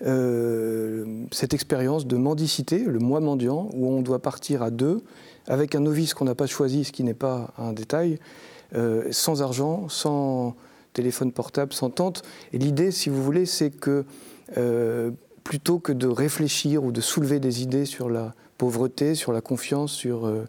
[0.05, 5.01] euh, cette expérience de mendicité, le mois mendiant, où on doit partir à deux,
[5.47, 8.19] avec un novice qu'on n'a pas choisi, ce qui n'est pas un détail,
[8.75, 10.55] euh, sans argent, sans
[10.93, 12.23] téléphone portable, sans tente.
[12.53, 14.05] Et l'idée, si vous voulez, c'est que
[15.43, 19.91] plutôt que de réfléchir ou de soulever des idées sur la pauvreté, sur la confiance,
[19.91, 20.47] sur euh,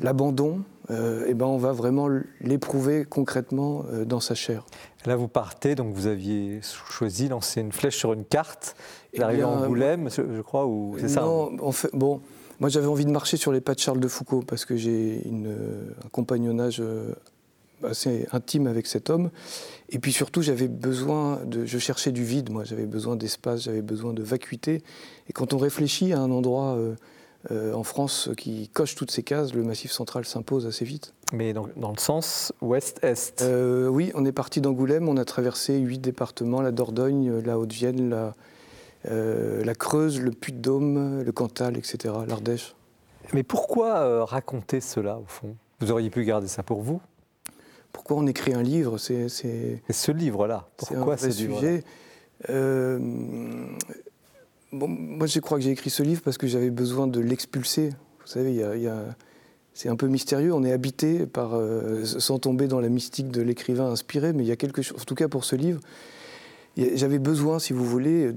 [0.00, 0.60] l'abandon,
[0.90, 2.08] euh, eh ben on va vraiment
[2.40, 4.64] l'éprouver concrètement euh, dans sa chair.
[5.06, 8.76] Là, vous partez, donc vous aviez choisi lancer une flèche sur une carte.
[9.14, 12.20] Vous arrivez à Angoulême, je crois, ou c'est ça Non, en fait, bon,
[12.60, 15.22] moi j'avais envie de marcher sur les pas de Charles de Foucault parce que j'ai
[16.04, 16.82] un compagnonnage
[17.84, 19.30] assez intime avec cet homme.
[19.90, 21.64] Et puis surtout, j'avais besoin de.
[21.66, 24.82] Je cherchais du vide, moi, j'avais besoin d'espace, j'avais besoin de vacuité.
[25.28, 26.94] Et quand on réfléchit à un endroit euh, euh,
[27.50, 31.14] en France qui coche toutes ces cases, le Massif central s'impose assez vite.
[31.32, 35.78] Mais dans, dans le sens ouest-est euh, Oui, on est parti d'Angoulême, on a traversé
[35.78, 38.34] huit départements la Dordogne, la Haute-Vienne, la,
[39.10, 42.74] la Creuse, le Puy-de-Dôme, le Cantal, etc., l'Ardèche.
[43.32, 45.56] Mais pourquoi raconter cela, au fond?
[45.80, 47.00] Vous auriez pu garder ça pour vous
[47.94, 48.98] pourquoi on écrit un livre?
[48.98, 50.68] C'est ce livre-là.
[50.76, 51.84] Pourquoi ce sujet
[52.50, 52.98] euh,
[54.74, 57.90] Moi, je crois que j'ai écrit ce livre parce que j'avais besoin de l'expulser.
[58.20, 58.64] Vous savez,
[59.72, 60.52] c'est un peu mystérieux.
[60.52, 64.46] On est habité par, euh, sans tomber dans la mystique de l'écrivain inspiré, mais il
[64.46, 65.00] y a quelque chose.
[65.00, 65.80] En tout cas, pour ce livre,
[66.76, 68.32] j'avais besoin, si vous voulez,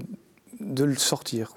[0.60, 1.54] de le sortir.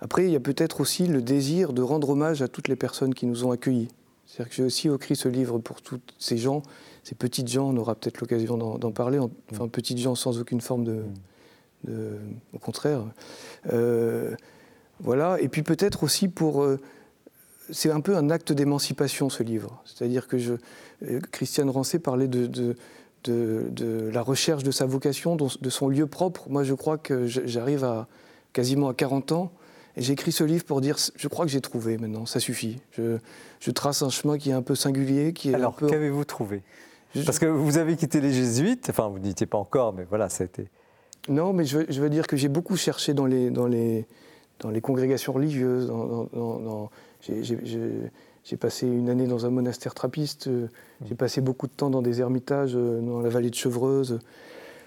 [0.00, 3.14] Après, il y a peut-être aussi le désir de rendre hommage à toutes les personnes
[3.14, 3.88] qui nous ont accueillis.
[4.26, 6.62] C'est-à-dire que j'ai aussi écrit ce livre pour tous ces gens
[7.02, 9.18] ces petites gens, on aura peut-être l'occasion d'en parler,
[9.52, 11.02] enfin petites gens sans aucune forme de...
[11.88, 13.02] au contraire.
[13.72, 14.34] Euh,
[15.00, 16.62] voilà, et puis peut-être aussi pour...
[16.62, 16.78] Euh,
[17.70, 19.80] c'est un peu un acte d'émancipation ce livre.
[19.84, 20.54] C'est-à-dire que je,
[21.04, 22.46] euh, Christiane Rancé parlait de,
[23.24, 26.48] de, la recherche de sa vocation, de son lieu propre.
[26.48, 28.08] Moi, je crois que j'arrive à
[28.52, 29.52] quasiment à 40 ans
[29.96, 32.80] et j'écris ce livre pour dire, je crois que j'ai trouvé maintenant, ça suffit.
[32.96, 35.86] Je, trace un chemin qui est un peu singulier, qui est Alors, peu...
[35.86, 36.62] qu'avez-vous trouvé?
[37.24, 40.28] Parce que vous avez quitté les jésuites, enfin, vous n'y étiez pas encore, mais voilà,
[40.28, 40.68] ça a été...
[41.28, 44.06] Non, mais je, veux dire que j'ai beaucoup cherché dans les, dans les,
[44.58, 45.88] dans les congrégations religieuses.
[45.88, 46.90] Dans,
[48.44, 50.68] j'ai passé une année dans un monastère trappiste, euh,
[51.06, 54.18] j'ai passé beaucoup de temps dans des ermitages euh, dans la vallée de Chevreuse.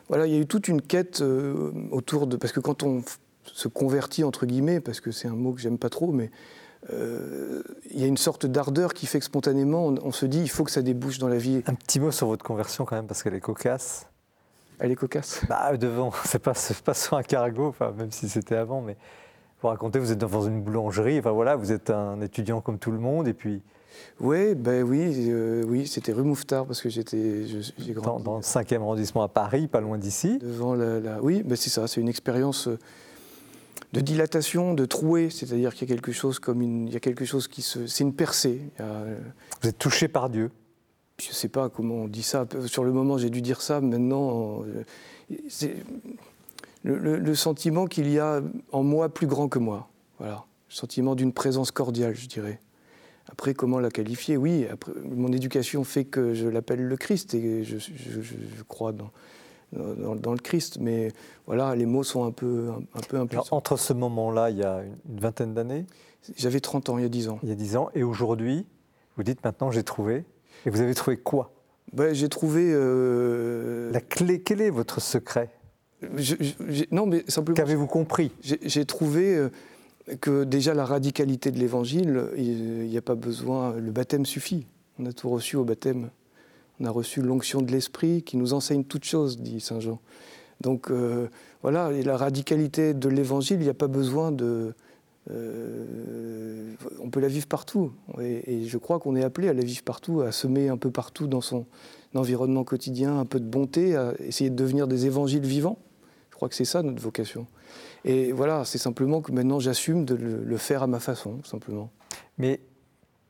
[0.09, 2.35] Voilà, il y a eu toute une quête euh, autour de...
[2.35, 3.03] Parce que quand on
[3.45, 6.31] se convertit, entre guillemets, parce que c'est un mot que j'aime pas trop, mais
[6.89, 10.65] il y a une sorte d'ardeur qui fait que spontanément, on, se dit, il faut
[10.65, 11.63] que ça débouche dans la vie.
[11.65, 14.07] Un petit mot sur votre conversion quand même, parce qu'elle est cocasse.
[14.83, 16.51] Elle est cocasse Bah devant, c'est pas,
[16.83, 18.97] pas sur un cargo, enfin, même si c'était avant, mais
[19.61, 22.91] vous racontez, vous êtes dans une boulangerie, enfin voilà, vous êtes un étudiant comme tout
[22.91, 23.61] le monde, et puis...
[24.19, 28.41] Ouais, ben oui, euh, oui, c'était rue Mouffetard parce que j'étais, j'ai grandi dans, le
[28.41, 30.37] 5e arrondissement à Paris, pas loin d'ici.
[30.39, 32.77] Devant la, oui, ben c'est ça, c'est une expérience euh,
[33.93, 36.99] de dilatation, de trouée, c'est-à-dire qu'il y a quelque chose comme une, il y a
[36.99, 38.59] quelque chose qui se, c'est une percée.
[38.81, 39.15] Euh,
[39.61, 40.51] vous êtes touché par Dieu.
[41.23, 42.45] Je ne sais pas comment on dit ça.
[42.65, 43.79] Sur le moment, j'ai dû dire ça.
[43.79, 44.63] Maintenant,
[45.47, 45.75] c'est
[46.83, 49.87] le, sentiment qu'il y a en moi plus grand que moi.
[50.19, 50.45] Voilà.
[50.69, 52.59] Le sentiment d'une présence cordiale, je dirais.
[53.29, 54.35] Après, comment la qualifier?
[54.35, 57.77] Oui, après, mon éducation fait que je l'appelle le Christ et je,
[58.67, 59.11] crois dans,
[59.71, 60.77] dans, le Christ.
[60.81, 61.13] Mais
[61.47, 65.19] voilà, les mots sont un peu, un, peu entre ce moment-là, il y a une
[65.19, 65.85] vingtaine d'années?
[66.35, 67.39] J'avais 30 ans, il y a 10 ans.
[67.43, 67.89] Il y a 10 ans.
[67.95, 68.65] Et aujourd'hui,
[69.15, 70.25] vous dites maintenant, j'ai trouvé.
[70.65, 71.51] Et vous avez trouvé quoi?
[71.91, 72.71] Ben, J'ai trouvé.
[72.73, 75.49] Euh, la clé, quel est votre secret?
[76.91, 77.55] non, mais simplement.
[77.55, 78.31] Qu'avez-vous compris?
[78.41, 79.49] J'ai trouvé euh,
[80.19, 83.75] que déjà la radicalité de l'évangile, il n'y a pas besoin.
[83.75, 84.65] Le baptême suffit.
[84.99, 86.09] On a tout reçu au baptême.
[86.79, 89.99] On a reçu l'onction de l'esprit qui nous enseigne toutes choses, dit saint Jean.
[90.61, 91.27] Donc euh,
[91.61, 94.73] voilà, et la radicalité de l'évangile, il n'y a pas besoin de.
[95.31, 97.91] Euh, on peut la vivre partout.
[98.19, 101.27] Et, je crois qu'on est appelé à la vivre partout, à semer un peu partout
[101.27, 101.65] dans son
[102.15, 105.79] environnement quotidien, un peu de bonté, à essayer de devenir des évangiles vivants.
[106.29, 107.47] Je crois que c'est ça notre vocation.
[108.05, 111.89] Et voilà, c'est simplement que maintenant j'assume de le, faire à ma façon, simplement.
[112.37, 112.59] Mais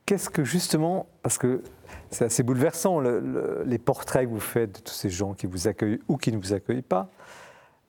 [0.04, 1.62] qu'est-ce que justement, parce que
[2.10, 6.00] c'est assez bouleversant, les portraits que vous faites de tous ces gens qui vous accueillent
[6.08, 7.10] ou qui ne vous accueillent pas,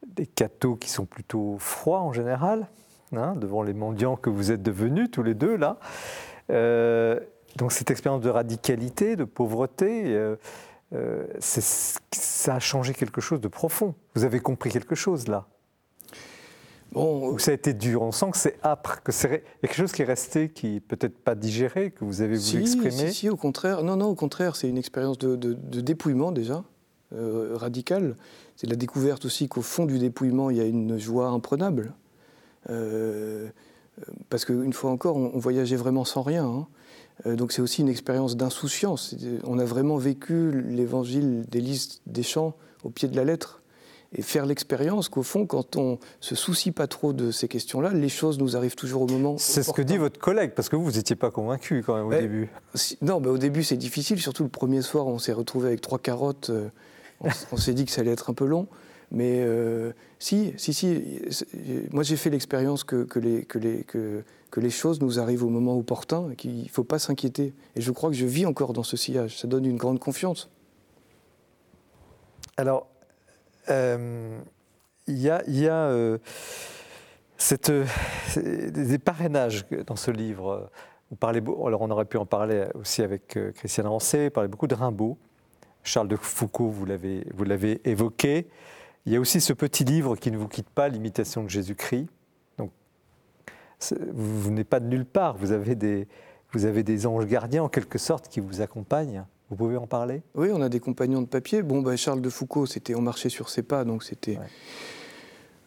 [0.06, 2.68] des cathos qui sont plutôt froids en général,
[3.18, 5.78] hein, devant les mendiants que vous êtes devenus tous les deux là.
[6.50, 7.20] Euh,
[7.56, 10.36] donc cette expérience de radicalité, de pauvreté, euh,
[10.94, 13.96] euh, ça a changé quelque chose de profond.
[14.14, 15.48] Vous avez compris quelque chose là
[16.92, 19.92] Bon, Ou ça a été dur, on sent que c'est âpre, que c'est quelque chose
[19.92, 23.10] qui est resté, qui peut-être pas digéré, que vous avez voulu exprimer.
[23.10, 23.84] Si, si, au contraire.
[23.84, 25.36] Non, non, au contraire, c'est une expérience de,
[25.82, 26.64] dépouillement déjà,
[27.14, 28.16] euh, radical.
[28.56, 31.94] C'est la découverte aussi qu'au fond du dépouillement, il y a une joie imprenable.
[32.70, 33.48] Euh,
[34.30, 36.46] parce qu'une fois encore, on, voyageait vraiment sans rien.
[36.46, 36.68] Hein.
[37.26, 39.16] Euh, donc c'est aussi une expérience d'insouciance.
[39.44, 43.62] On a vraiment vécu l'évangile d'Élise Deschamps au pied de la lettre.
[44.18, 48.08] Et faire l'expérience qu'au fond, quand on se soucie pas trop de ces questions-là, les
[48.08, 49.38] choses nous arrivent toujours au moment.
[49.38, 52.08] C'est ce que dit votre collègue, parce que vous, vous n'étiez pas convaincu quand même
[52.08, 52.50] au début.
[53.02, 56.00] non, mais au début c'est difficile, surtout le premier soir, on s'est retrouvé avec trois
[56.00, 56.50] carottes.
[56.50, 56.70] Euh,
[57.52, 58.68] on s'est dit que ça allait être un peu long.
[59.12, 61.22] Mais euh, si, si, si,
[61.92, 65.50] moi j'ai fait l'expérience que, les, que, les, que, que, les choses nous arrivent au
[65.50, 67.54] moment opportun qu'il ne faut pas s'inquiéter.
[67.76, 69.38] Et je crois que je vis encore dans ce sillage.
[69.38, 70.50] Ça donne une grande confiance.
[72.58, 72.88] Alors,
[73.70, 74.40] euh,
[75.08, 76.18] il y a, y a euh,
[77.38, 77.72] cette,
[78.36, 80.70] des parrainages dans ce livre.
[81.12, 84.68] Vous parlez, alors on aurait pu en parler aussi avec Christiane Rancé, vous parlez beaucoup
[84.68, 85.18] de Rimbaud.
[85.84, 88.48] Charles de Foucault, vous l'avez évoqué.
[89.06, 92.08] Il y a aussi ce petit livre qui ne vous quitte pas, l'imitation de Jésus-Christ.
[92.58, 92.72] Donc,
[94.14, 95.38] vous n'êtes pas de nulle part.
[95.38, 96.08] Vous avez, des,
[96.54, 99.24] vous avez des anges gardiens, en quelque sorte, qui vous accompagnent.
[99.52, 100.24] Vous pouvez en parler?
[100.34, 101.62] Oui, on a des compagnons de papier.
[101.62, 104.40] Bon, ben, Charles de Foucault, c'était on marchait sur ses pas, donc c'était.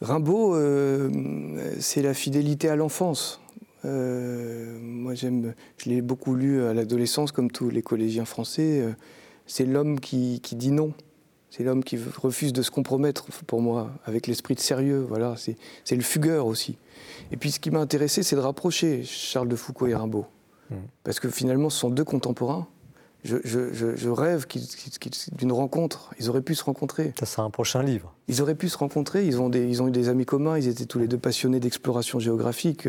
[0.01, 3.41] Rimbaud, euh, c'est la fidélité à l'enfance.
[3.85, 8.81] Euh, moi, j'aime, je l'ai beaucoup lu à l'adolescence, comme tous les collégiens français.
[8.81, 8.93] Euh,
[9.47, 10.93] c'est l'homme qui, qui dit non.
[11.51, 15.05] C'est l'homme qui refuse de se compromettre, pour moi, avec l'esprit de sérieux.
[15.09, 16.77] Voilà, c'est le fugueur aussi.
[17.33, 20.27] Et puis ce qui m'a intéressé, c'est de rapprocher Charles de Foucault et Rimbaud.
[20.71, 20.77] Mmh.
[21.05, 22.67] Parce que finalement, ce sont deux contemporains.
[23.25, 24.47] Je, rêve
[25.33, 26.15] d'une rencontre.
[26.21, 27.13] Ils auraient pu se rencontrer.
[27.19, 28.15] Ça sera un prochain livre.
[28.29, 29.27] Ils auraient pu se rencontrer.
[29.27, 30.57] Ils ont, ils ont eu des amis communs.
[30.57, 32.89] Ils étaient tous les deux passionnés d'exploration géographique.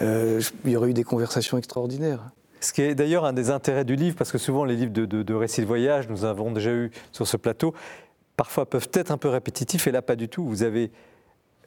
[0.00, 2.30] Euh, il y aurait eu des conversations extraordinaires.
[2.60, 5.34] Ce qui est d'ailleurs un des intérêts du livre, parce que souvent les livres de,
[5.34, 7.74] récits de voyage, nous avons déjà eu sur ce plateau,
[8.36, 10.44] parfois peuvent être un peu répétitifs, et là pas du tout.
[10.44, 10.92] Vous avez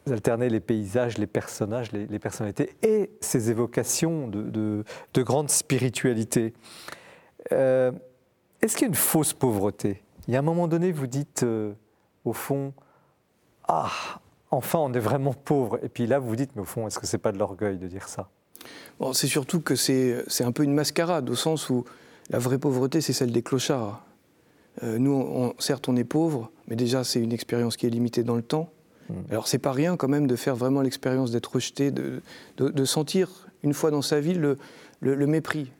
[0.09, 4.83] alterné les paysages, les personnages, les, personnalités, et ces évocations de,
[5.17, 6.53] grande spiritualité.
[7.51, 7.91] Euh,
[8.61, 10.03] est-ce qu'il y a une fausse pauvreté?
[10.27, 11.73] Il y a un moment donné, vous dites, euh,
[12.23, 12.73] au fond,
[13.67, 13.91] ah,
[14.51, 15.79] enfin on est vraiment pauvre.
[15.83, 17.77] Et puis là, vous vous dites, mais au fond, est-ce que c'est pas de l'orgueil
[17.77, 18.29] de dire ça?
[19.13, 21.85] C'est surtout que c'est un peu une mascarade, au sens où
[22.29, 24.05] la vraie pauvreté, c'est celle des clochards.
[24.81, 28.35] Euh, nous, certes, on est pauvre, mais déjà, c'est une expérience qui est limitée dans
[28.35, 28.69] le temps.
[29.09, 29.31] Alors, hmm.
[29.31, 32.21] Alors, c'est pas rien quand même de faire vraiment l'expérience d'être rejeté, de,
[32.85, 34.57] sentir une fois dans sa vie le,
[35.27, 35.71] mépris.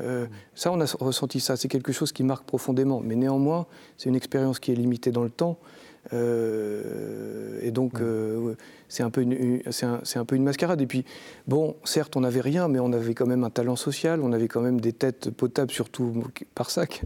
[0.00, 0.26] Euh.
[0.54, 1.56] Ça, on a ressenti ça.
[1.56, 3.00] C'est quelque chose qui marque profondément.
[3.04, 5.58] Mais néanmoins, c'est une expérience qui est limitée dans le temps.
[6.12, 8.54] Euh, et donc, euh,
[8.88, 10.80] c'est un, peu une, c'est un, peu une mascarade.
[10.80, 11.04] Et puis,
[11.46, 14.48] bon, certes, on n'avait rien, mais on avait quand même un talent social, on avait
[14.48, 16.24] quand même des têtes potables, surtout
[16.54, 17.02] par sac.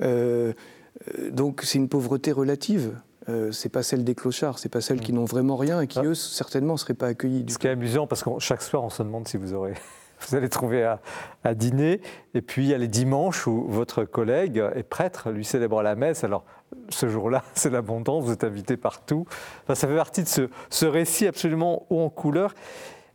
[0.00, 0.52] Euh,
[1.30, 2.94] donc, c'est une pauvreté relative.
[3.28, 5.98] Euh, c'est pas celle des clochards, c'est pas celles qui n'ont vraiment rien et qui,
[5.98, 6.04] ah.
[6.04, 7.46] eux, certainement, ne seraient pas accueillis.
[7.48, 9.74] Ce qui est amusant, parce que chaque soir, on se demande si vous aurez
[10.28, 10.84] vous allez trouver
[11.42, 12.00] à, dîner.
[12.34, 15.94] Et puis il y a les dimanches où votre collègue est prêtre, lui célèbre la
[15.94, 16.24] messe.
[16.24, 16.44] Alors
[16.88, 19.26] ce jour-là, c'est l'abondance, vous êtes invité partout.
[19.68, 22.54] Ça fait partie de ce, récit absolument haut en couleur.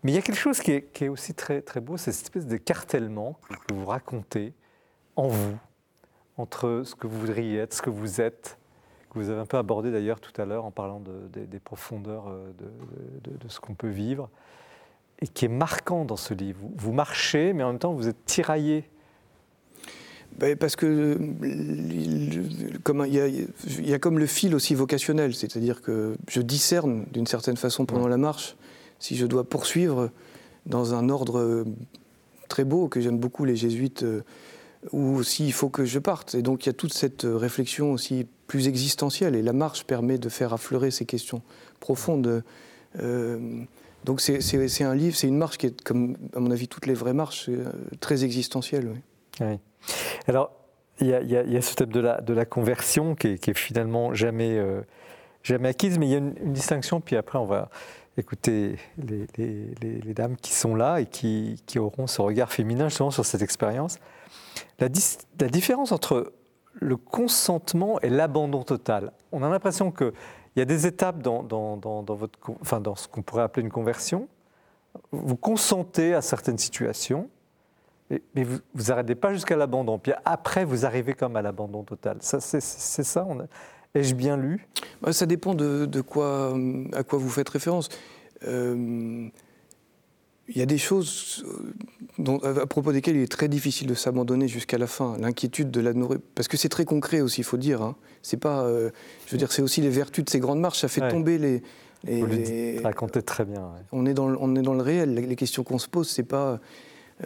[0.04, 2.48] Mais il y a quelque chose qui est, aussi très, très beau, c'est cette espèce
[2.48, 3.38] de cartellement
[3.68, 4.54] que vous racontez
[5.18, 5.58] en vous,
[6.38, 8.58] entre ce que vous voudriez être, ce que vous êtes,
[9.10, 12.54] que vous avez un peu abordé d'ailleurs tout à l'heure en parlant des profondeurs euh,
[13.26, 14.30] de ce qu'on peut vivre
[15.22, 16.60] et qui est marquant dans ce livre.
[16.76, 18.90] Vous marchez, mais en même temps, vous êtes tiraillé.
[20.38, 27.06] Ben, parce que il y, a comme le fil aussi vocationnel, c'est-à-dire que je discerne
[27.12, 28.56] d'une certaine façon pendant la marche
[29.00, 30.12] si je dois poursuivre
[30.66, 31.66] dans un ordre
[32.50, 34.24] très beau que j'aime beaucoup les jésuites euh,
[34.92, 36.36] ou s'il faut que je parte.
[36.36, 40.18] Et donc il y a toute cette réflexion aussi plus existentielle et la marche permet
[40.18, 41.42] de faire affleurer ces questions
[41.80, 42.44] profondes.
[43.00, 43.64] Euh,
[44.06, 46.94] donc c'est un livre, c'est une marche qui est, comme à mon avis toutes les
[46.94, 48.90] vraies marches, euh, très existentielle.
[48.94, 49.00] Oui.
[50.28, 50.52] Alors,
[51.02, 54.82] il y, a ce thème de la, conversion qui est, finalement jamais, euh,
[55.44, 57.70] jamais acquise, mais il y a une, distinction, puis après on va
[58.18, 63.42] écouter les, dames qui sont là et qui, auront ce regard féminin justement sur cette
[63.42, 63.98] expérience.
[64.80, 66.34] La, différence entre
[66.74, 69.12] le consentement et l'abandon total.
[69.32, 70.14] On a l'impression que
[70.56, 71.48] il y a des étapes dans
[72.96, 74.28] ce qu'on pourrait appeler une conversion.
[75.12, 77.30] Vous consentez à certaines situations,
[78.36, 80.00] mais vous n'arrêtez pas jusqu'à l'abandon.
[80.00, 82.18] Puis après, vous arrivez comme à l'abandon total.
[82.22, 83.28] Ça, c'est, ça
[83.96, 84.68] Ai-je bien lu?
[85.02, 86.58] Bah, Ça dépend de, quoi,
[86.94, 87.90] à quoi vous faites référence.
[88.48, 89.30] Euh,
[90.48, 91.46] il y a des choses
[92.20, 95.16] euh, à propos desquelles il est très difficile de s'abandonner jusqu'à la fin.
[95.20, 97.84] L'inquiétude de la nourriture, parce que c'est très concret aussi, il faut dire.
[97.84, 97.96] Hein.
[98.24, 98.90] C'est pas, euh,
[99.28, 100.80] je veux dire, c'est aussi les vertus de ces grandes marches.
[100.80, 101.62] Ça fait tomber les.
[102.04, 103.70] les Vous le racontez très bien.
[103.92, 105.14] On est dans, on est dans le réel.
[105.14, 106.60] Les questions qu'on se pose, c'est pas.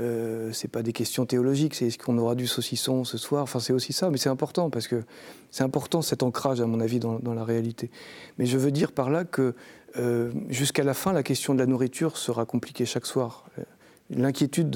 [0.01, 3.43] Euh, c'est pas des questions théologiques, c'est est-ce qu'on aura du saucisson ce soir?
[3.43, 5.03] Enfin, c'est aussi ça, mais c'est important parce que
[5.51, 7.91] c'est important cet ancrage, à mon avis, dans, la réalité.
[8.37, 9.53] Mais je veux dire par là que
[9.97, 13.45] euh, jusqu'à la fin, la question de la nourriture sera compliquée chaque soir.
[13.59, 13.63] Euh,
[14.09, 14.75] l'inquiétude,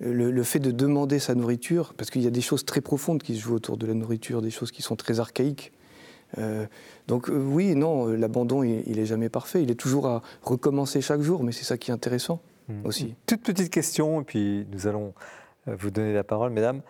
[0.00, 3.36] le, fait de demander sa nourriture, parce qu'il y a des choses très profondes qui
[3.36, 5.72] se jouent autour de la nourriture, des choses qui sont très archaïques.
[6.38, 6.66] Euh,
[7.06, 9.62] donc oui, non, l'abandon, il, n'est jamais parfait.
[9.62, 12.86] Il est toujours à recommencer chaque jour, mais c'est ça qui est intéressant hmm.
[12.86, 13.14] aussi.
[13.26, 15.14] Toute petite question, et puis nous allons
[15.66, 16.82] vous donner la parole, mesdames.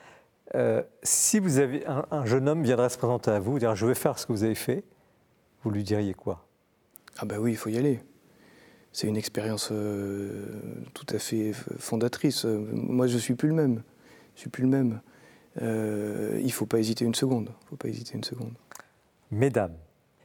[1.03, 4.19] si vous avez un, jeune homme viendrait se présenter à vous, dire je vais faire
[4.19, 4.85] ce que vous avez fait,
[5.63, 6.47] vous lui diriez quoi?
[7.19, 8.01] Ah ben oui, il faut y aller.
[8.93, 10.47] C'est une expérience euh,
[10.95, 12.45] tout à fait fondatrice.
[12.45, 13.83] Moi, je suis plus le même.
[14.35, 15.01] Je suis plus le même.
[15.61, 17.51] Euh, il ne faut pas hésiter une seconde.
[17.63, 18.55] Il faut pas hésiter une seconde.
[19.31, 19.75] Mesdames.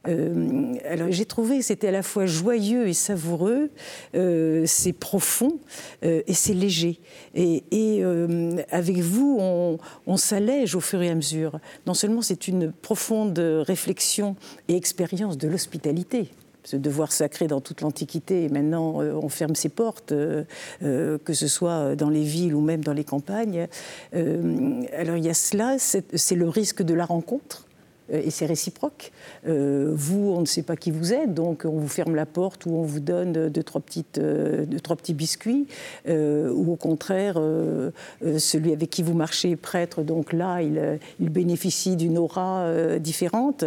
[0.08, 3.70] Euh, alors j'ai trouvé c'était à la fois joyeux et savoureux,
[4.12, 5.58] c'est profond
[6.02, 7.00] et c'est léger.
[7.34, 7.62] Et,
[8.70, 11.58] avec vous, on, s'allège au fur et à mesure.
[11.86, 14.36] Non seulement c'est une profonde réflexion
[14.68, 16.30] et expérience de l'hospitalité,
[16.64, 20.44] ce devoir sacré dans toute l'Antiquité, et maintenant euh, on ferme ses portes, euh,
[20.82, 23.66] euh, que ce soit dans les villes ou même dans les campagnes.
[24.12, 27.66] alors il y a cela, c'est le risque de la rencontre.
[28.12, 29.12] Et c'est réciproque.
[29.44, 32.70] vous, on ne sait pas qui vous êtes, donc on vous ferme la porte ou
[32.76, 35.66] on vous donne deux, trois, petites, deux, trois petits biscuits,
[36.08, 37.40] ou au contraire,
[38.38, 43.64] celui avec qui vous marchez est prêtre, donc là, il, bénéficie d'une aura différente.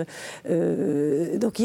[0.48, 1.62] donc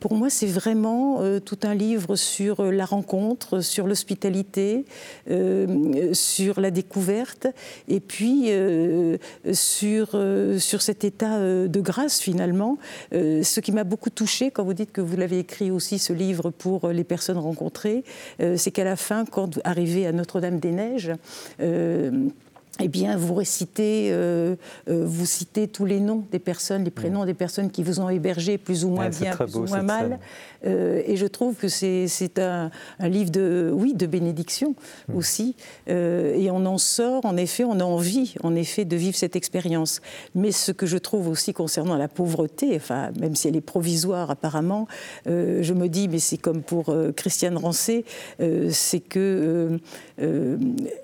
[0.00, 4.84] pour moi, c'est vraiment tout un livre sur la rencontre, sur l'hospitalité,
[6.12, 7.46] sur la découverte,
[7.88, 9.16] et puis euh,
[9.52, 12.78] sur, euh, sur cet état euh, de grâce finalement.
[13.12, 16.50] ce qui m'a beaucoup touché quand vous dites que vous l'avez écrit aussi, ce livre
[16.50, 18.04] pour les personnes rencontrées,
[18.56, 21.12] c'est qu'à la fin, quand arrivez à Notre-Dame-des-Neiges,
[22.80, 24.56] eh bien, vous récitez, euh,
[24.88, 28.08] euh, vous citez tous les noms des personnes, les prénoms des personnes qui vous ont
[28.08, 30.18] hébergé plus ou moins bien, plus ou moins mal.
[30.64, 34.74] Euh, et je trouve que c'est un, un, livre de, oui, de bénédiction
[35.08, 35.16] mm.
[35.16, 35.54] aussi.
[35.86, 40.00] et on en sort, en effet, on a envie, en effet, de vivre cette expérience.
[40.34, 44.30] Mais ce que je trouve aussi concernant la pauvreté, enfin, même si elle est provisoire
[44.30, 44.88] apparemment,
[45.26, 48.06] je me dis, mais c'est comme pour Christiane Rancé,
[48.70, 49.78] c'est que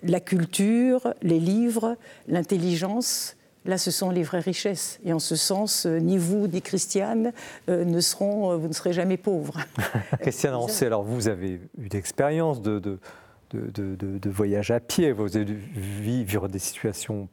[0.02, 1.96] la culture, les livres,
[2.28, 3.36] l'intelligence,
[3.68, 4.98] là, ce sont les vraies richesses.
[5.04, 7.32] Et en ce sens, euh, ni vous ni Christiane
[7.68, 9.58] euh, ne seront, euh, vous ne serez jamais pauvres.
[10.20, 12.98] Christiane Rancé, alors vous avez eu l'expérience de, de,
[13.52, 17.28] de, voyage à pied, vous avez vivre des situations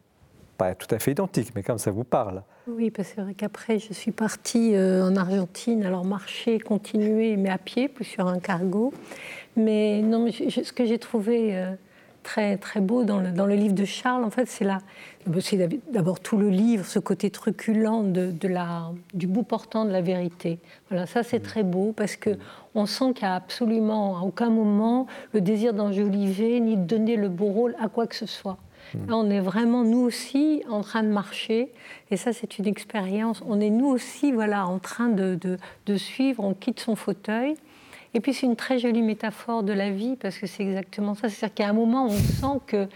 [0.57, 2.41] pas tout à fait identiques, mais comme ça vous parle.
[2.67, 7.49] Oui, parce que c'est vrai qu'après, je suis partie en Argentine, alors marcher, continuer, mais
[7.49, 8.93] à pied, plus sur un cargo.
[9.55, 11.75] Mais non, ce que j'ai trouvé
[12.25, 14.79] très, très beau dans le, dans le livre de Charles, en fait, c'est là.
[15.39, 15.57] C'est
[15.91, 20.01] d'abord tout le livre, ce côté truculent de, de, la, du bout portant de la
[20.01, 20.59] vérité.
[20.89, 22.31] Voilà, ça c'est très beau parce que
[22.73, 27.15] on sent qu'il n'y a absolument à aucun moment le désir d'enjoliver ni de donner
[27.15, 28.57] le beau rôle à quoi que ce soit.
[29.07, 31.71] Là, on est vraiment, nous aussi, en train de marcher.
[32.11, 33.41] Et ça, c'est une expérience.
[33.47, 36.43] On est, nous aussi, voilà, en train de, de, de suivre.
[36.43, 37.55] On quitte son fauteuil.
[38.15, 41.27] Et puis c'est une très jolie métaphore de la vie parce que c'est exactement ça.
[41.27, 42.87] C'est-à-dire qu'à un moment, on sent que,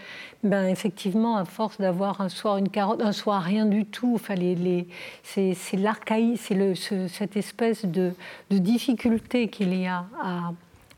[0.42, 4.34] ben, effectivement, à force d'avoir un soir une carotte, un soir rien du tout, enfin,
[4.34, 4.88] les,
[5.22, 8.14] c'est, l'archaïsme, c'est le, cette espèce de,
[8.48, 10.52] de difficulté qu'il y a à,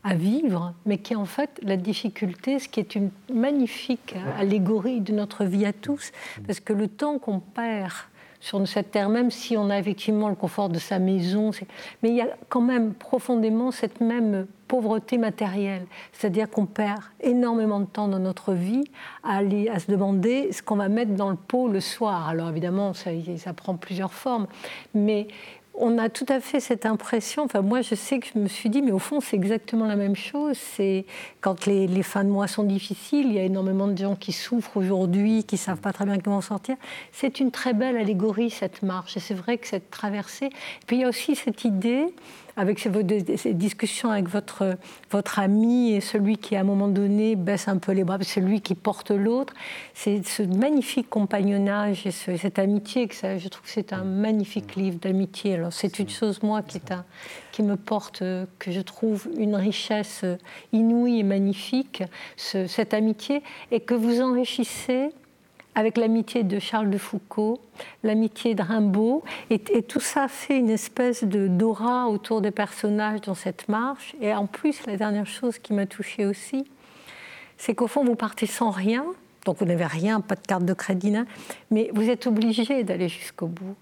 [0.04, 5.00] à vivre, mais qui est en fait la difficulté, ce qui est une magnifique allégorie
[5.00, 6.12] de notre vie à tous,
[6.46, 7.92] parce que le temps qu'on perd
[8.42, 11.52] sur cette terre, même si on a effectivement le confort de sa maison.
[12.02, 15.86] Mais il y a quand même profondément cette même pauvreté matérielle.
[16.12, 18.82] C'est-à-dire qu'on perd énormément de temps dans notre vie
[19.22, 22.28] à, aller, à se demander ce qu'on va mettre dans le pot le soir.
[22.28, 24.48] Alors évidemment, ça, ça prend plusieurs formes.
[24.92, 25.28] Mais
[25.74, 27.44] on a tout à fait cette impression.
[27.44, 29.96] Enfin, moi, je sais que je me suis dit, mais au fond, c'est exactement la
[29.96, 30.56] même chose.
[30.58, 31.06] C'est
[31.40, 34.76] quand les, fins de mois sont difficiles, il y a énormément de gens qui souffrent
[34.76, 36.76] aujourd'hui, qui savent pas très bien comment sortir.
[37.10, 39.16] C'est une très belle allégorie cette marche.
[39.16, 40.46] Et c'est vrai que cette traversée.
[40.46, 42.06] Et puis il y a aussi cette idée
[42.56, 44.76] avec ces, discussions avec votre,
[45.10, 48.40] votre ami et celui qui, à un moment donné, baisse un peu les bras, c'est
[48.40, 49.54] lui qui porte l'autre.
[49.94, 54.76] C'est ce magnifique compagnonnage et cette amitié, que ça, je trouve que c'est un magnifique
[54.76, 55.54] livre d'amitié.
[55.54, 57.04] Alors, c'est une chose, moi, qui, est un,
[57.52, 58.22] qui me porte,
[58.58, 60.24] que je trouve une richesse
[60.72, 62.02] inouïe et magnifique,
[62.36, 65.10] cette amitié, et que vous enrichissez
[65.74, 67.60] avec l'amitié de Charles de Foucault,
[68.02, 73.34] l'amitié de Rimbaud, et, tout ça fait une espèce de d'aura autour des personnages dans
[73.34, 74.14] cette marche.
[74.20, 76.64] Et en plus, la dernière chose qui m'a touchée aussi,
[77.56, 79.04] c'est qu'au fond, vous partez sans rien,
[79.44, 81.14] donc vous n'avez rien, pas de carte de crédit,
[81.70, 83.76] mais vous êtes obligé d'aller jusqu'au bout.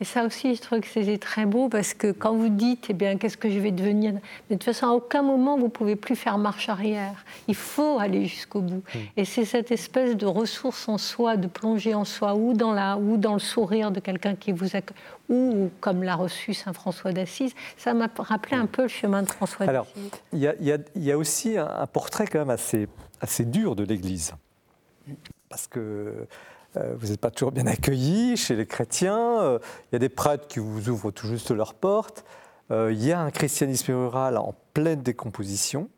[0.00, 2.94] Et ça aussi, je trouve que c'est très beau parce que quand vous dites, eh
[2.94, 4.14] bien, qu'est-ce que je vais devenir?
[4.14, 4.18] De
[4.54, 7.24] toute façon, à aucun moment, vous ne pouvez plus faire marche arrière.
[7.48, 8.82] Il faut aller jusqu'au bout.
[8.94, 8.98] Hmm.
[9.18, 12.96] Et c'est cette espèce de ressource en soi, de plonger en soi, ou dans, la,
[12.96, 14.96] ou dans le sourire de quelqu'un qui vous accueille,
[15.28, 17.52] ou comme l'a reçu Saint François d'Assise.
[17.76, 19.68] Ça m'a rappelé un peu le chemin de François d'Assise.
[19.68, 19.86] Alors,
[20.32, 20.38] il
[20.96, 22.88] y, y, a aussi un portrait quand même assez,
[23.20, 24.32] assez dur de l'Église.
[25.50, 26.26] Parce que
[26.74, 29.40] vous n'êtes pas toujours bien accueillis chez les chrétiens.
[29.40, 29.58] Euh,
[29.90, 32.24] il y a des prêtres qui vous ouvrent tout juste leurs portes.
[32.70, 35.88] Euh, il y a un christianisme rural en pleine décomposition,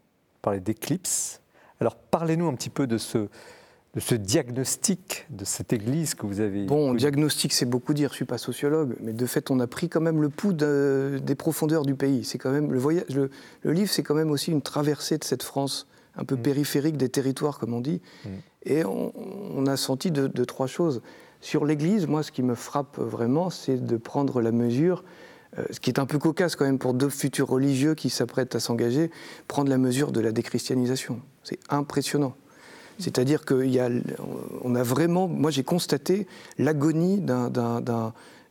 [0.40, 1.40] par les d'éclipse.
[1.80, 3.28] Alors parlez-nous un petit peu de ce,
[3.94, 6.64] de ce diagnostic de cette église que vous avez.
[6.64, 8.10] Bon, diagnostic, c'est beaucoup dire.
[8.10, 11.34] Je suis pas sociologue, mais de fait, on a pris quand même le pouls des
[11.34, 12.24] profondeurs du pays.
[12.24, 13.04] C'est quand même le voyage.
[13.10, 13.30] Le,
[13.64, 15.86] livre, c'est quand même aussi une traversée de cette France
[16.16, 16.42] un peu mm.
[16.42, 18.00] périphérique des territoires, comme on dit.
[18.24, 18.28] Mm.
[18.64, 21.02] Et on, a senti deux, trois choses.
[21.40, 25.02] Sur l'Église, moi, ce qui me frappe vraiment, c'est de prendre la mesure,
[25.58, 28.54] euh, ce qui est un peu cocasse quand même pour deux futurs religieux qui s'apprêtent
[28.54, 29.10] à s'engager,
[29.48, 31.20] prendre la mesure de la déchristianisation.
[31.42, 32.34] C'est impressionnant.
[32.98, 37.50] C'est-à-dire qu'on a, a vraiment, moi j'ai constaté l'agonie d'un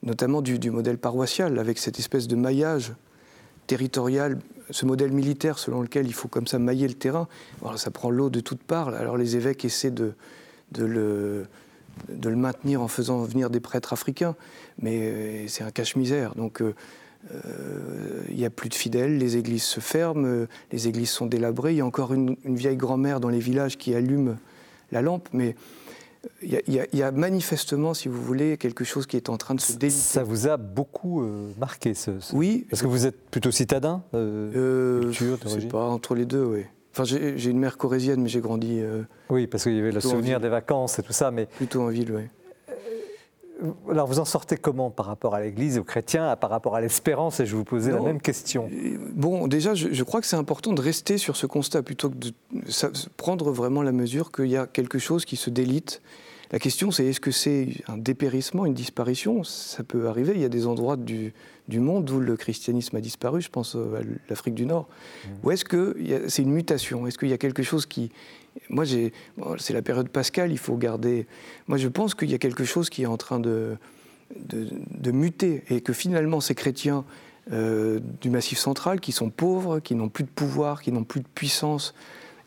[0.04, 2.94] notamment du, modèle paroissial, avec cette espèce de maillage
[3.68, 4.40] territorial,
[4.72, 7.28] ce modèle militaire selon lequel il faut comme ça mailler le terrain.
[7.76, 8.90] ça prend l'eau de toutes parts.
[8.90, 10.14] Alors les évêques essaient de,
[10.78, 11.46] le,
[12.24, 14.36] maintenir en faisant venir des prêtres africains,
[14.80, 16.36] mais euh, c'est un cache-misère.
[16.36, 16.74] Donc euh,
[17.34, 21.74] euh, il n'y a plus de fidèles, les églises se ferment, les églises sont délabrées.
[21.74, 24.38] Il y a encore une, une vieille grand-mère dans les villages qui allume
[24.92, 25.56] la lampe, mais
[26.44, 29.74] il y, a, manifestement, si vous voulez, quelque chose qui est en train de se
[29.74, 30.00] déliter.
[30.00, 32.68] Ça vous a beaucoup euh, marqué, ce, Oui.
[32.70, 36.66] Parce que vous êtes plutôt citadin euh, euh Je sais pas, entre les deux, oui.
[36.94, 38.80] Enfin, j'ai une mère corésienne, mais j'ai grandi.
[38.82, 41.46] Euh, oui, parce qu'il y avait le souvenir des vacances et tout ça, mais.
[41.46, 42.24] Plutôt en ville, oui.
[43.90, 47.40] Alors vous en sortez comment par rapport à l'Église, aux chrétiens, par rapport à l'espérance
[47.40, 48.70] Et je vous posais la même question.
[49.14, 52.34] Bon, déjà, je, crois que c'est important de rester sur ce constat plutôt que de
[53.18, 56.02] prendre vraiment la mesure qu'il y a quelque chose qui se délite.
[56.52, 59.44] La question, c'est est-ce que c'est un dépérissement, une disparition?
[59.46, 60.34] Ça peut arriver.
[60.36, 61.34] Il y a des endroits du,
[61.70, 64.88] du monde où le christianisme a disparu, je pense à l'Afrique du Nord.
[64.90, 65.30] Mmh.
[65.44, 65.96] Ou est-ce que
[66.28, 67.08] c'est une mutation?
[67.08, 68.12] Est-ce qu'il y a quelque chose qui,
[68.70, 71.28] moi, c'est la période pascale, il faut garder.
[71.68, 73.78] Moi, je pense qu'il y a quelque chose qui est en train de,
[75.06, 77.06] muter et que finalement, ces chrétiens
[77.52, 81.22] euh, du Massif central, qui sont pauvres, qui n'ont plus de pouvoir, qui n'ont plus
[81.22, 81.94] de puissance,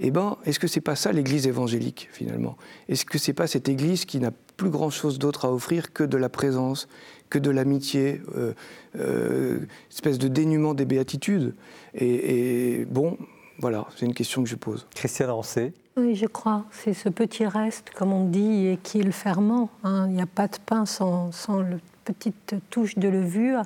[0.01, 2.57] eh ben, est-ce que c'est pas ça l'Église évangélique finalement?
[2.89, 6.17] Est-ce que c'est pas cette Église qui n'a plus grand-chose d'autre à offrir que de
[6.17, 6.89] la présence,
[7.31, 8.53] que de l'amitié, euh,
[8.97, 11.55] euh, espèce de dénuement des béatitudes?
[11.95, 13.17] Et, bon,
[13.59, 14.87] voilà, c'est une question que je pose.
[14.95, 16.65] Christiane Rancé Oui, je crois.
[16.71, 19.71] C'est ce petit reste, comme on dit, et qui est le ferment.
[19.85, 20.07] Hein.
[20.09, 23.63] Il n'y a pas de pain sans, sans le petite touche de levure.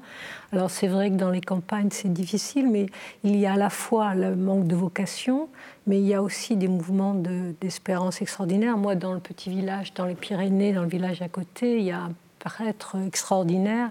[0.52, 2.86] Alors c'est vrai que dans les campagnes c'est difficile, mais
[3.24, 5.48] il y a à la fois le manque de vocation,
[5.86, 7.14] mais il y a aussi des mouvements
[7.60, 8.78] d'espérance extraordinaires.
[8.78, 11.90] Moi, dans le petit village, dans les Pyrénées, dans le village à côté, il y
[11.90, 13.90] a un prêtre extraordinaire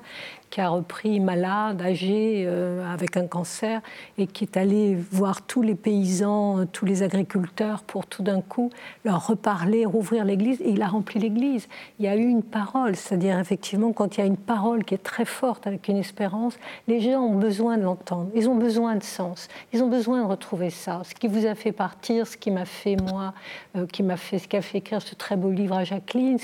[0.50, 3.82] qui a repris malade, âgé, euh, avec un cancer,
[4.18, 8.70] et qui est allé voir tous les paysans, tous les agriculteurs, pour tout d'un coup
[9.04, 11.68] leur reparler, rouvrir l'église, et il a rempli l'église.
[12.00, 14.94] Il y a eu une parole, c'est-à-dire effectivement, quand il y a une parole qui
[14.94, 18.96] est très forte, avec une espérance, les gens ont besoin de l'entendre, ils ont besoin
[18.96, 21.02] de sens, ils ont besoin de retrouver ça.
[21.04, 23.34] Ce qui vous a fait partir, ce qui m'a fait, moi,
[23.76, 26.38] euh, qui m'a fait, ce qui a fait écrire ce très beau livre à Jacqueline,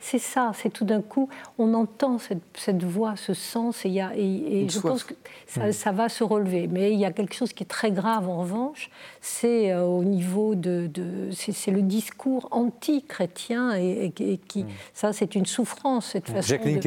[0.00, 1.28] c'est ça, c'est tout d'un coup,
[1.58, 5.14] on entend cette, cette voix, ce sens et, y a, et, je pense que
[5.56, 5.72] mm.
[5.72, 6.66] ça, va se relever.
[6.66, 8.90] Mais il y a quelque chose qui est très grave en revanche,
[9.20, 10.90] c'est euh, au niveau de,
[11.32, 14.12] c'est le discours anti-chrétien et,
[14.48, 14.68] qui mm.
[14.92, 16.80] ça c'est une souffrance cette façon Jacqueline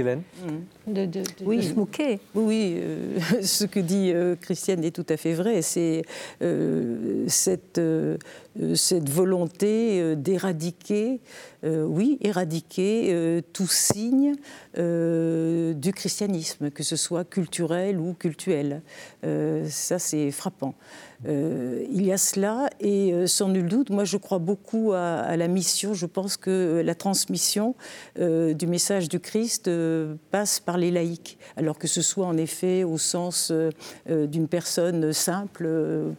[0.88, 2.20] de, de, oui, se moquer.
[2.34, 5.62] Oui, euh, ce que dit euh, Christiane est tout à fait vrai.
[5.62, 6.04] C'est
[7.28, 7.82] cette
[8.76, 11.22] cette volonté d'éradiquer,
[11.64, 14.36] oui, éradiquer tout signe
[14.76, 18.82] du christianisme, que ce soit culturel ou cultuel.
[19.24, 20.76] Euh, ça, c'est frappant.
[21.26, 25.36] Euh, il y a cela, et euh, sans nul doute, moi je crois beaucoup à,
[25.36, 25.94] la mission.
[25.94, 27.76] Je pense que la transmission
[28.18, 29.70] du message du Christ
[30.32, 33.52] passe par les laïcs, alors que ce soit en effet au sens
[34.08, 35.70] d'une personne simple,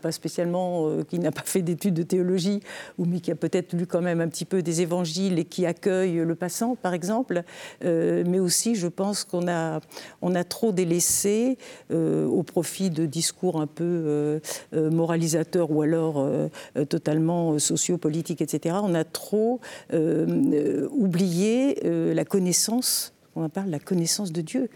[0.01, 2.61] pas spécialement qui n'a pas fait d'études de théologie,
[2.99, 5.67] ou mais qui a peut-être lu quand même un petit peu des évangiles et qui
[5.67, 7.43] accueille le passant, par exemple.
[7.83, 9.81] mais aussi, je pense qu'on a,
[10.23, 11.59] on a trop délaissé
[11.91, 14.41] au profit de discours un peu
[14.88, 19.61] euh, moralisateur ou alors euh, euh, totalement sociopolitique, etc., on a trop
[19.91, 24.69] oublié la connaissance on parle de la connaissance de Dieu.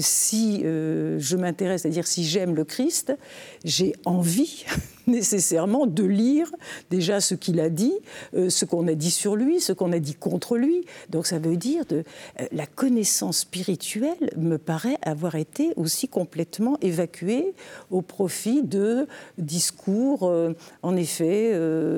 [0.00, 3.16] si je m'intéresse, c'est-à-dire si j'aime le Christ,
[3.64, 4.66] j'ai envie
[5.18, 6.50] nécessairement de lire
[6.90, 7.94] déjà ce qu'il a dit,
[8.34, 10.84] euh, ce qu'on a dit sur lui, ce qu'on a dit contre lui.
[11.08, 12.04] Donc ça veut dire de
[12.40, 17.54] euh, la connaissance spirituelle me paraît avoir été aussi complètement évacuée
[17.90, 19.06] au profit de
[19.38, 20.52] discours, euh,
[20.82, 21.54] en effet,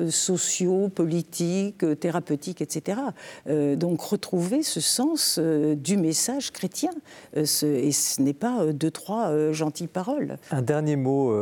[0.09, 2.99] sociaux, politiques, thérapeutiques, etc.
[3.75, 6.91] donc retrouver ce sens du message chrétien,
[7.35, 10.37] et ce n'est pas deux trois gentilles paroles.
[10.51, 11.35] Un dernier mot,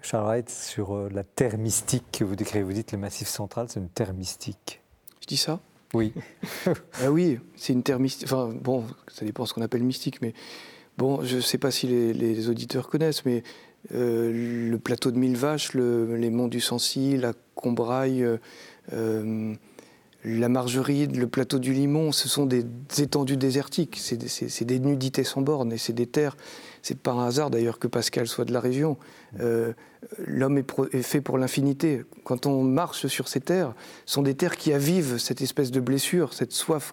[0.00, 2.64] Charles sur la terre mystique que vous décrivez.
[2.64, 4.80] Vous dites le Massif central, c'est une terre mystique.
[5.20, 5.60] Je dis ça?
[5.94, 6.12] Oui.
[6.66, 8.26] ah oui, c'est une terre mystique.
[8.30, 10.34] Enfin, bon, ça dépend ce qu'on appelle mystique, mais
[10.98, 13.42] bon, je ne sais pas si les, auditeurs connaissent, mais
[13.94, 18.26] euh, le plateau de Mille Vaches, les monts du Sancy, la Combraille,
[18.92, 19.54] euh,
[20.24, 22.64] la Margeride, le plateau du Limon, ce sont des
[22.98, 26.36] étendues désertiques, c'est des, des, nudités sans bornes et c'est des terres
[26.82, 28.98] c'est pas un hasard d'ailleurs que Pascal soit de la région.
[29.40, 29.72] Euh,
[30.18, 32.02] l'homme est, fait pour l'infinité.
[32.24, 33.72] Quand on marche sur ces terres,
[34.04, 36.92] ce sont des terres qui avivent cette espèce de blessure, cette soif,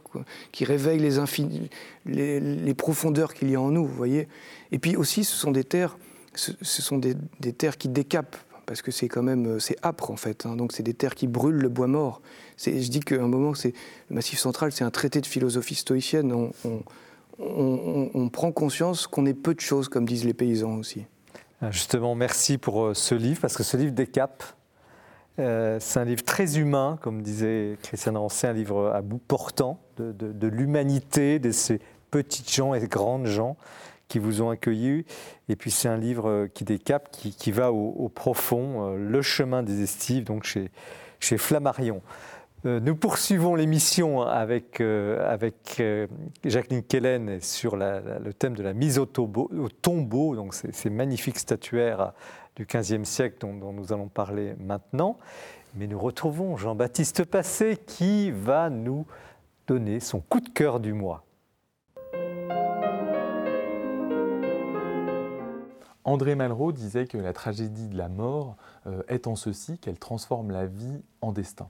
[0.52, 4.28] qui réveille les, les, profondeurs qu'il y a en nous, vous voyez.
[4.72, 5.98] Et puis aussi, ce sont des terres,
[6.36, 7.16] ce, sont des,
[7.54, 8.38] terres qui décapent,
[8.68, 10.46] parce que c'est quand même, c'est âpre en fait.
[10.46, 10.56] Hein.
[10.56, 12.22] donc c'est des terres qui brûlent le bois mort.
[12.64, 13.72] Je dis qu'à un moment, le
[14.16, 16.52] Massif central, c'est un traité de philosophie stoïcienne.
[18.32, 21.06] Prend conscience qu'on est peu de choses, comme disent les paysans aussi.
[21.62, 24.44] Ah, justement, merci pour euh, ce livre, parce que ce livre décape.
[25.40, 29.80] Euh, c'est un livre très humain, comme disait Christian Rancé, un livre à bout portant
[29.98, 31.80] de, l'humanité, de ces
[32.12, 33.58] petites gens et grandes gens
[34.08, 35.06] qui vous ont accueillis.
[35.48, 39.82] Et puis c'est un livre euh, qui décape, qui, va au, profond, Le chemin des
[39.82, 42.02] estives, donc chez Flammarion.
[42.66, 45.38] Euh, nous poursuivons l'émission avec, euh,
[45.80, 46.08] euh,
[46.44, 52.12] Jacqueline Kellen sur le thème de la mise au, tombeau, donc ces, magnifiques statuaires
[52.58, 55.18] du XVe siècle dont, nous allons parler maintenant.
[55.76, 59.06] Mais nous retrouvons Jean-Baptiste Passé qui va nous
[59.66, 61.24] donner son coup de cœur du mois.
[66.04, 68.58] André Malraux disait que la tragédie de la mort
[69.08, 71.70] est en ceci qu'elle transforme la vie en destin.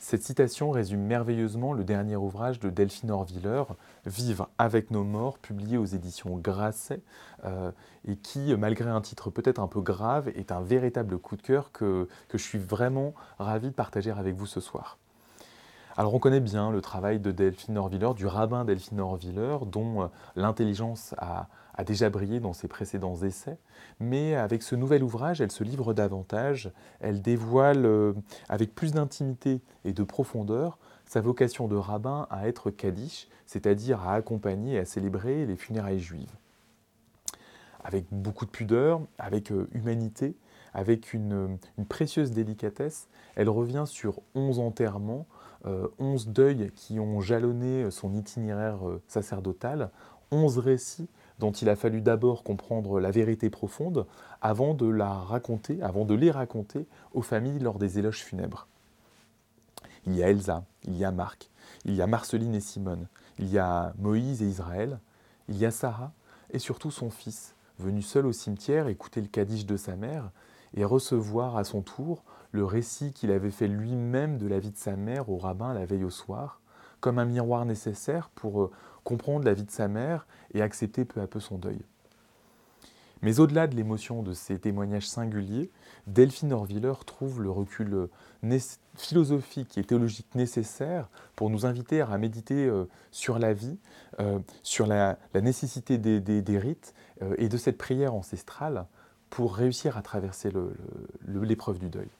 [0.00, 3.64] Cette citation résume merveilleusement le dernier ouvrage de Delphine Orviller,
[4.06, 7.00] Vivre avec nos morts, publié aux éditions Grasset,
[7.44, 7.72] euh,
[8.06, 11.72] et qui, malgré un titre peut-être un peu grave, est un véritable coup de cœur
[11.72, 14.98] que, que je suis vraiment ravi de partager avec vous ce soir.
[15.96, 20.06] Alors on connaît bien le travail de Delphine Orviller, du rabbin Delphine Orviller, dont euh,
[20.36, 21.48] l'intelligence a,
[21.78, 23.56] a déjà brillé dans ses précédents essais,
[24.00, 28.12] mais avec ce nouvel ouvrage, elle se livre davantage, elle dévoile euh,
[28.48, 30.76] avec plus d'intimité et de profondeur
[31.06, 36.00] sa vocation de rabbin à être kaddish, c'est-à-dire à accompagner et à célébrer les funérailles
[36.00, 36.34] juives.
[37.84, 40.34] Avec beaucoup de pudeur, avec euh, humanité,
[40.74, 41.58] avec une,
[41.88, 43.06] précieuse délicatesse,
[43.36, 45.26] elle revient sur onze enterrements,
[45.64, 49.90] euh, onze deuils qui ont jalonné son itinéraire sacerdotal,
[50.32, 51.08] onze récits
[51.38, 54.06] dont il a fallu d'abord comprendre la vérité profonde
[54.40, 58.66] avant de la raconter, avant de les raconter aux familles lors des éloges funèbres.
[60.06, 61.50] Il y a Elsa, il y a Marc,
[61.84, 63.08] il y a Marceline et Simone,
[63.38, 64.98] il y a Moïse et Israël,
[65.48, 66.12] il y a Sarah
[66.50, 70.30] et surtout son fils, venu seul au cimetière écouter le kaddish de sa mère
[70.74, 74.76] et recevoir à son tour le récit qu'il avait fait lui-même de la vie de
[74.76, 76.60] sa mère au rabbin la veille au soir,
[77.00, 78.70] comme un miroir nécessaire pour euh,
[79.08, 81.80] comprendre la vie de sa mère et accepter peu à peu son deuil.
[83.22, 85.70] Mais au-delà de l'émotion de ces témoignages singuliers,
[86.06, 88.10] Delphine Orviller trouve le recul
[88.96, 93.78] philosophique et théologique nécessaire pour nous inviter à méditer euh, sur la vie,
[94.20, 96.92] euh, sur la, nécessité des, rites
[97.22, 98.84] euh, et de cette prière ancestrale
[99.30, 100.50] pour réussir à traverser
[101.26, 102.10] l'épreuve du deuil.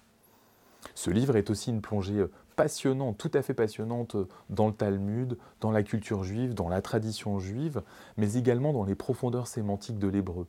[0.95, 2.25] Ce livre est aussi une plongée
[2.57, 4.17] passionnante, tout à fait passionnante
[4.51, 7.83] dans le Talmud, dans la culture juive, dans la tradition juive,
[8.17, 10.47] mais également dans les profondeurs sémantiques de l'hébreu.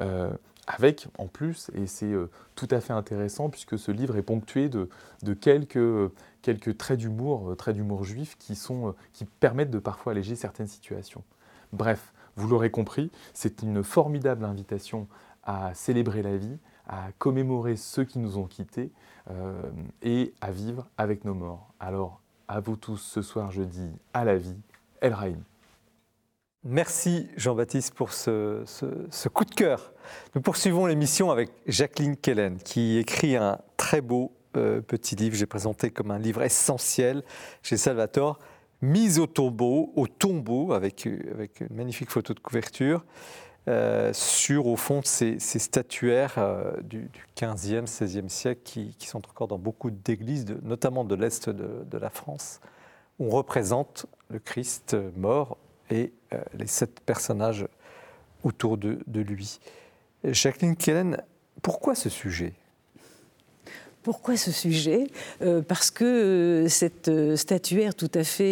[0.00, 0.30] Euh,
[0.66, 4.68] avec, en plus, et c'est euh, tout à fait intéressant, puisque ce livre est ponctué
[4.68, 4.88] de,
[5.34, 10.68] quelques, traits d'humour, euh, traits d'humour juifs qui, sont, qui permettent de parfois alléger certaines
[10.68, 11.24] situations.
[11.72, 15.08] Bref, vous l'aurez compris, c'est une formidable invitation
[15.44, 18.90] à célébrer la vie, à commémorer ceux qui nous ont quittés
[19.30, 19.62] euh,
[20.02, 21.72] et à vivre avec nos morts.
[21.80, 24.58] Alors, à vous tous ce soir, je dis à la vie,
[25.00, 25.42] El Rahim.
[26.64, 28.64] Merci Jean-Baptiste pour ce,
[29.28, 29.92] coup de cœur.
[30.34, 35.46] Nous poursuivons l'émission avec Jacqueline Kellen qui écrit un très beau euh, petit livre, j'ai
[35.46, 37.24] présenté comme un livre essentiel
[37.62, 38.38] chez Salvatore,
[38.82, 43.04] Mise au tombeau, au tombeau avec une magnifique photo de couverture.
[43.68, 49.58] Euh, sur, au fond, ces, statuaires euh, du, 15e, 16e siècle qui, sont encore dans
[49.58, 52.60] beaucoup d'églises, notamment de l'Est de, la France.
[53.20, 55.58] On représente le Christ mort
[55.90, 57.66] et euh, les sept personnages
[58.42, 59.60] autour de, de lui.
[60.24, 61.22] Jacqueline Kellen,
[61.62, 62.54] pourquoi ce sujet?
[64.02, 65.06] Pourquoi ce sujet?
[65.42, 68.42] Euh, Parce que euh, cette euh, statuaire tout à fait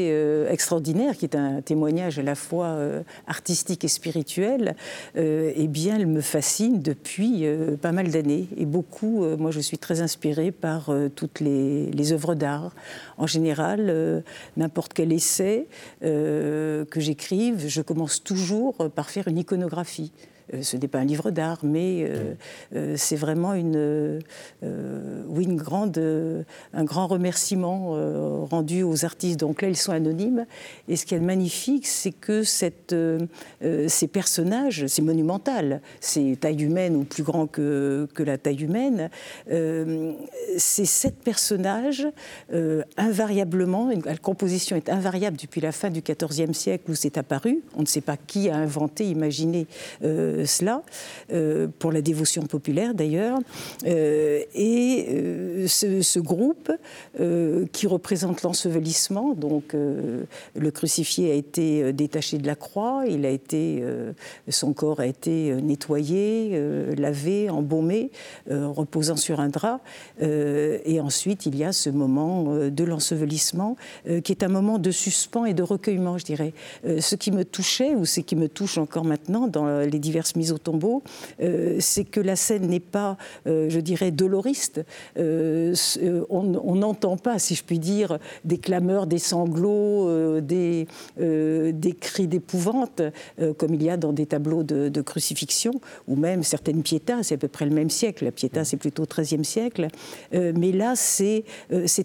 [0.51, 2.79] extraordinaire, qui est un témoignage à la fois
[3.27, 4.75] artistique et spirituel,
[5.17, 7.45] eh bien, elle me fascine depuis
[7.81, 8.47] pas mal d'années.
[8.57, 12.75] Et beaucoup, moi, je suis très inspirée par toutes les, les œuvres d'art.
[13.19, 14.23] En général,
[14.57, 15.67] n'importe quel essai
[16.01, 20.13] que j'écrive, je commence toujours par faire une iconographie.
[20.63, 22.11] Ce n'est pas un livre d'art, mais
[22.97, 24.21] c'est vraiment une,
[24.63, 25.99] oui, une grande,
[26.73, 29.41] un grand remerciement rendu aux artistes.
[29.41, 30.47] Donc là, ils sont anonymes.
[30.89, 32.95] Et ce qui est magnifique, c'est que cette,
[33.61, 39.11] ces personnages, c'est monumental, c'est taille humaine ou plus grand que, que la taille humaine,
[40.57, 42.07] ces sept personnages,
[42.97, 47.61] invariablement, la composition est invariable depuis la fin du XIVe siècle où c'est apparu.
[47.77, 49.67] On ne sait pas qui a inventé, imaginé
[50.03, 50.83] euh, cela,
[51.33, 53.39] euh, pour la dévotion populaire d'ailleurs.
[53.87, 56.71] Euh, et ce, groupe
[57.73, 63.83] qui représente l'ensevelissement, donc le crucifié a été détaché de la croix, il a été,
[64.49, 66.61] son corps a été nettoyé,
[66.97, 68.11] lavé, embaumé,
[68.51, 69.81] reposant sur un drap.
[70.21, 73.77] et ensuite, il y a ce moment de l'ensevelissement
[74.23, 76.53] qui est un moment de suspens et de recueillement, je dirais.
[76.85, 80.30] Euh, ce qui me touchait, ou ce qui me touche encore maintenant dans les diverses
[80.37, 81.03] mises au tombeau,
[81.41, 83.17] euh, c'est que la scène n'est pas,
[83.47, 84.83] euh, je dirais, doloriste.
[85.17, 90.87] on n'entend pas, si je puis dire, des clameurs, des sanglots, des,
[92.01, 93.03] cris d'épouvante,
[93.59, 95.73] comme il y a dans des tableaux de, crucifixion,
[96.07, 98.25] ou même certaines piétas, c'est à peu près le même siècle.
[98.25, 99.89] La piéta, c'est plutôt au XIIIe siècle.
[100.33, 101.45] mais là, c'est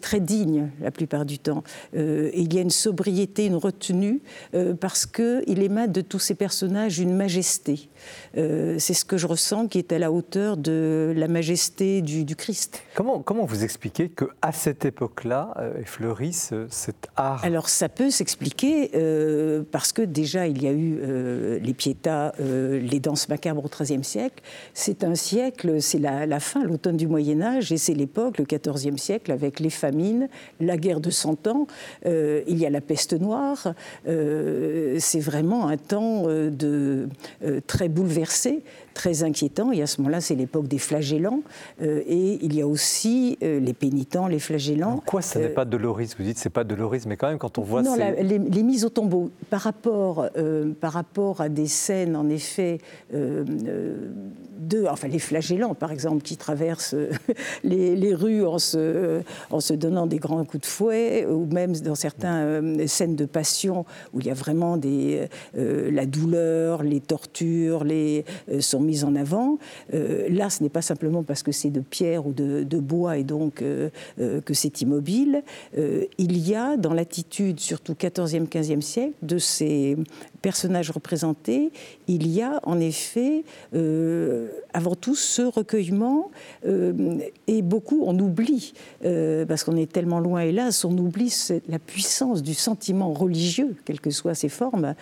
[0.01, 1.63] très digne la plupart du temps.
[1.93, 4.21] il y a une sobriété, une retenue,
[4.53, 7.89] euh, parce qu'il émane de tous ces personnages une majesté.
[8.37, 12.35] Euh, c'est ce que je ressens qui est à la hauteur de la majesté du,
[12.35, 12.83] Christ.
[12.95, 18.91] Comment, comment vous expliquez qu'à cette époque-là euh, fleurisse cet art Alors ça peut s'expliquer
[19.71, 20.99] parce que déjà il y a eu
[21.59, 24.43] les piétas, les danses macabres au XIIIe siècle.
[24.73, 28.45] C'est un siècle, c'est la, la, fin, l'automne du Moyen Âge, et c'est l'époque, le
[28.45, 30.27] XIVe siècle, avec les famines,
[30.59, 31.67] la guerre de Cent Ans.
[32.05, 33.73] il y a la peste noire.
[34.05, 37.07] c'est vraiment un temps de
[37.67, 38.63] très bouleversé,
[38.95, 39.71] très inquiétant.
[39.71, 41.41] Et à ce moment-là, c'est l'époque des flagellants.
[41.81, 44.95] Euh, et il y a aussi euh, les pénitents, les flagellants.
[44.95, 46.15] Pourquoi ça n'est euh, pas dolorisme?
[46.17, 47.83] Vous dites c'est pas dolorisme, mais quand même, quand on voit.
[47.83, 50.27] Non, les, mises au tombeau, par rapport,
[50.79, 52.79] par rapport à des scènes, en effet,
[53.11, 54.85] de.
[54.89, 56.95] Enfin, les flagellants, par exemple, qui traversent
[57.63, 61.95] les, rues en se, en se donnant des grands coups de fouet, ou même dans
[61.95, 68.23] certaines scènes de passion où il y a vraiment des, la douleur, les tortures, les,
[68.61, 69.57] sont mise en avant.
[69.93, 73.23] Euh, là, ce n'est pas simplement parce que c'est de pierre ou de, bois et
[73.23, 73.89] donc euh,
[74.19, 75.43] euh, que c'est immobile.
[75.75, 79.97] il y a dans l'attitude, surtout 14e, 15e siècle, de ces
[80.45, 81.71] personnages représentés,
[82.07, 83.43] il y a en effet
[84.73, 86.29] avant tout ce recueillement
[87.47, 91.35] et beaucoup on oublie, parce qu'on est tellement loin hélas, on oublie
[91.67, 94.93] la puissance du sentiment religieux, quelles que soient ses formes,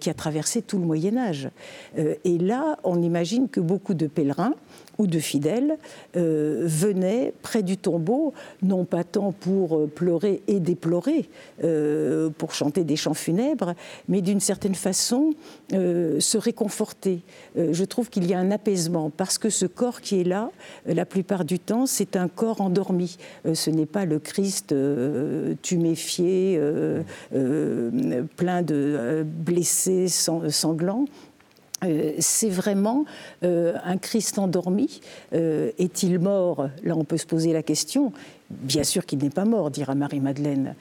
[0.00, 1.50] qui a traversé tout le Moyen Âge.
[1.96, 4.54] et là, on imagine que beaucoup de pèlerins
[4.98, 5.76] ou de fidèles
[6.16, 11.28] euh, venaient près du tombeau, non pas tant pour euh, pleurer et déplorer,
[11.62, 13.74] euh, pour chanter des chants funèbres,
[14.08, 15.34] mais d'une certaine façon
[15.70, 17.20] se réconforter.
[17.56, 20.50] je trouve qu'il y a un apaisement, parce que ce corps qui est là,
[20.86, 23.16] la plupart du temps, c'est un corps endormi.
[23.52, 24.74] ce n'est pas le Christ
[25.62, 26.60] tuméfié,
[28.36, 31.06] plein de blessés, sanglants.
[31.84, 33.04] Euh, c'est vraiment
[33.42, 35.00] euh, un Christ endormi.
[35.32, 36.68] Euh, est-il mort?
[36.82, 38.12] Là, on peut se poser la question.
[38.50, 40.74] Bien sûr qu'il n'est pas mort, dira Marie-Madeleine.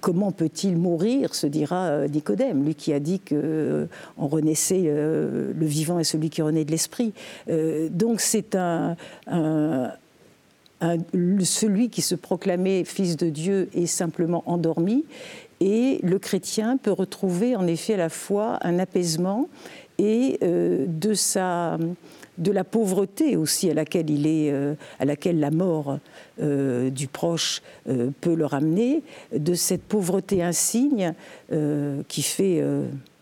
[0.00, 1.34] comment peut-il mourir?
[1.34, 6.64] se dira Nicodème, lui qui a dit qu'on renaissait le vivant et celui qui renaît
[6.64, 7.12] de l'esprit.
[7.90, 8.96] donc c'est un,
[10.80, 15.04] celui qui se proclamait fils de Dieu est simplement endormi.
[15.60, 19.48] Et le chrétien peut retrouver en effet à la fois un apaisement
[19.98, 21.78] et euh, de, sa,
[22.38, 25.98] de la pauvreté aussi à laquelle, il est, euh, à laquelle la mort
[26.40, 27.62] euh, du proche
[28.20, 29.02] peut le ramener,
[29.36, 31.14] de cette pauvreté insigne
[32.08, 32.62] qui fait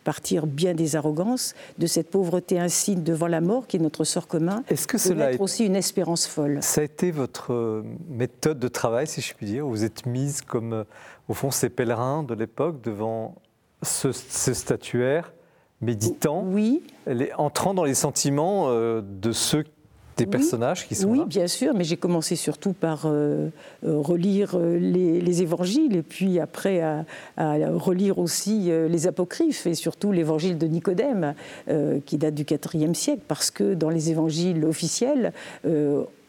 [0.05, 4.27] partir bien des arrogances, de cette pauvreté insigne devant la mort qui est notre sort
[4.27, 6.59] commun, Est-ce que cela est aussi une espérance folle.
[6.63, 10.85] Ça a été votre méthode de travail, si je puis dire Vous êtes mise comme,
[11.29, 13.37] au fond, ces pèlerins de l'époque devant
[13.83, 15.33] ce, ce statuaire
[15.85, 16.83] méditant, oui.
[17.37, 19.65] entrant dans les sentiments euh, de ceux
[20.17, 23.49] des personnages qui sont oui, là Oui, bien sûr, mais j'ai commencé surtout par euh,
[23.85, 27.05] euh, relire les, évangiles et puis après à,
[27.37, 31.35] relire aussi les apocryphes et surtout l'évangile de Nicodème
[32.07, 35.33] qui date du IVe siècle parce que dans les évangiles officiels,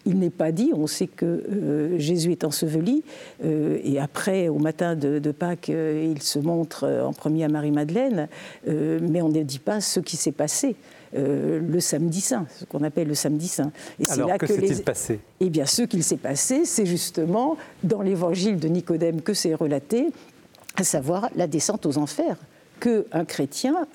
[0.06, 3.04] il n'est pas dit, on sait que euh, Jésus est enseveli,
[3.44, 8.28] euh, et après, au matin de, Pâques, euh, il se montre en premier à Marie-Madeleine,
[8.68, 10.76] mais on ne dit pas ce qui s'est passé.
[11.14, 13.72] le samedi saint, ce qu'on appelle le samedi saint.
[14.00, 15.20] Et Alors, là que, s'est-il passé?
[15.40, 20.08] Eh bien, ce qu'il s'est passé, c'est justement dans l'évangile de Nicodème que c'est relaté,
[20.78, 22.38] à savoir la descente aux enfers
[22.80, 23.88] qu'un chrétien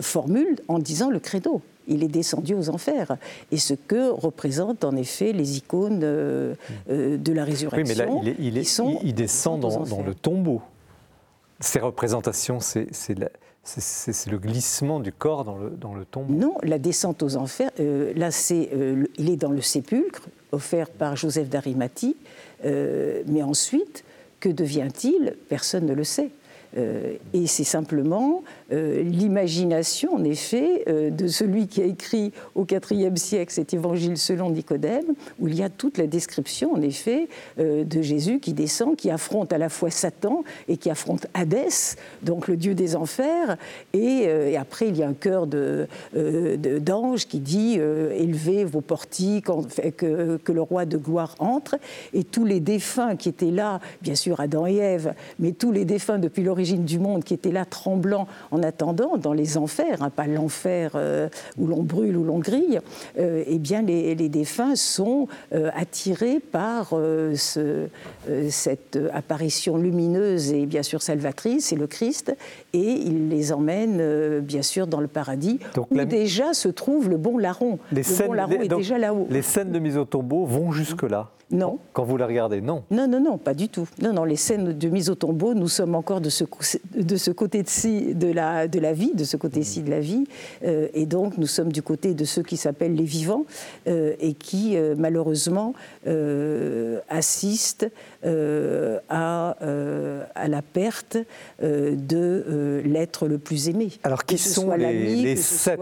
[0.00, 1.60] formule en disant le credo.
[1.86, 3.16] Il est descendu aux enfers.
[3.50, 6.54] Et ce que représentent en effet les icônes euh,
[6.88, 7.82] de la résurrection.
[7.82, 8.62] Oui, mais là, il, est,
[9.02, 10.62] il, descend dans, le tombeau.
[11.60, 12.86] Ces représentations, c'est
[13.16, 16.34] le glissement du corps dans le, dans le tombeau.
[16.34, 18.70] Non, la descente aux enfers, là, c'est,
[19.18, 22.16] il est dans le sépulcre, offert par Joseph d'Arimathie.
[22.64, 24.04] mais ensuite,
[24.40, 25.36] que devient-il?
[25.48, 26.30] Personne ne le sait.
[26.76, 32.64] Euh, et c'est simplement euh, l'imagination, en effet, euh, de celui qui a écrit au
[32.64, 37.28] IVe siècle cet évangile selon Nicodème, où il y a toute la description, en effet,
[37.58, 42.48] de Jésus qui descend, qui affronte à la fois Satan et qui affronte Hadès, donc
[42.48, 43.56] le dieu des enfers.
[43.92, 49.46] Et, après, il y a un chœur d'anges de, qui dit Élevez vos portiques,
[49.96, 51.76] que, que le roi de gloire entre.
[52.12, 55.84] Et tous les défunts qui étaient là, bien sûr Adam et Ève, mais tous les
[55.84, 60.10] défunts depuis l'origine, du monde qui était là tremblant en attendant dans les enfers, hein,
[60.10, 61.28] pas l'enfer euh,
[61.58, 62.80] où l'on brûle, où l'on grille,
[63.18, 67.86] euh, eh bien les, défunts sont euh, attirés par ce,
[68.48, 72.34] cette apparition lumineuse et bien sûr salvatrice, c'est le Christ,
[72.72, 75.58] et il les emmène bien sûr dans le paradis
[75.90, 77.78] où déjà se trouve le bon larron.
[77.92, 79.26] Les le scènes, bon larron est déjà là-haut.
[79.30, 81.78] Les scènes de mise au tombeau vont jusque-là non.
[81.92, 82.84] Quand vous la regardez, non.
[82.90, 83.86] Non, non, non, pas du tout.
[84.00, 86.44] Non, non, les scènes de mise au tombeau, nous sommes encore de ce,
[86.94, 90.24] de ce côté-ci de la, de la vie, de ce côté-ci de la vie.
[90.64, 93.44] Euh, et donc, nous sommes du côté de ceux qui s'appellent les vivants
[93.86, 95.74] euh, et qui, euh, malheureusement,
[97.08, 97.88] assistent
[98.24, 99.56] à,
[100.34, 101.18] à, la perte
[101.60, 103.90] de l'être le plus aimé.
[104.02, 105.80] Alors, qui sont les, sept,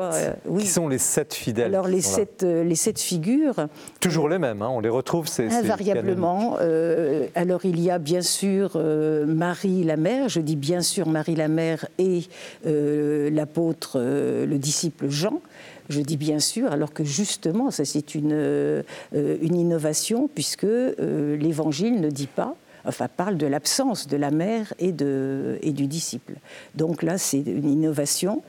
[0.58, 3.68] qui sont les sept fidèles Alors, les sept, les sept figures.
[4.00, 6.56] Toujours les mêmes, hein, on les retrouve, c'est Invariablement.
[6.60, 11.08] Euh, alors il y a bien sûr euh, Marie la mère, je dis bien sûr
[11.08, 12.22] Marie la mère et
[12.66, 15.40] euh, l'apôtre, le disciple Jean.
[15.88, 18.82] Je dis bien sûr, alors que justement, ça c'est une,
[19.12, 20.66] une innovation, puisque
[20.98, 25.86] l'Évangile ne dit pas enfin parle de l'absence de la mère et, de, et du
[25.86, 26.34] disciple.
[26.74, 28.42] Donc là, c'est une innovation.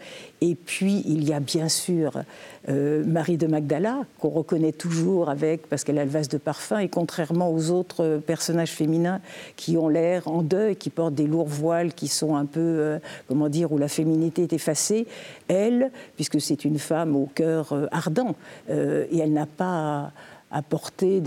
[0.45, 2.22] Et puis, il y a bien sûr
[2.68, 6.80] euh, Marie de Magdala, qu'on reconnaît toujours avec, parce qu'elle a le vase de parfum,
[6.80, 9.22] et contrairement aux autres personnages féminins
[9.56, 12.99] qui ont l'air en deuil, qui portent des lourds voiles, qui sont un peu, euh,
[13.30, 15.07] comment dire, où la féminité est effacée,
[15.48, 18.36] elle, puisque c'est une femme au cœur euh, ardent,
[18.68, 20.11] et elle n'a pas
[20.54, 21.22] à, porter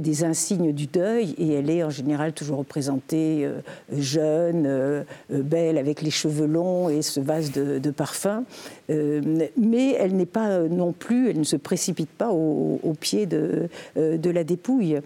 [0.00, 3.60] des insignes du deuil et elle est en général toujours représentée euh,
[3.92, 8.44] jeune, euh, belle, avec les cheveux longs et ce vase de, parfum.
[8.90, 9.20] Euh,
[9.56, 14.44] mais elle n'est pas non plus, elle ne se précipite pas au, pied de la
[14.44, 15.00] dépouille.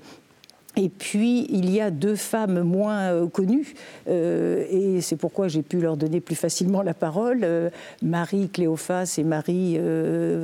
[0.80, 3.74] Et puis, il y a deux femmes moins euh, connues,
[4.08, 7.68] euh, et c'est pourquoi j'ai pu leur donner plus facilement la parole, euh,
[8.00, 9.76] Marie Cléophas et Marie,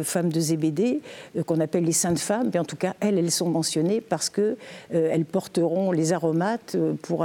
[0.02, 1.00] femme de Zébédée,
[1.46, 5.24] qu'on appelle les saintes femmes, mais en tout cas, elles, elles sont mentionnées parce qu'elles
[5.24, 7.24] porteront les aromates pour,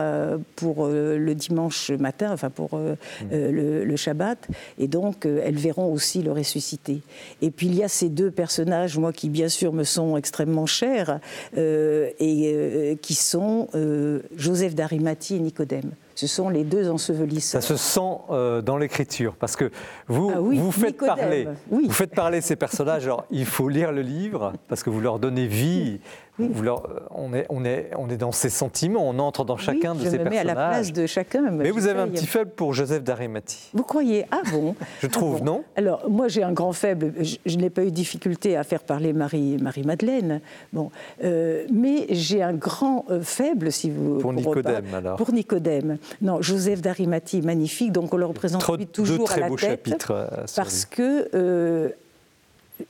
[0.56, 2.96] pour le dimanche matin, enfin pour mmh.
[3.32, 7.02] le, le, Shabbat, et donc elles verront aussi le ressuscité.
[7.42, 10.68] Et puis, il y a ces deux personnages, moi, qui bien sûr me sont extrêmement
[10.68, 11.20] chers,
[11.56, 15.92] et qui sont euh, Joseph d'Arimathie et Nicodème.
[16.16, 17.64] Ce sont les deux ensevelisseurs.
[17.64, 19.72] Ça se sent euh, dans l'écriture, parce que
[20.08, 23.06] vous, ah vous, faites parler, vous faites parler ces personnages.
[23.06, 26.02] Alors, il faut lire le livre, parce que vous leur donnez vie,
[26.40, 30.18] on, est, on, est, on est dans ses sentiments, on entre dans chacun de ces
[30.18, 30.20] personnages.
[30.20, 31.52] Je me mets à la place de chacun.
[31.52, 33.70] Mais vous avez un petit faible pour Joseph d'Arimathie.
[33.74, 37.14] Vous croyez Ah bon Je trouve, ah non Alors, moi, j'ai un grand faible.
[37.46, 40.42] Je, n'ai pas eu de difficulté à faire parler Marie, Marie-Madeleine.
[40.74, 40.92] Bon,
[41.24, 44.20] euh, mais j'ai un grand euh, faible, si vous...
[44.20, 45.98] Pour, Nicodème, alors Pour Nicodème.
[46.22, 47.92] Non, Joseph d'Arimathie, magnifique.
[47.92, 49.60] Donc, on le représente toujours à la tête.
[49.60, 51.94] Chapitres euh, parce que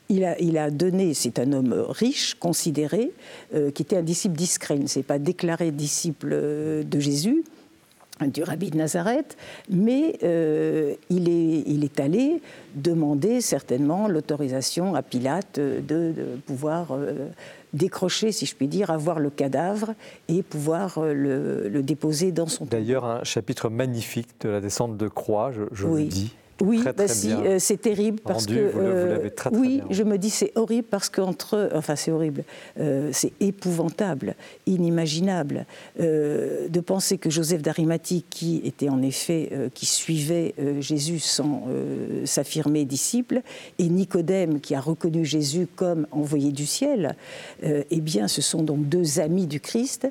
[0.10, 3.11] il a, donné, c'est un homme riche, considéré,
[3.53, 4.76] euh, qui était un disciple discret.
[4.76, 7.44] Il ne s'est pas déclaré disciple euh, de Jésus,
[8.22, 9.38] du rabbi de Nazareth,
[9.70, 12.41] mais euh, il, est, allé
[12.76, 16.14] demander certainement l'autorisation à Pilate de,
[16.45, 16.98] pouvoir
[17.72, 19.94] décrocher, si je puis dire, avoir le cadavre
[20.28, 25.53] et pouvoir le, déposer dans son D'ailleurs, un chapitre magnifique de la descente de croix,
[25.53, 29.56] je, le dis Oui, bah si, euh, c'est terrible parce que vous euh, très, très
[29.56, 32.44] oui, je me dis c'est horrible parce qu'entre enfin c'est horrible,
[32.80, 35.65] euh, c'est épouvantable, inimaginable
[35.98, 41.64] de penser que Joseph d'Arimathie, qui était en effet qui suivait Jésus sans
[42.26, 43.41] s'affirmer disciple,
[43.77, 47.15] et Nicodème qui a reconnu Jésus comme envoyé du ciel,
[47.64, 50.07] eh bien ce sont donc deux amis du Christ.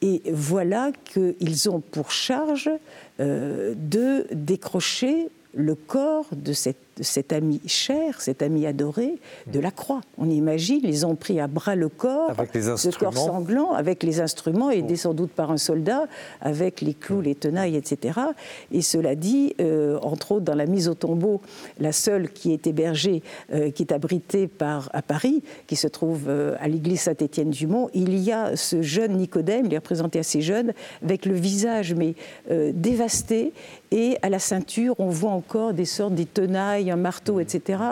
[0.00, 2.70] Et voilà qu'ils ont pour charge
[3.18, 9.14] de décrocher le corps de cette cet ami cher, cet ami adoré
[9.46, 10.00] de la croix.
[10.18, 14.02] On imagine, ils ont pris à bras le corps, avec les ce corps sanglant, avec
[14.02, 16.06] les instruments, aidés sans doute par un soldat,
[16.40, 18.20] avec les clous, les tenailles, etc.
[18.70, 21.40] Et cela dit, euh, entre autres, dans la mise au tombeau,
[21.78, 26.24] la seule qui est hébergée, euh, qui est abritée par, à Paris, qui se trouve
[26.28, 30.72] euh, à l'église Saint-Étienne-du-Mont, il y a ce jeune Nicodème, il est représenté assez jeune,
[31.02, 32.14] avec le visage mais
[32.74, 33.52] dévasté,
[33.90, 37.82] et à la ceinture, on voit encore des sortes de tenailles un marteau, etc.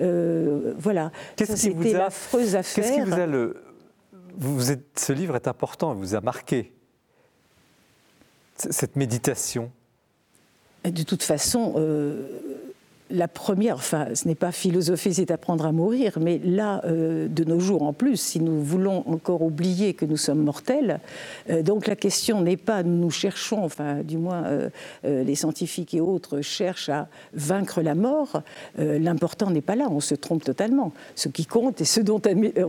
[0.00, 1.10] Euh, voilà.
[1.36, 2.40] Qu'est-ce qui vous a affaire.
[2.40, 3.62] Qu'est-ce qui vous a le
[4.38, 6.72] vous êtes, ce livre est important, il vous a marqué
[8.56, 9.70] cette méditation.
[10.84, 12.28] De toute façon, euh,
[13.10, 17.44] la première, enfin, ce n'est pas philosopher, c'est apprendre à mourir, mais là, euh, de
[17.44, 21.00] nos jours en plus, si nous voulons encore oublier que nous sommes mortels,
[21.50, 24.70] euh, donc la question n'est pas, nous cherchons, enfin, du moins, euh,
[25.04, 28.42] les scientifiques et autres cherchent à vaincre la mort,
[28.78, 30.92] l'important n'est pas là, on se trompe totalement.
[31.14, 32.20] Ce qui compte, et ce dont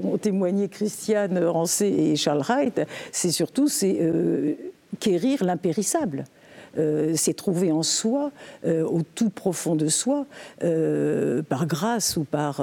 [0.04, 2.82] ont témoigné Christiane Rancé et Charles Wright,
[3.12, 4.58] c'est surtout, c'est
[5.00, 6.26] quérir l'impérissable.
[6.78, 8.32] Euh, c'est trouver en soi,
[8.66, 10.26] euh, au tout profond de soi,
[10.64, 12.62] euh, par grâce ou par,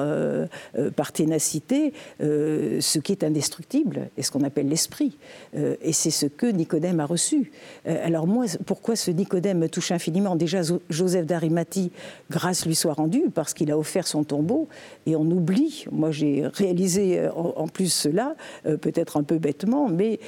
[0.97, 5.17] par ténacité, ce qui est indestructible et ce qu'on appelle l'esprit.
[5.55, 7.53] et c'est ce que Nicodème a reçu.
[7.87, 10.37] alors moi, pourquoi ce Nicodème me touche infiniment?
[10.37, 10.61] Déjà,
[10.91, 11.91] Joseph d'Arimathie,
[12.31, 14.69] grâce lui soit rendue, parce qu'il a offert son tombeau,
[15.07, 18.35] et on oublie, moi j'ai réalisé en, plus cela,
[18.65, 20.19] peut-être un peu bêtement, mais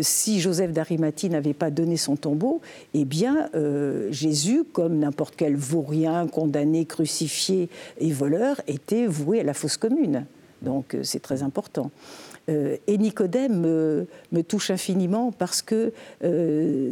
[0.00, 2.60] si Joseph d'Arimathie n'avait pas donné son tombeau,
[2.94, 9.42] eh bien, euh, Jésus, comme n'importe quel vaurien, condamné, crucifié et voleur, était voué à
[9.42, 10.26] la fosse commune.
[10.62, 11.90] Donc euh, c'est très important.
[12.48, 15.92] Euh, et Nicodème me, touche infiniment parce que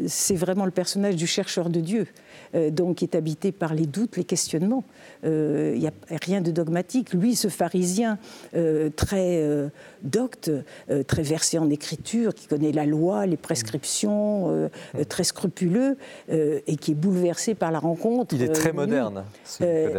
[0.06, 2.06] c'est vraiment le personnage du chercheur de Dieu.
[2.55, 4.85] Euh, donc est habité par les doutes, les questionnements.
[5.24, 5.93] Euh, il n'y a
[6.23, 7.12] rien de dogmatique.
[7.12, 8.19] Lui, ce pharisien
[8.55, 9.43] euh, très
[10.02, 10.51] docte,
[11.06, 14.70] très versé en écriture, qui connaît la loi, les prescriptions,
[15.09, 15.97] très scrupuleux,
[16.28, 18.35] et qui est bouleversé par la rencontre.
[18.35, 19.24] Il est très moderne.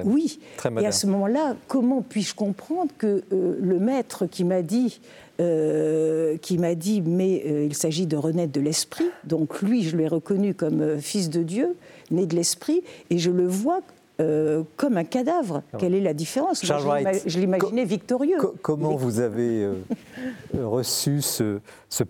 [0.05, 0.39] oui.
[0.79, 4.99] Et à ce moment-là, comment puis-je comprendre que le maître qui m'a dit
[5.37, 9.09] qui m'a dit mais il s'agit de renaître de l'esprit.
[9.25, 11.75] Donc lui, je l'ai reconnu comme fils de Dieu
[12.11, 13.81] né de l'esprit, et je le vois
[14.19, 15.63] euh, comme un cadavre.
[15.77, 16.65] Quelle est la différence?
[16.65, 18.37] Je l'imaginais victorieux.
[18.61, 19.75] comment vous avez euh,
[20.61, 21.59] reçu ce,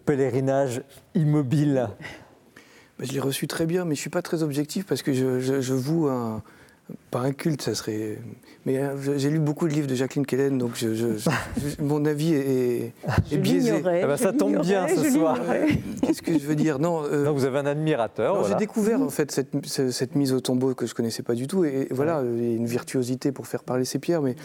[0.05, 0.81] pèlerinage
[1.13, 1.89] immobile?
[2.97, 5.13] Bah, Je l'ai reçu très bien, mais je ne suis pas très objectif parce que
[5.13, 6.41] je, je, je voue un,
[7.11, 8.19] par un culte, ça serait.
[8.65, 10.83] Mais euh, j'ai lu beaucoup de livres de Jacqueline Kellen, donc
[11.79, 12.93] mon avis est,
[13.31, 13.77] biaisé.
[13.77, 15.39] Eh ben, ça tombe bien ce soir.
[16.01, 16.75] Qu'est-ce que je veux dire?
[16.75, 18.47] Euh, non, vous avez un admirateur.
[18.47, 21.87] J'ai découvert en fait cette, mise au tombeau que je connaissais pas du tout, et,
[21.91, 24.35] voilà, il y a une virtuosité pour faire parler ces pierres, mais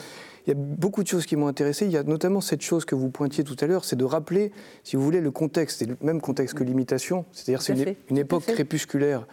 [0.46, 1.86] il y a beaucoup de choses qui m'ont intéressé.
[1.86, 4.52] Il y a notamment cette chose que vous pointiez tout à l'heure, c'est de rappeler,
[4.82, 8.44] si vous voulez, le contexte, c'est le même contexte que l'imitation, c'est-à-dire c'est une, époque
[8.46, 9.26] crépusculaire.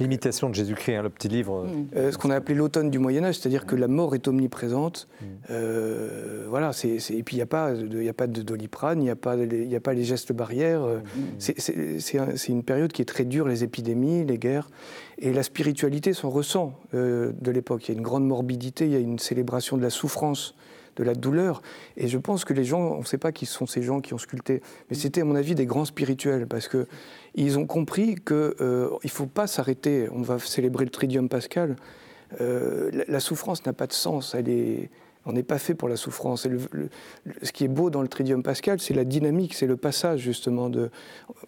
[0.00, 1.64] L'imitation de Jésus-Christ, hein, le petit livre.
[1.64, 1.86] Mm.
[1.96, 5.08] Euh, ce qu'on a appelé l'automne du Moyen Âge, c'est-à-dire que la mort est omniprésente.
[5.20, 5.24] Mm.
[5.50, 9.10] Euh, voilà, et puis il n'y a pas de, a pas de doliprane, il n'y
[9.10, 10.82] a pas, a pas les gestes barrières.
[10.82, 11.38] Mm.
[11.38, 14.68] C'est une période qui est très dure, les épidémies, les guerres,
[15.18, 17.88] et la spiritualité s'en ressent euh, de l'époque.
[17.88, 20.54] Il y a une grande morbidité, il y a une célébration de la souffrance
[20.96, 21.62] de la douleur.
[21.96, 24.14] Et je pense que les gens, on ne sait pas qui sont ces gens qui
[24.14, 26.86] ont sculpté, mais c'était à mon avis des grands spirituels, parce que
[27.34, 30.08] ils ont compris qu'il euh, ne faut pas s'arrêter.
[30.12, 31.76] On va célébrer le Tridium pascal.
[32.40, 34.34] Euh, la, souffrance n'a pas de sens.
[34.34, 34.90] Elle est,
[35.26, 36.46] on n'est pas fait pour la souffrance.
[37.42, 40.68] ce qui est beau dans le Tridium pascal, c'est la dynamique, c'est le passage justement
[40.68, 40.90] de.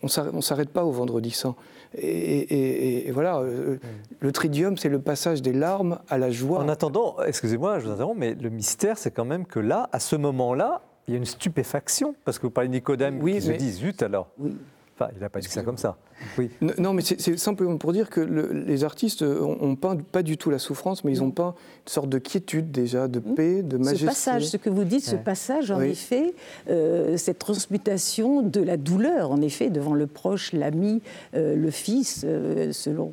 [0.03, 0.07] On
[0.37, 1.55] ne s'arrête pas au vendredi saint.
[1.97, 3.79] Et, voilà, euh, mm.
[4.21, 6.59] le Tridium, c'est le passage des larmes à la joie.
[6.59, 10.01] En attendant, excusez-moi, je vous interromps, mais le mystère, c'est quand même que là, à
[10.01, 13.43] ce moment-là, il y a une stupéfaction, parce que vous parlez de Nicodème oui, qui
[13.43, 14.29] se dit zut alors.
[14.39, 14.57] Oui.
[14.99, 15.97] Enfin, il n'a pas dit ça comme ça.
[16.39, 16.51] Oui.
[16.79, 20.59] Non, mais c'est simplement pour dire que les artistes ont peint pas du tout la
[20.59, 21.55] souffrance, mais ils ont peint
[21.87, 23.99] une sorte de quiétude déjà, de paix, de majesté.
[23.99, 26.35] Ce passage, ce que vous dites, ce passage, en effet,
[26.69, 31.03] euh, cette transmutation de la douleur, en effet, devant le proche, l'ami,
[31.35, 33.11] euh, le fils, euh, selon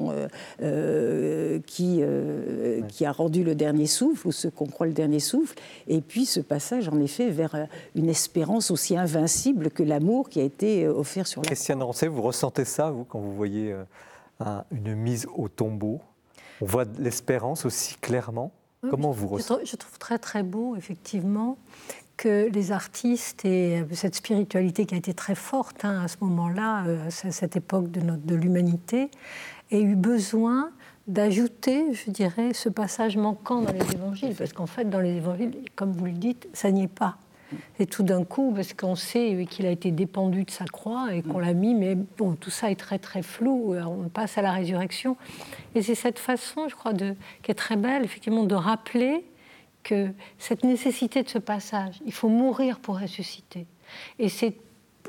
[1.65, 2.01] qui,
[2.87, 5.55] qui a rendu le dernier souffle, ou ce qu'on croit le dernier souffle,
[5.87, 10.43] et puis ce passage, en effet, vers une espérance aussi invincible que l'amour qui a
[10.43, 13.73] été offert sur la Christiane Rancet, vous ressentez ça quand vous voyez
[14.41, 16.01] euh, une mise au tombeau
[16.61, 18.51] On voit l'espérance aussi clairement.
[18.89, 21.57] Comment vous ressentez Je trouve très très beau, effectivement,
[22.17, 26.17] que les artistes et euh, cette spiritualité qui a été très forte hein, à ce
[26.21, 29.09] moment-là, euh, à cette époque de, de l'humanité,
[29.71, 30.71] aient eu besoin
[31.07, 35.53] d'ajouter, je dirais, ce passage manquant dans les évangiles, parce qu'en fait, dans les évangiles,
[35.75, 37.17] comme vous le dites, ça n'y est pas.
[37.79, 41.21] Et tout d'un coup, parce qu'on sait qu'il a été dépendu de sa croix et
[41.21, 43.75] qu'on l'a mis, mais bon, tout ça est très très flou.
[43.75, 45.17] On passe à la résurrection.
[45.75, 49.25] Et c'est cette façon, je crois, qui est très belle, effectivement, de rappeler
[49.83, 53.65] que cette nécessité de ce passage, il faut mourir pour ressusciter.
[54.19, 54.55] Et c'est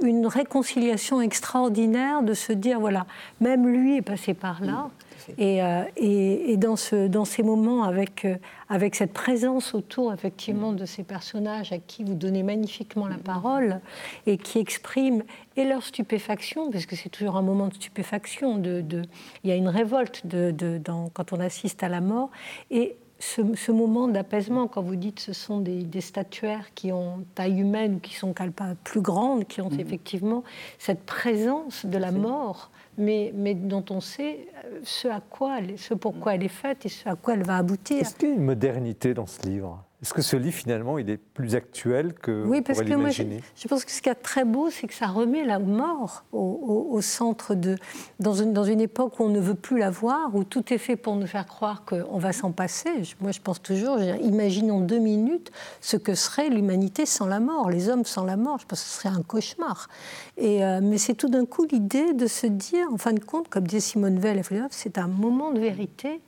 [0.02, 3.06] une réconciliation extraordinaire de se dire, voilà,
[3.40, 4.90] même lui est passé par là.
[5.38, 8.36] Euh, et, et, dans, ce, dans, ces moments, avec, euh,
[8.68, 13.80] avec cette présence autour, effectivement, de ces personnages à qui vous donnez magnifiquement la parole
[14.26, 15.22] et qui expriment
[15.56, 19.02] et leur stupéfaction, parce que c'est toujours un moment de stupéfaction, de, de,
[19.42, 22.30] il y a une révolte de, dans, quand on assiste à la mort,
[22.70, 27.94] et ce, moment d'apaisement, quand vous dites ce sont des, statuaires qui ont taille humaine
[27.94, 28.34] ou qui sont
[28.82, 29.80] plus grandes, qui ont mmh.
[29.80, 30.44] effectivement
[30.78, 36.34] cette présence de la mort mais, dont on sait euh, ce, à quoi ce pourquoi
[36.34, 37.98] elle est faite et ce à quoi elle va aboutir.
[37.98, 39.84] Est-ce qu'il y a une modernité dans ce livre?
[40.04, 43.22] Est-ce que ce livre, finalement, il est plus actuel que Oui, parce que moi, je,
[43.56, 47.00] je, pense que ce qui est très beau, c'est que ça remet la mort au,
[47.00, 47.76] centre de.
[48.20, 50.78] Dans une, dans une, époque où on ne veut plus la voir, où tout est
[50.78, 52.90] fait pour nous faire croire qu'on va s'en passer.
[53.22, 55.50] Moi, je pense toujours, imaginons deux minutes
[55.80, 58.58] ce que serait l'humanité sans la mort, les hommes sans la mort.
[58.58, 59.88] Je pense que ce serait un cauchemar.
[60.36, 63.48] Et, euh, mais c'est tout d'un coup l'idée de se dire, en fin de compte,
[63.48, 66.20] comme disait Simone Veil, c'est un moment de vérité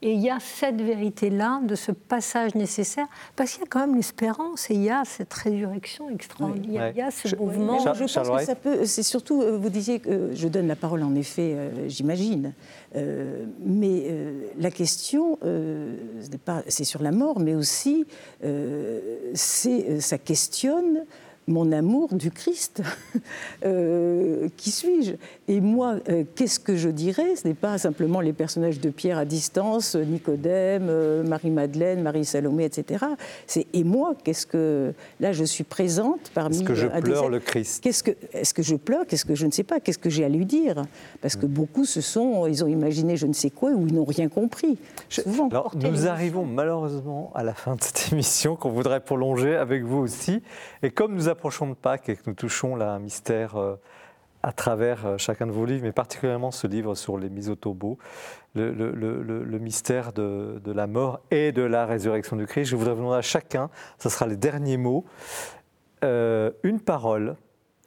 [0.00, 3.80] et il y a cette vérité-là, de ce passage nécessaire, parce qu'il y a quand
[3.80, 6.92] même l'espérance et il y a cette résurrection extraordinaire.
[6.94, 7.78] Il y a ce mouvement.
[7.80, 8.84] je pense que ça peut.
[8.84, 12.52] C'est surtout, euh, vous disiez que je donne la parole en effet, euh, j'imagine.
[12.94, 14.14] Euh, mais
[14.58, 15.38] la question,
[16.68, 18.06] c'est sur la mort, mais aussi,
[19.34, 21.04] ça questionne
[21.48, 22.82] mon amour du Christ.
[23.64, 25.12] Euh, qui suis-je?
[25.48, 27.34] Et moi, euh, qu'est-ce que je dirais?
[27.34, 33.06] Ce n'est pas simplement les personnages de Pierre à distance, Nicodème, euh, Marie-Madeleine, Marie-Salomé, etc.
[33.46, 34.92] C'est et moi, qu'est-ce que.
[35.20, 36.56] Là, je suis présente parmi.
[36.56, 37.82] Est-ce que je pleure le Christ?
[37.82, 39.06] Qu'est-ce que, Est-ce que je pleure?
[39.06, 39.80] Qu'est-ce que je ne sais pas?
[39.80, 40.82] Qu'est-ce que j'ai à lui dire?
[41.22, 41.50] Parce que mm.
[41.50, 42.46] beaucoup, ce sont.
[42.46, 44.78] Ils ont imaginé je ne sais quoi ou ils n'ont rien compris.
[45.50, 49.98] Alors, nous arrivons malheureusement à la fin de cette émission qu'on voudrait prolonger avec vous
[49.98, 50.42] aussi.
[50.82, 53.76] Et comme nous approchons de Pâques et que nous touchons là un mystère euh,
[54.48, 57.54] à travers euh, chacun de vos livres, mais particulièrement ce livre sur les mises au
[57.54, 57.98] tombeau,
[58.54, 63.18] le, mystère de, la mort et de la résurrection du Christ, je voudrais vous demander
[63.18, 63.68] à chacun,
[63.98, 65.04] ce sera les derniers mots,
[66.02, 67.36] euh, une parole,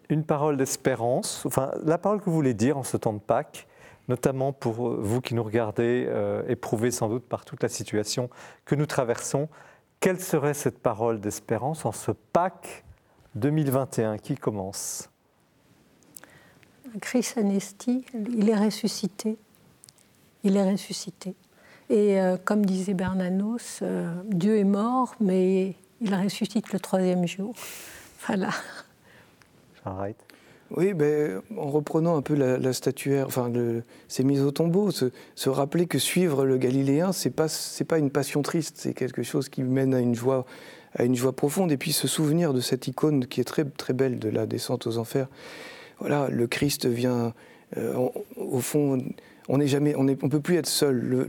[0.09, 3.67] une parole d'espérance, enfin la parole que vous voulez dire en ce temps de Pâques,
[4.07, 6.07] notamment pour vous qui nous regardez,
[6.47, 8.29] éprouvés sans doute par toute la situation
[8.65, 9.49] que nous traversons.
[9.99, 12.83] Quelle serait cette parole d'espérance en ce Pâques
[13.33, 15.11] 2021 qui commence?
[16.99, 19.37] Chris Anesti, il est ressuscité.
[20.43, 21.35] Il est ressuscité.
[21.89, 27.53] Et euh, comme disait Bernanos, euh, Dieu est mort, mais il ressuscite le troisième jour.
[28.27, 28.51] Voilà.
[29.83, 30.23] J'arrête.
[30.69, 35.05] Oui, ben, en reprenant un peu la, statuaire, enfin, le, ces mises au tombeau, se,
[35.33, 39.23] se, rappeler que suivre le Galiléen, c'est pas, c'est pas une passion triste, c'est quelque
[39.23, 40.45] chose qui mène à une joie
[40.95, 41.71] à une joie profonde.
[41.71, 44.87] Et puis se souvenir de cette icône qui est très, très belle de la descente
[44.87, 45.27] aux enfers.
[46.01, 47.31] Voilà, le Christ vient,
[47.77, 48.97] euh, au fond,
[49.47, 50.99] on n'est jamais, on ne on peut plus être seul.
[50.99, 51.27] Le,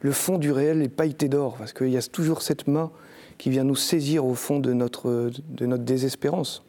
[0.00, 2.90] le, fond du réel est pailleté d'or, parce qu'il y a toujours cette main
[3.38, 6.64] qui vient nous saisir au fond de notre, de notre désespérance.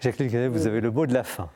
[0.00, 1.50] Jacqueline vous avez le mot de la fin.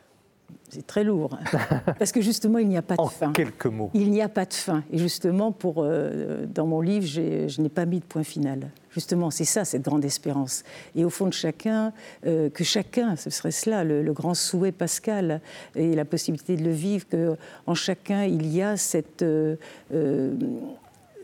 [0.69, 1.39] C'est très lourd,
[1.99, 3.33] parce que justement, il n'y a pas de en fin.
[3.33, 3.91] quelques mots.
[3.95, 4.85] Il n'y a pas de fin.
[4.93, 8.71] Et justement, pour, euh, dans mon livre, je n'ai pas mis de point final.
[8.99, 10.65] Justement, c'est ça, cette grande espérance.
[10.97, 11.93] Et au fond de chacun,
[12.27, 15.41] euh, que chacun, ce serait cela, le, grand souhait pascal,
[15.77, 19.55] et la possibilité de le vivre, qu'en chacun, il y a cette, euh,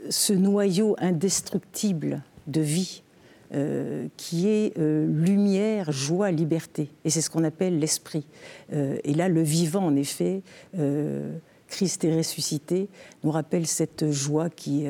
[0.08, 3.02] ce noyau indestructible de vie
[4.16, 6.90] qui est lumière, joie, liberté.
[7.04, 8.26] Et c'est ce qu'on appelle l'esprit.
[8.72, 10.42] et là, le vivant, en effet,
[11.68, 12.88] Christ est ressuscité,
[13.22, 14.86] nous rappelle cette joie qui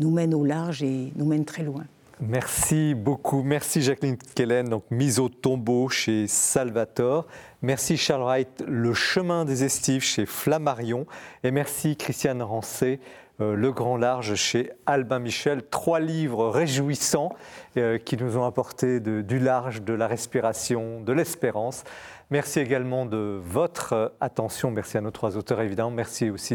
[0.00, 1.84] nous mène au large et nous mène très loin.
[2.22, 3.42] Merci beaucoup.
[3.42, 7.26] Merci Jacqueline Kellen, donc mise au tombeau chez Salvatore.
[7.62, 11.06] Merci Charles Wright, Le chemin des estives chez Flammarion.
[11.44, 13.00] Et merci Christiane Rancé,
[13.40, 15.62] euh, Le grand large chez Albin Michel.
[15.70, 17.34] Trois livres réjouissants
[17.78, 21.84] euh, qui nous ont apporté du large, de la respiration, de l'espérance.
[22.28, 24.70] Merci également de votre attention.
[24.70, 25.90] Merci à nos trois auteurs évidemment.
[25.90, 26.54] Merci aussi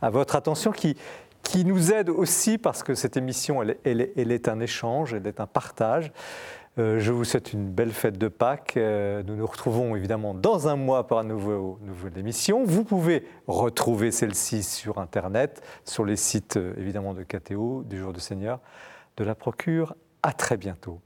[0.00, 0.96] à votre attention qui
[1.42, 5.46] qui nous aide aussi parce que cette émission, elle, est un échange, elle est un
[5.46, 6.12] partage.
[6.78, 8.76] Euh, je vous souhaite une belle fête de Pâques.
[8.76, 12.64] Euh, nous nous retrouvons évidemment dans un mois pour une nouveau, nouvelle émission.
[12.64, 18.12] Vous pouvez retrouver celle-ci sur Internet, sur les sites euh, évidemment de KTO, du Jour
[18.12, 18.60] du Seigneur,
[19.16, 19.96] de la Procure.
[20.22, 21.00] À très bientôt.